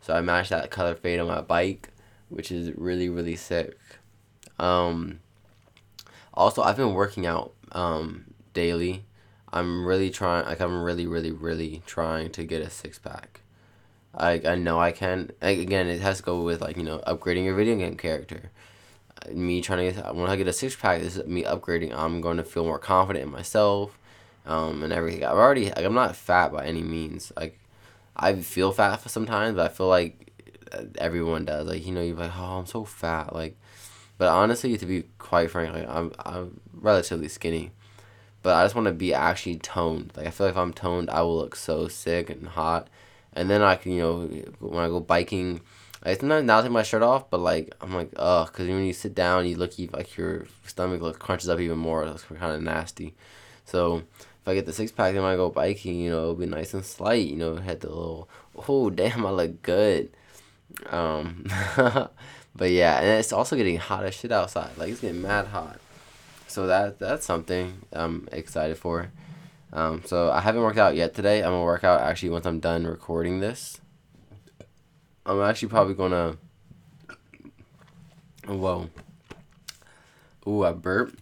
so 0.00 0.14
I 0.14 0.20
matched 0.20 0.50
that 0.50 0.70
color 0.70 0.94
fade 0.94 1.18
on 1.18 1.26
my 1.26 1.40
bike, 1.40 1.90
which 2.28 2.52
is 2.52 2.70
really 2.78 3.08
really 3.08 3.34
sick. 3.34 3.76
Um, 4.60 5.18
also, 6.32 6.62
I've 6.62 6.76
been 6.76 6.94
working 6.94 7.26
out 7.26 7.54
um, 7.72 8.26
daily. 8.54 9.04
I'm 9.52 9.84
really 9.84 10.10
trying. 10.10 10.46
Like 10.46 10.60
I'm 10.60 10.84
really, 10.84 11.08
really, 11.08 11.32
really 11.32 11.82
trying 11.86 12.30
to 12.30 12.44
get 12.44 12.62
a 12.62 12.70
six 12.70 13.00
pack. 13.00 13.40
I 14.14 14.40
I 14.46 14.54
know 14.54 14.78
I 14.78 14.92
can. 14.92 15.32
Like, 15.42 15.58
again, 15.58 15.88
it 15.88 16.00
has 16.00 16.18
to 16.18 16.22
go 16.22 16.42
with 16.42 16.60
like 16.60 16.76
you 16.76 16.84
know 16.84 17.00
upgrading 17.04 17.46
your 17.46 17.56
video 17.56 17.74
game 17.74 17.96
character. 17.96 18.52
Me 19.30 19.60
trying 19.60 19.92
to 19.92 20.00
get 20.00 20.14
when 20.14 20.28
I 20.28 20.36
get 20.36 20.48
a 20.48 20.52
six 20.52 20.74
pack, 20.76 21.00
this 21.00 21.16
is 21.16 21.26
me 21.26 21.44
upgrading. 21.44 21.94
I'm 21.94 22.20
going 22.20 22.38
to 22.38 22.44
feel 22.44 22.64
more 22.64 22.78
confident 22.78 23.24
in 23.24 23.30
myself, 23.30 23.98
um, 24.46 24.82
and 24.82 24.92
everything. 24.92 25.24
I've 25.24 25.36
already. 25.36 25.66
Like, 25.66 25.84
I'm 25.84 25.94
not 25.94 26.16
fat 26.16 26.52
by 26.52 26.64
any 26.64 26.82
means. 26.82 27.32
Like, 27.36 27.58
I 28.16 28.34
feel 28.36 28.72
fat 28.72 29.00
sometimes, 29.10 29.56
but 29.56 29.70
I 29.70 29.74
feel 29.74 29.88
like 29.88 30.32
everyone 30.98 31.44
does. 31.44 31.66
Like 31.66 31.86
you 31.86 31.92
know, 31.92 32.02
you're 32.02 32.16
like, 32.16 32.32
oh, 32.36 32.58
I'm 32.58 32.66
so 32.66 32.84
fat. 32.84 33.34
Like, 33.34 33.56
but 34.18 34.28
honestly, 34.28 34.76
to 34.76 34.86
be 34.86 35.04
quite 35.18 35.50
frank, 35.50 35.74
like 35.74 35.88
I'm 35.88 36.12
I'm 36.24 36.60
relatively 36.72 37.28
skinny 37.28 37.72
but 38.42 38.56
I 38.56 38.64
just 38.64 38.74
want 38.74 38.86
to 38.86 38.92
be 38.92 39.14
actually 39.14 39.56
toned. 39.56 40.12
Like 40.16 40.26
I 40.26 40.30
feel 40.30 40.46
like 40.46 40.54
if 40.54 40.58
I'm 40.58 40.72
toned, 40.72 41.10
I 41.10 41.22
will 41.22 41.38
look 41.38 41.56
so 41.56 41.88
sick 41.88 42.28
and 42.28 42.48
hot, 42.48 42.88
and 43.32 43.48
then 43.48 43.62
I 43.62 43.76
can 43.76 43.92
you 43.92 44.02
know 44.02 44.26
when 44.58 44.84
I 44.84 44.88
go 44.88 45.00
biking. 45.00 45.60
I 46.04 46.14
sometimes 46.14 46.46
now 46.46 46.60
take 46.60 46.72
my 46.72 46.82
shirt 46.82 47.02
off, 47.02 47.30
but 47.30 47.40
like 47.40 47.74
I'm 47.80 47.94
like 47.94 48.10
ugh, 48.16 48.48
because 48.48 48.68
when 48.68 48.84
you 48.84 48.92
sit 48.92 49.14
down, 49.14 49.46
you 49.46 49.56
look 49.56 49.72
like 49.92 50.16
your 50.16 50.46
stomach 50.66 51.00
looks 51.00 51.18
crunches 51.18 51.48
up 51.48 51.60
even 51.60 51.78
more. 51.78 52.04
It's 52.04 52.24
kind 52.24 52.52
of 52.52 52.62
nasty. 52.62 53.14
So 53.64 53.98
if 53.98 54.48
I 54.48 54.54
get 54.54 54.66
the 54.66 54.72
six 54.72 54.90
pack, 54.90 55.14
then 55.14 55.22
when 55.22 55.32
I 55.32 55.36
go 55.36 55.50
biking, 55.50 56.00
you 56.00 56.10
know, 56.10 56.22
it'll 56.22 56.34
be 56.34 56.46
nice 56.46 56.74
and 56.74 56.84
slight. 56.84 57.26
You 57.26 57.36
know, 57.36 57.56
had 57.56 57.80
the 57.80 57.88
little 57.88 58.28
oh 58.68 58.90
damn, 59.00 59.24
I 59.26 59.30
look 59.30 59.62
good. 59.62 60.10
Um, 60.90 61.46
but 61.76 62.70
yeah, 62.70 62.98
and 62.98 63.20
it's 63.20 63.32
also 63.32 63.56
getting 63.56 63.78
hot 63.78 64.04
as 64.04 64.14
shit 64.14 64.32
outside. 64.32 64.76
Like 64.76 64.90
it's 64.90 65.00
getting 65.00 65.22
mad 65.22 65.46
hot 65.46 65.78
so 66.52 66.66
that 66.66 66.98
that's 66.98 67.24
something 67.24 67.82
I'm 67.92 68.28
excited 68.30 68.76
for. 68.76 69.10
Um, 69.72 70.02
so 70.04 70.30
I 70.30 70.40
haven't 70.40 70.60
worked 70.60 70.78
out 70.78 70.94
yet 70.94 71.14
today. 71.14 71.38
I'm 71.38 71.52
gonna 71.52 71.64
work 71.64 71.82
out 71.82 72.02
actually 72.02 72.28
once 72.28 72.46
I'm 72.46 72.60
done 72.60 72.86
recording 72.86 73.40
this. 73.40 73.80
I'm 75.24 75.40
actually 75.42 75.68
probably 75.68 75.94
gonna. 75.94 76.36
Whoa. 78.46 78.90
Ooh, 80.46 80.64
I 80.64 80.72
burp, 80.72 81.16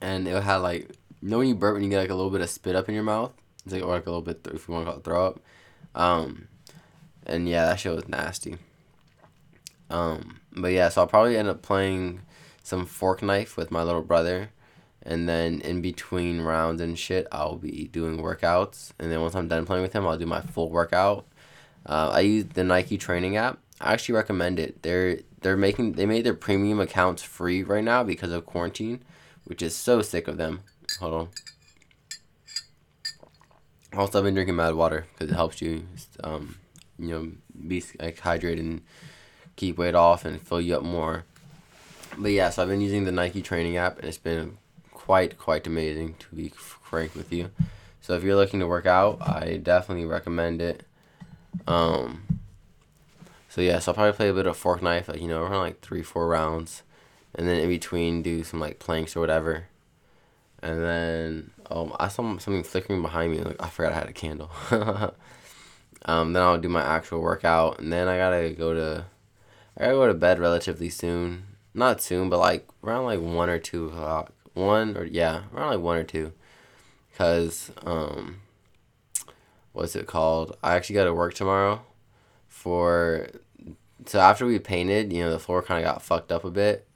and 0.00 0.28
it 0.28 0.42
had 0.42 0.56
like 0.56 0.90
you 1.22 1.28
know 1.30 1.38
when 1.38 1.48
you 1.48 1.54
burp 1.54 1.74
when 1.74 1.82
you 1.82 1.88
get 1.88 2.00
like 2.00 2.10
a 2.10 2.14
little 2.14 2.30
bit 2.30 2.42
of 2.42 2.50
spit 2.50 2.76
up 2.76 2.88
in 2.88 2.94
your 2.94 3.04
mouth. 3.04 3.32
It's 3.64 3.72
like 3.72 3.82
or 3.82 3.94
like 3.94 4.06
a 4.06 4.10
little 4.10 4.22
bit 4.22 4.46
if 4.52 4.68
you 4.68 4.74
want 4.74 4.86
to 4.86 4.90
call 4.90 4.98
it 4.98 5.04
throw 5.04 5.26
up. 5.26 5.40
Um, 5.94 6.48
and 7.24 7.48
yeah, 7.48 7.64
that 7.66 7.80
shit 7.80 7.94
was 7.94 8.08
nasty. 8.08 8.58
Um, 9.90 10.40
but 10.52 10.68
yeah, 10.68 10.88
so 10.88 11.02
I'll 11.02 11.06
probably 11.06 11.36
end 11.36 11.48
up 11.48 11.62
playing 11.62 12.20
some 12.62 12.86
fork 12.86 13.22
knife 13.22 13.56
with 13.56 13.70
my 13.70 13.82
little 13.82 14.02
brother. 14.02 14.50
And 15.02 15.28
then 15.28 15.60
in 15.60 15.80
between 15.80 16.40
rounds 16.40 16.80
and 16.80 16.98
shit, 16.98 17.28
I'll 17.30 17.56
be 17.56 17.88
doing 17.92 18.18
workouts. 18.18 18.90
And 18.98 19.10
then 19.10 19.20
once 19.20 19.36
I'm 19.36 19.46
done 19.46 19.64
playing 19.64 19.82
with 19.82 19.92
him, 19.92 20.06
I'll 20.06 20.18
do 20.18 20.26
my 20.26 20.40
full 20.40 20.68
workout. 20.68 21.26
Uh, 21.88 22.10
I 22.12 22.20
use 22.20 22.46
the 22.46 22.64
Nike 22.64 22.98
training 22.98 23.36
app. 23.36 23.58
I 23.80 23.92
actually 23.92 24.16
recommend 24.16 24.58
it. 24.58 24.82
They're 24.82 25.20
they're 25.40 25.56
making 25.56 25.92
they 25.92 26.06
made 26.06 26.24
their 26.24 26.34
premium 26.34 26.80
accounts 26.80 27.22
free 27.22 27.62
right 27.62 27.84
now 27.84 28.02
because 28.02 28.32
of 28.32 28.46
quarantine, 28.46 29.04
which 29.44 29.62
is 29.62 29.74
so 29.74 30.02
sick 30.02 30.26
of 30.28 30.36
them. 30.36 30.60
Hold 30.98 31.14
on. 31.14 31.28
Also, 33.96 34.18
I've 34.18 34.24
been 34.24 34.34
drinking 34.34 34.56
mad 34.56 34.74
water 34.74 35.06
because 35.12 35.30
it 35.30 35.36
helps 35.36 35.62
you, 35.62 35.86
um, 36.22 36.56
you 36.98 37.08
know, 37.08 37.32
be 37.66 37.82
like 38.00 38.20
hydrated 38.20 38.60
and 38.60 38.82
keep 39.54 39.78
weight 39.78 39.94
off 39.94 40.24
and 40.24 40.40
fill 40.40 40.60
you 40.60 40.76
up 40.76 40.82
more. 40.82 41.24
But 42.18 42.32
yeah, 42.32 42.50
so 42.50 42.62
I've 42.62 42.68
been 42.68 42.80
using 42.80 43.04
the 43.04 43.12
Nike 43.12 43.42
training 43.42 43.76
app, 43.76 43.98
and 43.98 44.08
it's 44.08 44.18
been 44.18 44.58
quite 44.92 45.38
quite 45.38 45.66
amazing 45.66 46.14
to 46.18 46.34
be 46.34 46.48
frank 46.48 47.14
with 47.14 47.32
you. 47.32 47.50
So 48.00 48.14
if 48.14 48.22
you're 48.22 48.36
looking 48.36 48.60
to 48.60 48.66
work 48.66 48.86
out, 48.86 49.18
I 49.20 49.60
definitely 49.62 50.06
recommend 50.06 50.60
it. 50.60 50.84
Um. 51.66 52.22
So 53.48 53.60
yeah, 53.60 53.78
so 53.78 53.90
I'll 53.90 53.94
probably 53.94 54.12
play 54.12 54.28
a 54.28 54.34
bit 54.34 54.46
of 54.46 54.56
fork 54.56 54.82
knife, 54.82 55.08
like 55.08 55.20
you 55.20 55.28
know, 55.28 55.42
around 55.42 55.60
like 55.60 55.80
three 55.80 56.02
four 56.02 56.28
rounds, 56.28 56.82
and 57.34 57.48
then 57.48 57.58
in 57.58 57.68
between 57.68 58.22
do 58.22 58.44
some 58.44 58.60
like 58.60 58.78
planks 58.78 59.16
or 59.16 59.20
whatever. 59.20 59.66
And 60.62 60.82
then 60.82 61.50
um, 61.70 61.94
I 61.98 62.08
saw 62.08 62.38
something 62.38 62.64
flickering 62.64 63.02
behind 63.02 63.32
me. 63.32 63.40
Like 63.40 63.62
I 63.62 63.68
forgot 63.68 63.92
I 63.92 63.96
had 63.96 64.08
a 64.08 64.12
candle. 64.12 64.50
um, 66.04 66.32
then 66.32 66.42
I'll 66.42 66.58
do 66.58 66.68
my 66.68 66.82
actual 66.82 67.20
workout, 67.20 67.78
and 67.78 67.92
then 67.92 68.08
I 68.08 68.18
gotta 68.18 68.50
go 68.50 68.74
to, 68.74 69.06
I 69.76 69.84
gotta 69.84 69.94
go 69.94 70.06
to 70.08 70.14
bed 70.14 70.38
relatively 70.38 70.90
soon 70.90 71.56
not 71.76 72.00
soon, 72.00 72.28
but 72.28 72.38
like 72.38 72.66
around 72.82 73.04
like 73.04 73.20
one 73.20 73.50
or 73.50 73.58
two 73.58 73.86
o'clock. 73.86 74.32
One 74.54 74.96
or 74.96 75.04
yeah, 75.04 75.42
around 75.54 75.70
like 75.70 75.80
one 75.80 75.98
or 75.98 76.04
two. 76.04 76.32
Cause 77.16 77.70
um, 77.84 78.40
what's 79.76 79.94
it 79.94 80.06
called? 80.06 80.56
I 80.62 80.74
actually 80.74 80.94
got 80.94 81.04
to 81.04 81.14
work 81.14 81.34
tomorrow. 81.34 81.82
For 82.48 83.28
so 84.06 84.18
after 84.18 84.46
we 84.46 84.58
painted, 84.58 85.12
you 85.12 85.22
know, 85.22 85.30
the 85.30 85.38
floor 85.38 85.62
kind 85.62 85.84
of 85.84 85.92
got 85.92 86.02
fucked 86.02 86.32
up 86.32 86.44
a 86.44 86.50
bit. 86.50 86.86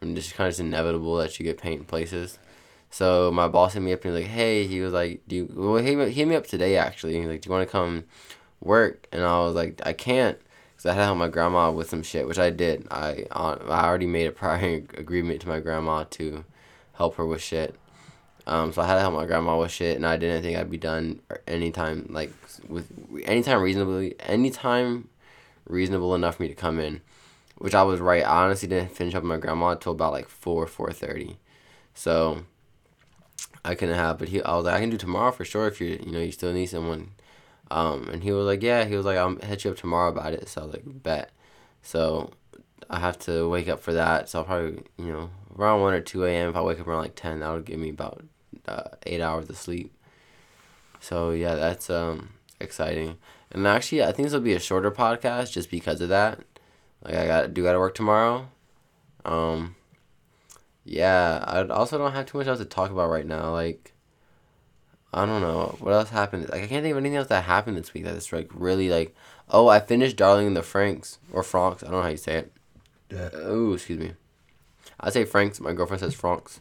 And 0.00 0.16
just 0.16 0.34
kind 0.34 0.52
of 0.52 0.60
inevitable 0.60 1.16
that 1.16 1.38
you 1.38 1.44
get 1.44 1.58
paint 1.58 1.80
in 1.80 1.86
places. 1.86 2.38
So 2.90 3.30
my 3.30 3.48
boss 3.48 3.72
hit 3.74 3.80
me 3.80 3.92
up 3.92 4.04
and 4.04 4.14
he 4.14 4.20
was 4.20 4.22
like, 4.22 4.32
"Hey," 4.32 4.66
he 4.66 4.80
was 4.80 4.92
like, 4.92 5.22
"Do 5.26 5.36
you?" 5.36 5.52
Well, 5.54 5.76
he 5.76 5.94
hit 6.12 6.28
me 6.28 6.34
up 6.34 6.46
today 6.46 6.76
actually. 6.76 7.16
He's 7.16 7.26
like, 7.26 7.40
"Do 7.40 7.48
you 7.48 7.52
want 7.52 7.66
to 7.66 7.72
come 7.72 8.04
work?" 8.60 9.08
And 9.12 9.22
I 9.22 9.38
was 9.40 9.54
like, 9.54 9.80
"I 9.86 9.92
can't." 9.92 10.38
So 10.76 10.90
I 10.90 10.92
had 10.92 11.00
to 11.00 11.04
help 11.06 11.18
my 11.18 11.28
grandma 11.28 11.70
with 11.70 11.88
some 11.88 12.02
shit, 12.02 12.26
which 12.26 12.38
I 12.38 12.50
did. 12.50 12.86
I 12.90 13.26
uh, 13.30 13.56
I 13.68 13.86
already 13.86 14.06
made 14.06 14.26
a 14.26 14.32
prior 14.32 14.82
agreement 14.94 15.40
to 15.42 15.48
my 15.48 15.60
grandma 15.60 16.04
to 16.10 16.44
help 16.94 17.14
her 17.16 17.26
with 17.26 17.40
shit. 17.40 17.76
Um, 18.46 18.72
so 18.72 18.82
I 18.82 18.86
had 18.86 18.94
to 18.94 19.00
help 19.00 19.14
my 19.14 19.26
grandma 19.26 19.58
with 19.58 19.70
shit, 19.70 19.96
and 19.96 20.06
I 20.06 20.16
didn't 20.16 20.42
think 20.42 20.58
I'd 20.58 20.70
be 20.70 20.78
done 20.78 21.20
anytime 21.46 22.06
like 22.10 22.32
with 22.68 22.90
anytime 23.24 23.60
reasonably 23.62 24.14
anytime 24.20 25.08
reasonable 25.66 26.14
enough 26.14 26.36
for 26.36 26.42
me 26.42 26.48
to 26.48 26.54
come 26.54 26.78
in, 26.78 27.00
which 27.56 27.74
I 27.74 27.82
was 27.82 28.00
right. 28.00 28.22
I 28.22 28.44
honestly 28.44 28.68
didn't 28.68 28.92
finish 28.92 29.14
up 29.14 29.24
my 29.24 29.38
grandma 29.38 29.70
until 29.70 29.92
about 29.92 30.12
like 30.12 30.28
four 30.28 30.66
four 30.66 30.92
thirty, 30.92 31.38
so 31.94 32.44
I 33.64 33.74
couldn't 33.74 33.94
have. 33.96 34.18
But 34.18 34.28
he, 34.28 34.42
I 34.42 34.56
was 34.56 34.66
like, 34.66 34.74
I 34.74 34.80
can 34.80 34.90
do 34.90 34.98
tomorrow 34.98 35.32
for 35.32 35.44
sure 35.44 35.66
if 35.66 35.80
you 35.80 35.98
you 36.04 36.12
know 36.12 36.20
you 36.20 36.32
still 36.32 36.52
need 36.52 36.66
someone 36.66 37.12
um, 37.70 38.08
and 38.12 38.22
he 38.22 38.32
was 38.32 38.46
like, 38.46 38.62
yeah, 38.62 38.84
he 38.84 38.96
was 38.96 39.06
like, 39.06 39.16
I'll 39.16 39.36
hit 39.36 39.64
you 39.64 39.70
up 39.70 39.76
tomorrow 39.76 40.10
about 40.10 40.32
it. 40.32 40.48
So 40.48 40.62
I 40.62 40.64
was 40.64 40.74
like, 40.74 40.82
bet. 40.84 41.30
So 41.82 42.30
I 42.90 43.00
have 43.00 43.18
to 43.20 43.48
wake 43.48 43.68
up 43.68 43.80
for 43.80 43.92
that. 43.94 44.28
So 44.28 44.40
I'll 44.40 44.44
probably, 44.44 44.82
you 44.98 45.12
know, 45.12 45.30
around 45.58 45.80
1 45.80 45.94
or 45.94 46.00
2 46.00 46.24
a.m. 46.24 46.50
If 46.50 46.56
I 46.56 46.62
wake 46.62 46.80
up 46.80 46.86
around 46.86 47.02
like 47.02 47.16
10, 47.16 47.40
that 47.40 47.50
would 47.50 47.64
give 47.64 47.78
me 47.78 47.90
about 47.90 48.24
uh, 48.66 48.82
8 49.04 49.20
hours 49.20 49.48
of 49.50 49.56
sleep. 49.56 49.92
So 51.00 51.30
yeah, 51.30 51.54
that's 51.54 51.90
um 51.90 52.30
exciting. 52.60 53.18
And 53.50 53.66
actually, 53.66 54.02
I 54.02 54.12
think 54.12 54.26
this 54.26 54.32
will 54.32 54.40
be 54.40 54.54
a 54.54 54.60
shorter 54.60 54.90
podcast 54.90 55.52
just 55.52 55.70
because 55.70 56.00
of 56.00 56.08
that. 56.08 56.40
Like 57.02 57.14
I 57.14 57.26
got 57.26 57.54
do 57.54 57.62
got 57.62 57.72
to 57.72 57.78
work 57.78 57.94
tomorrow. 57.94 58.48
Um 59.24 59.76
yeah, 60.84 61.44
I 61.46 61.66
also 61.66 61.98
don't 61.98 62.12
have 62.12 62.26
too 62.26 62.38
much 62.38 62.46
else 62.46 62.58
to 62.58 62.64
talk 62.64 62.90
about 62.90 63.10
right 63.10 63.26
now. 63.26 63.52
Like 63.52 63.92
I 65.12 65.26
don't 65.26 65.42
know 65.42 65.76
what 65.78 65.92
else 65.92 66.10
happened. 66.10 66.48
Like 66.48 66.64
I 66.64 66.66
can't 66.66 66.82
think 66.82 66.92
of 66.92 66.98
anything 66.98 67.16
else 67.16 67.28
that 67.28 67.44
happened 67.44 67.76
this 67.76 67.94
week 67.94 68.04
that's 68.04 68.32
like 68.32 68.50
really 68.52 68.88
like. 68.88 69.14
Oh, 69.48 69.68
I 69.68 69.80
finished 69.80 70.16
Darling 70.16 70.46
in 70.46 70.54
the 70.54 70.62
Franxx 70.62 71.18
or 71.30 71.42
Franks. 71.42 71.82
I 71.82 71.86
don't 71.86 71.96
know 71.96 72.02
how 72.02 72.08
you 72.08 72.16
say 72.16 72.36
it. 72.36 72.52
Yeah. 73.10 73.28
Oh, 73.34 73.74
excuse 73.74 73.98
me. 73.98 74.14
I 74.98 75.10
say 75.10 75.24
Franks. 75.24 75.60
My 75.60 75.72
girlfriend 75.72 76.00
says 76.00 76.14
Franks, 76.14 76.60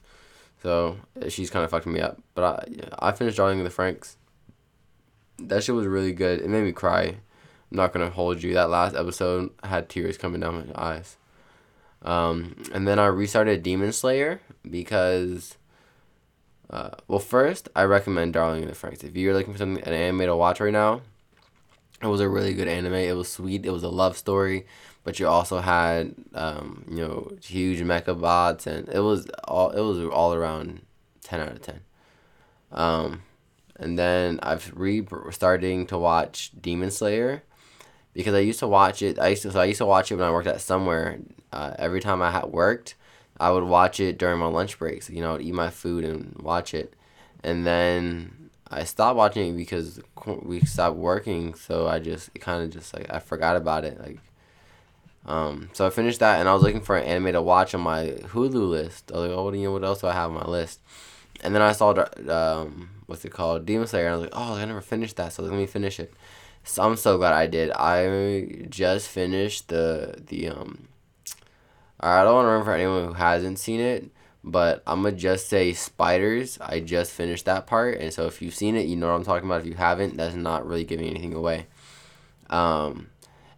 so 0.64 0.98
she's 1.30 1.50
kind 1.52 1.64
of 1.64 1.72
fucking 1.72 1.92
me 1.92 2.00
up. 2.00 2.20
But 2.34 2.44
I 3.00 3.10
I 3.10 3.12
finished 3.12 3.38
in 3.38 3.64
the 3.64 3.70
Franxx. 3.70 4.16
That 5.38 5.64
shit 5.64 5.76
was 5.76 5.86
really 5.86 6.14
good. 6.14 6.42
It 6.42 6.50
made 6.50 6.64
me 6.64 6.72
cry. 6.72 7.04
I'm 7.04 7.78
not 7.78 7.94
gonna 7.94 8.10
hold 8.10 8.42
you. 8.42 8.54
That 8.54 8.70
last 8.70 8.96
episode 8.96 9.52
had 9.64 9.90
tears 9.90 10.18
coming 10.18 10.42
down 10.42 10.68
my 10.68 10.82
eyes. 10.82 11.18
Um, 12.02 12.56
and 12.74 12.88
then 12.88 13.00
I 13.00 13.06
restarted 13.06 13.64
Demon 13.64 13.94
Slayer 13.94 14.42
because 14.70 15.58
uh, 16.70 16.90
well, 17.08 17.20
first, 17.20 17.70
I 17.76 17.84
recommend 17.84 18.34
Darling 18.34 18.64
in 18.64 18.68
the 18.68 18.74
Franxx. 18.74 19.04
If 19.04 19.16
you're 19.16 19.34
looking 19.34 19.54
for 19.54 19.60
something 19.60 19.84
an 19.84 19.94
anime 19.94 20.22
to 20.22 20.36
watch 20.36 20.60
right 20.60 20.74
now, 20.74 21.02
it 22.02 22.08
was 22.08 22.20
a 22.20 22.28
really 22.28 22.54
good 22.54 22.68
anime. 22.68 22.96
It 22.96 23.16
was 23.16 23.32
sweet. 23.32 23.64
It 23.66 23.70
was 23.70 23.84
a 23.84 23.90
love 23.90 24.18
story, 24.18 24.66
but 25.04 25.20
you 25.20 25.28
also 25.28 25.60
had 25.60 26.16
um, 26.34 26.86
you 26.90 26.98
know 26.98 27.32
huge 27.42 27.80
mecha 27.80 28.20
bots, 28.20 28.68
and 28.68 28.88
it 28.90 29.00
was 29.00 29.28
all 29.46 29.72
it 29.72 29.82
was 29.82 30.00
all 30.10 30.34
around 30.34 30.82
ten 31.24 31.40
out 31.40 31.52
of 31.52 31.62
ten. 31.62 31.82
Um, 32.72 33.22
and 33.76 33.98
then 33.98 34.40
I've 34.42 34.72
re 34.76 35.06
starting 35.32 35.86
to 35.88 35.98
watch 35.98 36.52
Demon 36.60 36.92
Slayer 36.92 37.44
because 38.14 38.34
I 38.34 38.40
used 38.40 38.60
to 38.60 38.68
watch 38.68 39.02
it. 39.02 39.20
I 39.20 39.30
used 39.30 39.44
to 39.44 39.52
so 39.52 39.60
I 39.60 39.66
used 39.66 39.80
to 39.80 39.86
watch 39.86 40.12
it 40.12 40.16
when 40.16 40.26
I 40.26 40.32
worked 40.32 40.48
at 40.48 40.62
somewhere. 40.62 41.20
Uh, 41.52 41.76
every 41.78 42.00
time 42.02 42.22
I 42.22 42.32
had 42.32 42.46
worked, 42.46 42.96
I 43.40 43.52
would 43.52 43.64
watch 43.64 44.00
it 44.00 44.18
during 44.18 44.40
my 44.40 44.48
lunch 44.48 44.80
breaks. 44.80 45.10
You 45.10 45.22
know, 45.22 45.36
I'd 45.36 45.42
eat 45.42 45.54
my 45.54 45.70
food 45.70 46.04
and 46.04 46.36
watch 46.42 46.74
it, 46.74 46.94
and 47.44 47.66
then 47.66 48.50
I 48.70 48.86
stopped 48.86 49.18
watching 49.18 49.54
it 49.54 49.58
because 49.58 50.00
we 50.26 50.62
stopped 50.62 50.98
working. 50.98 51.54
So 51.54 51.88
I 51.88 52.00
just 52.00 52.34
kind 52.40 52.64
of 52.64 52.72
just 52.72 52.94
like 52.94 53.12
I 53.12 53.20
forgot 53.20 53.56
about 53.56 53.86
it. 53.86 54.00
Like, 54.00 54.20
um, 55.26 55.70
so 55.74 55.86
I 55.86 55.90
finished 55.90 56.20
that, 56.20 56.40
and 56.40 56.50
I 56.50 56.54
was 56.54 56.64
looking 56.64 56.82
for 56.82 56.98
an 56.98 57.06
anime 57.06 57.34
to 57.34 57.42
watch 57.42 57.74
on 57.74 57.82
my 57.82 58.08
Hulu 58.08 58.70
list. 58.70 59.12
I 59.12 59.18
was 59.18 59.30
like, 59.30 59.38
oh, 59.38 59.44
what, 59.46 59.56
you 59.56 59.72
what 59.72 59.84
else 59.84 60.02
do 60.02 60.08
I 60.08 60.14
have 60.14 60.32
on 60.32 60.36
my 60.36 60.46
list? 60.46 60.82
And 61.42 61.56
then 61.56 61.62
I 61.62 61.72
saw 61.72 61.94
um, 62.30 62.90
what's 63.06 63.24
it 63.26 63.32
called, 63.32 63.66
Demon 63.66 63.88
Slayer. 63.88 64.08
And 64.08 64.14
I 64.14 64.18
was 64.18 64.26
like, 64.26 64.34
oh, 64.36 64.56
I 64.56 64.66
never 64.66 64.82
finished 64.82 65.16
that, 65.18 65.34
so 65.34 65.44
let 65.44 65.54
me 65.54 65.66
finish 65.66 66.00
it. 66.00 66.14
So 66.64 66.84
I'm 66.84 66.96
so 66.96 67.18
glad 67.18 67.34
I 67.34 67.48
did. 67.48 67.72
I 67.72 68.66
just 68.70 69.08
finished 69.10 69.70
the 69.70 70.16
the 70.28 70.50
um. 70.50 70.88
I 72.00 72.24
don't 72.24 72.36
want 72.36 72.46
to 72.46 72.50
remember 72.50 72.66
for 72.66 72.76
anyone 72.76 73.08
who 73.08 73.14
hasn't 73.14 73.60
seen 73.60 73.80
it, 73.80 74.10
but 74.44 74.84
I'm 74.86 75.04
gonna 75.04 75.16
just 75.16 75.48
say 75.48 75.74
spiders. 75.74 76.58
I 76.62 76.80
just 76.80 77.12
finished 77.12 77.46
that 77.46 77.66
part, 77.68 78.00
and 78.00 78.14
so 78.14 78.28
if 78.28 78.42
you've 78.42 78.56
seen 78.56 78.76
it, 78.76 78.88
you 78.88 78.96
know 78.96 79.08
what 79.08 79.16
I'm 79.16 79.24
talking 79.24 79.48
about. 79.48 79.62
If 79.62 79.68
you 79.68 79.74
haven't, 79.74 80.18
that's 80.18 80.36
not 80.36 80.66
really 80.66 80.84
giving 80.84 81.10
anything 81.10 81.34
away. 81.34 81.68
Um, 82.50 83.08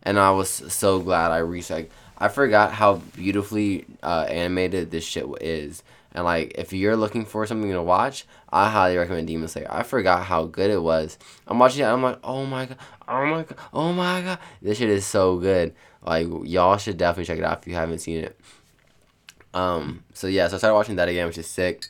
and 0.06 0.20
I 0.20 0.32
was 0.32 0.50
so 0.50 1.00
glad 1.00 1.32
I 1.32 1.40
reached. 1.40 1.72
Like, 1.72 1.92
I 2.18 2.28
forgot 2.30 2.72
how 2.72 2.96
beautifully 3.16 3.86
uh, 4.02 4.28
animated 4.30 4.92
this 4.92 5.04
shit 5.04 5.26
is. 5.42 5.84
And 6.14 6.24
like, 6.24 6.54
if 6.56 6.72
you're 6.72 6.96
looking 6.96 7.26
for 7.26 7.46
something 7.46 7.72
to 7.72 7.82
watch, 7.82 8.26
I 8.50 8.70
highly 8.70 8.96
recommend 8.96 9.28
Demon 9.28 9.50
Slayer. 9.50 9.68
I 9.70 9.84
forgot 9.84 10.24
how 10.24 10.46
good 10.46 10.72
it 10.72 10.82
was. 10.82 11.18
I'm 11.46 11.60
watching 11.60 11.82
it. 11.82 11.88
I'm 11.88 12.02
like, 12.02 12.20
oh 12.24 12.46
my 12.46 12.68
god, 12.68 12.78
oh 13.08 13.26
my 13.26 13.44
god, 13.44 13.58
oh 13.74 13.92
my 13.92 14.22
god. 14.22 14.40
This 14.62 14.78
shit 14.78 14.90
is 14.90 15.06
so 15.06 15.38
good. 15.38 15.76
Like, 16.02 16.28
y'all 16.44 16.78
should 16.78 16.98
definitely 16.98 17.26
check 17.26 17.40
it 17.40 17.44
out 17.44 17.62
if 17.62 17.68
you 17.68 17.74
haven't 17.76 18.00
seen 18.00 18.24
it. 18.24 18.40
Um. 19.54 20.04
So 20.14 20.28
yeah, 20.28 20.48
so 20.48 20.56
I 20.56 20.58
started 20.60 20.76
watching 20.76 20.96
that 20.98 21.10
again, 21.10 21.28
which 21.28 21.38
is 21.38 21.48
sick. 21.48 21.88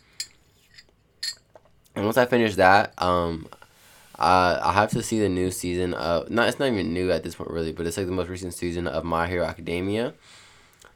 And 1.95 2.03
once 2.03 2.17
I 2.17 2.25
finished 2.25 2.57
that, 2.57 2.93
um, 3.01 3.47
uh, 4.17 4.59
I 4.63 4.73
have 4.73 4.91
to 4.91 5.03
see 5.03 5.19
the 5.19 5.29
new 5.29 5.51
season 5.51 5.93
of. 5.93 6.29
Not, 6.29 6.47
it's 6.47 6.59
not 6.59 6.69
even 6.69 6.93
new 6.93 7.11
at 7.11 7.23
this 7.23 7.35
point, 7.35 7.51
really, 7.51 7.73
but 7.73 7.85
it's 7.85 7.97
like 7.97 8.05
the 8.05 8.11
most 8.11 8.29
recent 8.29 8.53
season 8.53 8.87
of 8.87 9.03
My 9.03 9.27
Hero 9.27 9.45
Academia. 9.45 10.13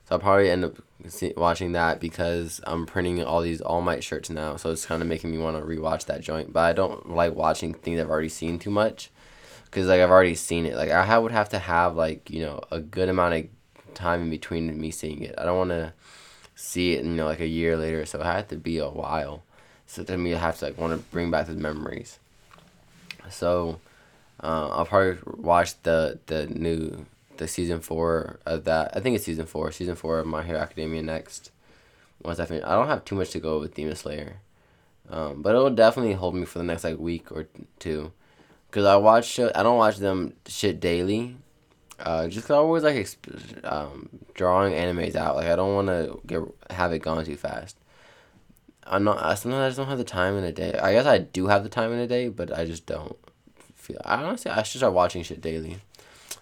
So 0.05 0.15
I'll 0.15 0.19
probably 0.19 0.49
end 0.49 0.65
up 0.65 0.77
watching 1.37 1.73
that 1.73 1.99
because 1.99 2.61
I'm 2.65 2.85
printing 2.85 3.23
all 3.23 3.41
these 3.41 3.61
All 3.61 3.81
Might 3.81 4.03
shirts 4.03 4.29
now. 4.29 4.55
So 4.55 4.71
it's 4.71 4.85
kind 4.85 5.01
of 5.01 5.07
making 5.07 5.31
me 5.31 5.37
want 5.37 5.57
to 5.57 5.63
rewatch 5.63 6.05
that 6.05 6.21
joint. 6.21 6.53
But 6.53 6.61
I 6.61 6.73
don't 6.73 7.11
like 7.11 7.35
watching 7.35 7.73
things 7.73 7.99
I've 7.99 8.09
already 8.09 8.29
seen 8.29 8.57
too 8.57 8.71
much 8.71 9.11
because 9.65 9.87
like 9.87 10.01
I've 10.01 10.09
already 10.09 10.35
seen 10.35 10.65
it. 10.65 10.75
Like 10.75 10.89
I 10.89 11.17
would 11.17 11.31
have 11.31 11.49
to 11.49 11.59
have 11.59 11.95
like 11.95 12.29
you 12.29 12.41
know 12.41 12.61
a 12.71 12.79
good 12.79 13.09
amount 13.09 13.35
of 13.35 13.45
time 13.93 14.23
in 14.23 14.29
between 14.29 14.79
me 14.79 14.91
seeing 14.91 15.21
it. 15.21 15.35
I 15.37 15.45
don't 15.45 15.57
want 15.57 15.71
to 15.71 15.93
see 16.55 16.93
it 16.93 17.05
you 17.05 17.11
know 17.11 17.25
like 17.25 17.39
a 17.39 17.47
year 17.47 17.77
later. 17.77 18.05
So 18.05 18.19
it 18.19 18.25
had 18.25 18.49
to 18.49 18.55
be 18.55 18.77
a 18.77 18.89
while. 18.89 19.43
So 19.85 20.03
me, 20.17 20.33
I 20.33 20.39
have 20.39 20.57
to 20.59 20.65
like 20.65 20.77
want 20.77 20.93
to 20.93 20.99
bring 21.11 21.31
back 21.31 21.47
the 21.47 21.53
memories. 21.53 22.19
So 23.29 23.79
uh, 24.41 24.69
I've 24.81 24.89
probably 24.89 25.17
watched 25.37 25.83
the 25.83 26.19
the 26.27 26.47
new 26.47 27.05
the 27.37 27.47
season 27.47 27.79
four 27.79 28.39
of 28.45 28.65
that. 28.65 28.95
I 28.95 28.99
think 28.99 29.15
it's 29.15 29.25
season 29.25 29.45
four. 29.45 29.71
Season 29.71 29.95
four 29.95 30.19
of 30.19 30.27
My 30.27 30.43
Hero 30.43 30.59
Academia 30.59 31.01
next. 31.01 31.51
Once 32.21 32.39
I 32.39 32.45
finish, 32.45 32.63
I 32.65 32.75
don't 32.75 32.87
have 32.87 33.05
too 33.05 33.15
much 33.15 33.31
to 33.31 33.39
go 33.39 33.59
with 33.59 33.75
Demon 33.75 33.95
Slayer, 33.95 34.41
um, 35.09 35.41
but 35.41 35.55
it 35.55 35.57
will 35.57 35.69
definitely 35.69 36.13
hold 36.13 36.35
me 36.35 36.45
for 36.45 36.59
the 36.59 36.65
next 36.65 36.83
like 36.83 36.97
week 36.97 37.31
or 37.31 37.47
two, 37.79 38.11
cause 38.71 38.83
I 38.83 38.97
watch 38.97 39.39
I 39.39 39.63
don't 39.63 39.77
watch 39.77 39.97
them 39.97 40.33
shit 40.45 40.81
daily, 40.81 41.37
uh, 41.97 42.27
just 42.27 42.45
cause 42.45 42.55
I 42.55 42.57
always 42.57 42.83
like 42.83 42.97
exp- 42.97 43.71
um, 43.71 44.09
drawing 44.33 44.73
animes 44.73 45.15
out. 45.15 45.37
Like 45.37 45.47
I 45.47 45.55
don't 45.55 45.75
want 45.75 45.87
to 45.87 46.19
get 46.27 46.41
have 46.71 46.91
it 46.91 46.99
gone 46.99 47.23
too 47.23 47.37
fast. 47.37 47.77
I'm 48.89 49.03
not. 49.03 49.23
I 49.23 49.35
sometimes 49.35 49.61
I 49.61 49.67
just 49.67 49.77
don't 49.77 49.87
have 49.87 49.97
the 49.97 50.03
time 50.03 50.37
in 50.37 50.43
a 50.43 50.51
day. 50.51 50.73
I 50.73 50.93
guess 50.93 51.05
I 51.05 51.19
do 51.19 51.47
have 51.47 51.63
the 51.63 51.69
time 51.69 51.93
in 51.93 51.99
a 51.99 52.07
day, 52.07 52.27
but 52.27 52.51
I 52.51 52.65
just 52.65 52.85
don't 52.85 53.15
feel. 53.75 54.01
I 54.03 54.23
honestly 54.23 54.51
I 54.51 54.63
should 54.63 54.79
start 54.79 54.93
watching 54.93 55.23
shit 55.23 55.41
daily. 55.41 55.77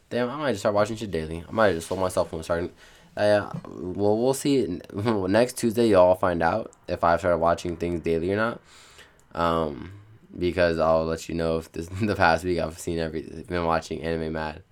Damn, 0.10 0.30
I 0.30 0.38
might 0.38 0.52
just 0.52 0.62
start 0.62 0.74
watching 0.74 0.96
shit 0.96 1.12
daily. 1.12 1.44
I 1.48 1.52
might 1.52 1.74
just 1.74 1.88
slow 1.88 1.98
myself 1.98 2.30
from 2.30 2.42
starting. 2.44 2.72
Uh, 3.18 3.52
well, 3.66 4.18
we'll 4.18 4.34
see. 4.34 4.80
Next 4.94 5.58
Tuesday, 5.58 5.90
y'all 5.90 6.16
find 6.16 6.42
out 6.42 6.72
if 6.88 7.04
I've 7.04 7.20
started 7.20 7.40
watching 7.40 7.76
things 7.76 8.02
daily 8.02 8.32
or 8.32 8.38
not. 8.38 8.62
Um, 9.36 9.92
because 10.38 10.80
I'll 10.80 11.06
let 11.06 11.28
you 11.28 11.36
know 11.36 11.58
if 11.58 11.72
this 11.72 11.88
the 12.02 12.16
past 12.16 12.46
week 12.46 12.60
I've 12.60 12.80
seen 12.80 13.00
every 13.00 13.22
been 13.22 13.66
watching 13.66 14.02
Anime 14.02 14.32
Mad, 14.34 14.64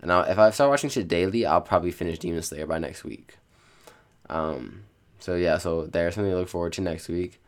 and 0.00 0.12
I'll, 0.12 0.22
if 0.22 0.38
I 0.38 0.50
start 0.50 0.70
watching 0.70 0.90
shit 0.90 1.08
daily, 1.08 1.44
I'll 1.44 1.60
probably 1.60 1.90
finish 1.90 2.18
Demon 2.18 2.42
Slayer 2.42 2.66
by 2.66 2.78
next 2.78 3.02
week. 3.02 3.36
Um, 4.28 4.82
so 5.26 5.34
yeah, 5.34 5.58
so 5.58 5.86
there's 5.86 6.14
something 6.14 6.30
to 6.30 6.38
look 6.38 6.48
forward 6.48 6.72
to 6.74 6.80
next 6.80 7.08
week. 7.08 7.40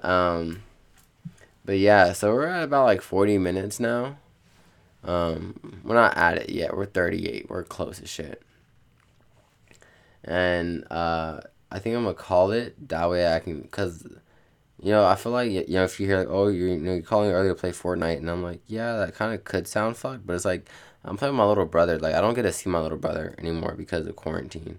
Um, 0.00 0.62
but 1.64 1.76
yeah, 1.76 2.12
so 2.12 2.32
we're 2.32 2.46
at 2.46 2.62
about 2.62 2.84
like 2.84 3.02
forty 3.02 3.36
minutes 3.36 3.80
now. 3.80 4.18
Um, 5.02 5.80
we're 5.82 5.96
not 5.96 6.16
at 6.16 6.36
it 6.38 6.50
yet. 6.50 6.76
We're 6.76 6.86
38. 6.86 7.50
We're 7.50 7.64
close 7.64 8.00
as 8.00 8.08
shit. 8.08 8.42
And 10.22 10.84
uh, 10.88 11.40
I 11.72 11.80
think 11.80 11.96
I'm 11.96 12.04
gonna 12.04 12.14
call 12.14 12.52
it 12.52 12.88
that 12.90 13.10
way. 13.10 13.34
I 13.34 13.40
can, 13.40 13.66
cause 13.72 14.06
you 14.80 14.92
know, 14.92 15.04
I 15.04 15.16
feel 15.16 15.32
like 15.32 15.50
you 15.50 15.64
know 15.68 15.82
if 15.82 15.98
you 15.98 16.06
hear 16.06 16.18
like, 16.18 16.28
oh, 16.30 16.46
you're 16.46 16.68
you 16.68 16.76
know 16.76 16.94
you're 16.94 17.02
calling 17.02 17.32
early 17.32 17.48
to 17.48 17.56
play 17.56 17.72
Fortnite, 17.72 18.18
and 18.18 18.30
I'm 18.30 18.44
like, 18.44 18.60
yeah, 18.68 18.98
that 18.98 19.16
kind 19.16 19.34
of 19.34 19.42
could 19.42 19.66
sound 19.66 19.96
fucked, 19.96 20.28
but 20.28 20.34
it's 20.34 20.44
like 20.44 20.68
I'm 21.04 21.16
playing 21.16 21.34
with 21.34 21.38
my 21.38 21.46
little 21.46 21.66
brother. 21.66 21.98
Like 21.98 22.14
I 22.14 22.20
don't 22.20 22.34
get 22.34 22.42
to 22.42 22.52
see 22.52 22.70
my 22.70 22.80
little 22.80 22.98
brother 22.98 23.34
anymore 23.38 23.74
because 23.76 24.06
of 24.06 24.14
quarantine. 24.14 24.78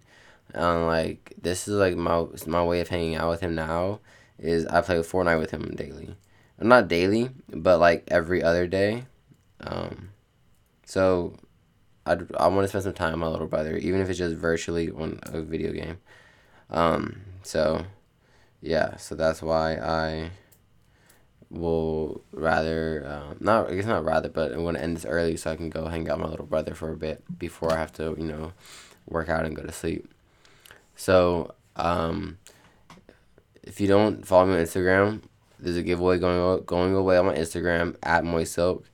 And 0.58 0.88
like 0.88 1.36
this 1.40 1.68
is 1.68 1.76
like 1.76 1.96
my 1.96 2.26
my 2.48 2.64
way 2.64 2.82
of 2.82 2.88
hanging 2.90 3.16
out 3.16 3.30
with 3.30 3.42
him 3.42 3.54
now 3.54 4.00
is 4.40 4.66
I 4.66 4.82
play 4.82 4.98
Fortnite 4.98 5.40
with 5.40 5.52
him 5.52 5.76
daily, 5.76 6.16
not 6.60 6.88
daily, 6.88 7.30
but 7.50 7.80
like 7.80 8.06
every 8.08 8.42
other 8.42 8.66
day. 8.66 9.06
Um, 9.62 10.10
so 10.86 11.36
i 12.08 12.18
I 12.38 12.48
want 12.48 12.64
to 12.64 12.68
spend 12.70 12.86
some 12.86 12.94
time 12.94 13.12
with 13.12 13.20
my 13.20 13.28
little 13.28 13.48
brother, 13.48 13.78
even 13.78 14.02
if 14.02 14.10
it's 14.10 14.18
just 14.18 14.36
virtually 14.36 14.90
on 14.90 15.20
a 15.24 15.42
video 15.42 15.72
game. 15.72 16.00
Um, 16.70 17.22
so, 17.44 17.86
yeah, 18.62 18.98
so 18.98 19.16
that's 19.16 19.42
why 19.42 19.76
I 19.76 20.32
will 21.50 22.24
rather, 22.32 23.06
uh, 23.06 23.36
not, 23.40 23.70
I 23.72 23.76
guess 23.76 23.86
not 23.86 24.04
rather, 24.04 24.30
but 24.30 24.54
I 24.54 24.58
want 24.58 24.78
to 24.78 24.84
end 24.84 24.98
this 24.98 25.06
early 25.06 25.38
so 25.38 25.52
I 25.52 25.56
can 25.56 25.70
go 25.70 25.88
hang 25.88 26.10
out 26.10 26.18
with 26.18 26.26
my 26.26 26.32
little 26.32 26.46
brother 26.46 26.74
for 26.76 26.92
a 26.92 26.98
bit 26.98 27.24
before 27.40 27.72
I 27.74 27.78
have 27.78 27.94
to, 27.94 28.16
you 28.18 28.26
know, 28.26 28.54
work 29.08 29.30
out 29.30 29.46
and 29.46 29.56
go 29.56 29.64
to 29.64 29.72
sleep. 29.72 30.12
So, 30.98 31.54
um, 31.78 32.40
if 33.64 33.80
you 33.80 33.88
don't 33.88 34.26
follow 34.26 34.48
me 34.48 34.56
on 34.56 34.60
Instagram, 34.60 35.22
there's 35.60 35.78
a 35.78 35.84
giveaway 35.84 36.20
going 36.20 36.64
going 36.66 36.96
away 36.96 37.18
on 37.18 37.28
my 37.28 37.36
Instagram 37.36 37.96
at 38.04 38.26
Moist 38.26 38.54
Silk. 38.54 38.90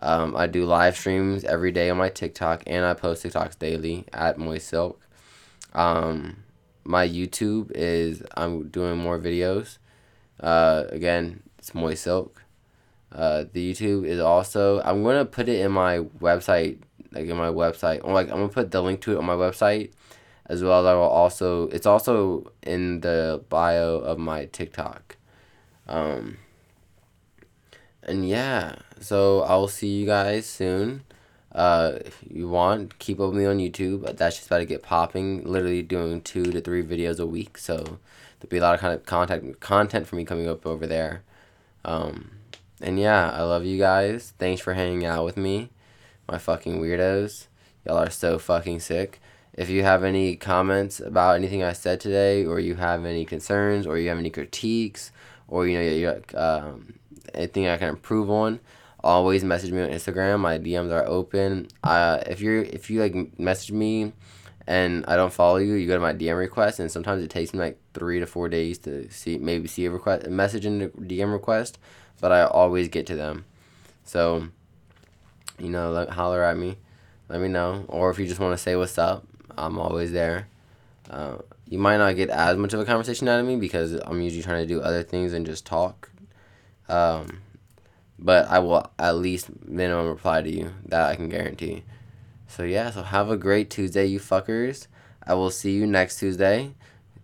Um, 0.00 0.36
I 0.36 0.46
do 0.46 0.64
live 0.64 0.96
streams 0.96 1.44
every 1.44 1.72
day 1.72 1.90
on 1.90 1.98
my 1.98 2.08
TikTok, 2.08 2.62
and 2.66 2.84
I 2.84 2.94
post 2.94 3.24
TikToks 3.24 3.58
daily 3.58 4.04
at 4.12 4.38
Moist 4.38 4.68
Silk. 4.68 5.04
Um, 5.72 6.44
my 6.84 7.06
YouTube 7.06 7.72
is 7.72 8.22
I'm 8.36 8.68
doing 8.68 8.96
more 8.96 9.18
videos. 9.18 9.78
Uh, 10.40 10.84
again, 10.90 11.42
it's 11.58 11.74
Moist 11.74 12.04
Silk. 12.04 12.42
Uh, 13.10 13.44
the 13.52 13.72
YouTube 13.72 14.06
is 14.06 14.20
also 14.20 14.80
I'm 14.82 15.02
gonna 15.02 15.24
put 15.24 15.48
it 15.48 15.60
in 15.60 15.72
my 15.72 16.00
website, 16.20 16.78
like 17.10 17.26
in 17.26 17.36
my 17.36 17.48
website. 17.48 18.00
Or 18.04 18.12
like 18.12 18.28
I'm 18.30 18.36
gonna 18.36 18.48
put 18.48 18.70
the 18.70 18.82
link 18.82 19.00
to 19.02 19.12
it 19.12 19.18
on 19.18 19.24
my 19.24 19.34
website, 19.34 19.90
as 20.48 20.62
well 20.62 20.80
as 20.80 20.86
I 20.86 20.94
will 20.94 21.02
also. 21.02 21.68
It's 21.68 21.86
also 21.86 22.52
in 22.62 23.00
the 23.00 23.42
bio 23.48 23.96
of 23.96 24.18
my 24.18 24.46
TikTok. 24.46 25.16
Um, 25.86 26.38
and 28.02 28.28
yeah, 28.28 28.76
so 29.00 29.42
I'll 29.42 29.68
see 29.68 29.88
you 29.88 30.06
guys 30.06 30.46
soon. 30.46 31.04
Uh, 31.52 31.98
if 32.04 32.22
you 32.28 32.48
want, 32.48 32.98
keep 32.98 33.20
up 33.20 33.30
with 33.30 33.38
me 33.38 33.46
on 33.46 33.58
YouTube. 33.58 34.16
That's 34.16 34.36
just 34.36 34.46
about 34.46 34.58
to 34.58 34.66
get 34.66 34.82
popping. 34.82 35.44
Literally 35.44 35.82
doing 35.82 36.20
two 36.20 36.44
to 36.44 36.60
three 36.60 36.82
videos 36.82 37.18
a 37.18 37.26
week. 37.26 37.58
So 37.58 37.76
there'll 37.76 38.50
be 38.50 38.58
a 38.58 38.62
lot 38.62 38.74
of 38.74 38.80
kind 38.80 38.94
of 38.94 39.04
content 39.04 39.60
content 39.60 40.06
for 40.06 40.16
me 40.16 40.24
coming 40.24 40.48
up 40.48 40.66
over 40.66 40.86
there. 40.86 41.22
Um, 41.84 42.32
and 42.80 42.98
yeah, 42.98 43.30
I 43.30 43.42
love 43.42 43.64
you 43.64 43.78
guys. 43.78 44.34
Thanks 44.38 44.60
for 44.60 44.74
hanging 44.74 45.04
out 45.04 45.24
with 45.24 45.36
me, 45.36 45.70
my 46.28 46.38
fucking 46.38 46.80
weirdos. 46.80 47.46
Y'all 47.84 47.98
are 47.98 48.10
so 48.10 48.38
fucking 48.38 48.80
sick. 48.80 49.20
If 49.58 49.70
you 49.70 49.82
have 49.82 50.04
any 50.04 50.36
comments 50.36 51.00
about 51.00 51.34
anything 51.34 51.64
I 51.64 51.72
said 51.72 51.98
today, 51.98 52.46
or 52.46 52.60
you 52.60 52.76
have 52.76 53.04
any 53.04 53.24
concerns, 53.24 53.88
or 53.88 53.98
you 53.98 54.08
have 54.08 54.18
any 54.18 54.30
critiques, 54.30 55.10
or 55.48 55.66
you 55.66 55.76
know 55.76 55.82
you 55.82 56.22
um, 56.38 56.94
anything 57.34 57.66
I 57.66 57.76
can 57.76 57.88
improve 57.88 58.30
on, 58.30 58.60
always 59.02 59.42
message 59.42 59.72
me 59.72 59.82
on 59.82 59.88
Instagram. 59.88 60.38
My 60.38 60.58
DMs 60.60 60.92
are 60.92 61.04
open. 61.04 61.66
Uh, 61.82 62.22
if 62.28 62.40
you're 62.40 62.62
if 62.62 62.88
you 62.88 63.00
like 63.00 63.36
message 63.36 63.72
me 63.72 64.12
and 64.68 65.04
I 65.08 65.16
don't 65.16 65.32
follow 65.32 65.56
you, 65.56 65.74
you 65.74 65.88
go 65.88 65.94
to 65.94 66.00
my 66.00 66.12
DM 66.12 66.38
request, 66.38 66.78
and 66.78 66.88
sometimes 66.88 67.24
it 67.24 67.30
takes 67.30 67.52
me 67.52 67.58
like 67.58 67.80
three 67.94 68.20
to 68.20 68.28
four 68.28 68.48
days 68.48 68.78
to 68.80 69.10
see 69.10 69.38
maybe 69.38 69.66
see 69.66 69.86
a 69.86 69.90
request, 69.90 70.24
a 70.24 70.30
message 70.30 70.66
in 70.66 70.78
the 70.78 70.88
DM 70.88 71.32
request, 71.32 71.78
but 72.20 72.30
I 72.30 72.44
always 72.44 72.86
get 72.86 73.06
to 73.08 73.16
them. 73.16 73.44
So, 74.04 74.50
you 75.58 75.68
know, 75.68 76.06
holler 76.10 76.44
at 76.44 76.56
me, 76.56 76.76
let 77.28 77.40
me 77.40 77.48
know, 77.48 77.86
or 77.88 78.10
if 78.10 78.20
you 78.20 78.26
just 78.28 78.38
want 78.38 78.52
to 78.52 78.62
say 78.62 78.76
what's 78.76 78.98
up, 78.98 79.26
I'm 79.58 79.78
always 79.78 80.12
there. 80.12 80.48
Uh, 81.10 81.38
you 81.68 81.78
might 81.78 81.96
not 81.98 82.16
get 82.16 82.30
as 82.30 82.56
much 82.56 82.72
of 82.74 82.80
a 82.80 82.84
conversation 82.84 83.28
out 83.28 83.40
of 83.40 83.46
me 83.46 83.56
because 83.56 83.92
I'm 83.92 84.20
usually 84.20 84.42
trying 84.42 84.66
to 84.66 84.74
do 84.74 84.80
other 84.80 85.02
things 85.02 85.32
and 85.32 85.44
just 85.46 85.66
talk. 85.66 86.10
Um, 86.88 87.42
but 88.18 88.48
I 88.48 88.58
will 88.58 88.90
at 88.98 89.16
least 89.16 89.50
minimum 89.66 90.08
reply 90.08 90.42
to 90.42 90.50
you. 90.50 90.72
That 90.86 91.08
I 91.08 91.16
can 91.16 91.28
guarantee. 91.28 91.84
So 92.46 92.62
yeah, 92.62 92.90
so 92.90 93.02
have 93.02 93.30
a 93.30 93.36
great 93.36 93.70
Tuesday, 93.70 94.06
you 94.06 94.18
fuckers. 94.18 94.86
I 95.26 95.34
will 95.34 95.50
see 95.50 95.72
you 95.72 95.86
next 95.86 96.18
Tuesday. 96.18 96.74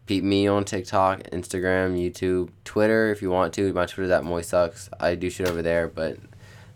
Peep 0.06 0.22
me 0.22 0.46
on 0.46 0.64
TikTok, 0.64 1.22
Instagram, 1.30 1.98
YouTube, 1.98 2.50
Twitter 2.64 3.10
if 3.10 3.22
you 3.22 3.30
want 3.30 3.54
to. 3.54 3.72
My 3.72 3.86
Twitter's 3.86 4.10
at 4.10 4.22
Moisucks. 4.22 4.90
I 5.00 5.14
do 5.14 5.30
shit 5.30 5.48
over 5.48 5.62
there, 5.62 5.88
but 5.88 6.18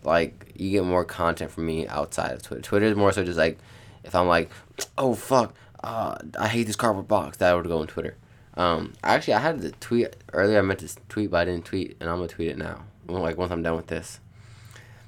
like 0.03 0.51
you 0.55 0.71
get 0.71 0.83
more 0.83 1.05
content 1.05 1.51
from 1.51 1.67
me 1.67 1.87
outside 1.87 2.31
of 2.31 2.41
Twitter. 2.41 2.63
Twitter 2.63 2.87
is 2.87 2.95
more 2.95 3.11
so 3.11 3.23
just 3.23 3.37
like 3.37 3.59
if 4.03 4.15
I'm 4.15 4.27
like, 4.27 4.49
oh 4.97 5.15
fuck, 5.15 5.53
uh, 5.83 6.17
I 6.37 6.47
hate 6.47 6.67
this 6.67 6.75
cardboard 6.75 7.07
box, 7.07 7.37
that 7.37 7.53
would 7.53 7.67
go 7.67 7.79
on 7.79 7.87
Twitter. 7.87 8.15
Um, 8.55 8.93
actually, 9.03 9.35
I 9.35 9.39
had 9.39 9.61
to 9.61 9.71
tweet 9.71 10.15
earlier. 10.33 10.59
I 10.59 10.61
meant 10.61 10.79
to 10.79 10.93
tweet, 11.07 11.31
but 11.31 11.37
I 11.37 11.45
didn't 11.45 11.65
tweet, 11.65 11.95
and 11.99 12.09
I'm 12.09 12.17
gonna 12.17 12.27
tweet 12.27 12.49
it 12.49 12.57
now. 12.57 12.83
Like 13.07 13.37
once 13.37 13.51
I'm 13.51 13.63
done 13.63 13.75
with 13.75 13.87
this. 13.87 14.19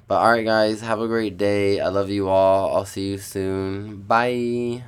But 0.08 0.20
alright, 0.20 0.44
guys, 0.44 0.80
have 0.80 1.00
a 1.00 1.06
great 1.06 1.36
day. 1.36 1.80
I 1.80 1.88
love 1.88 2.10
you 2.10 2.28
all. 2.28 2.74
I'll 2.74 2.84
see 2.84 3.10
you 3.10 3.18
soon. 3.18 4.02
Bye. 4.02 4.84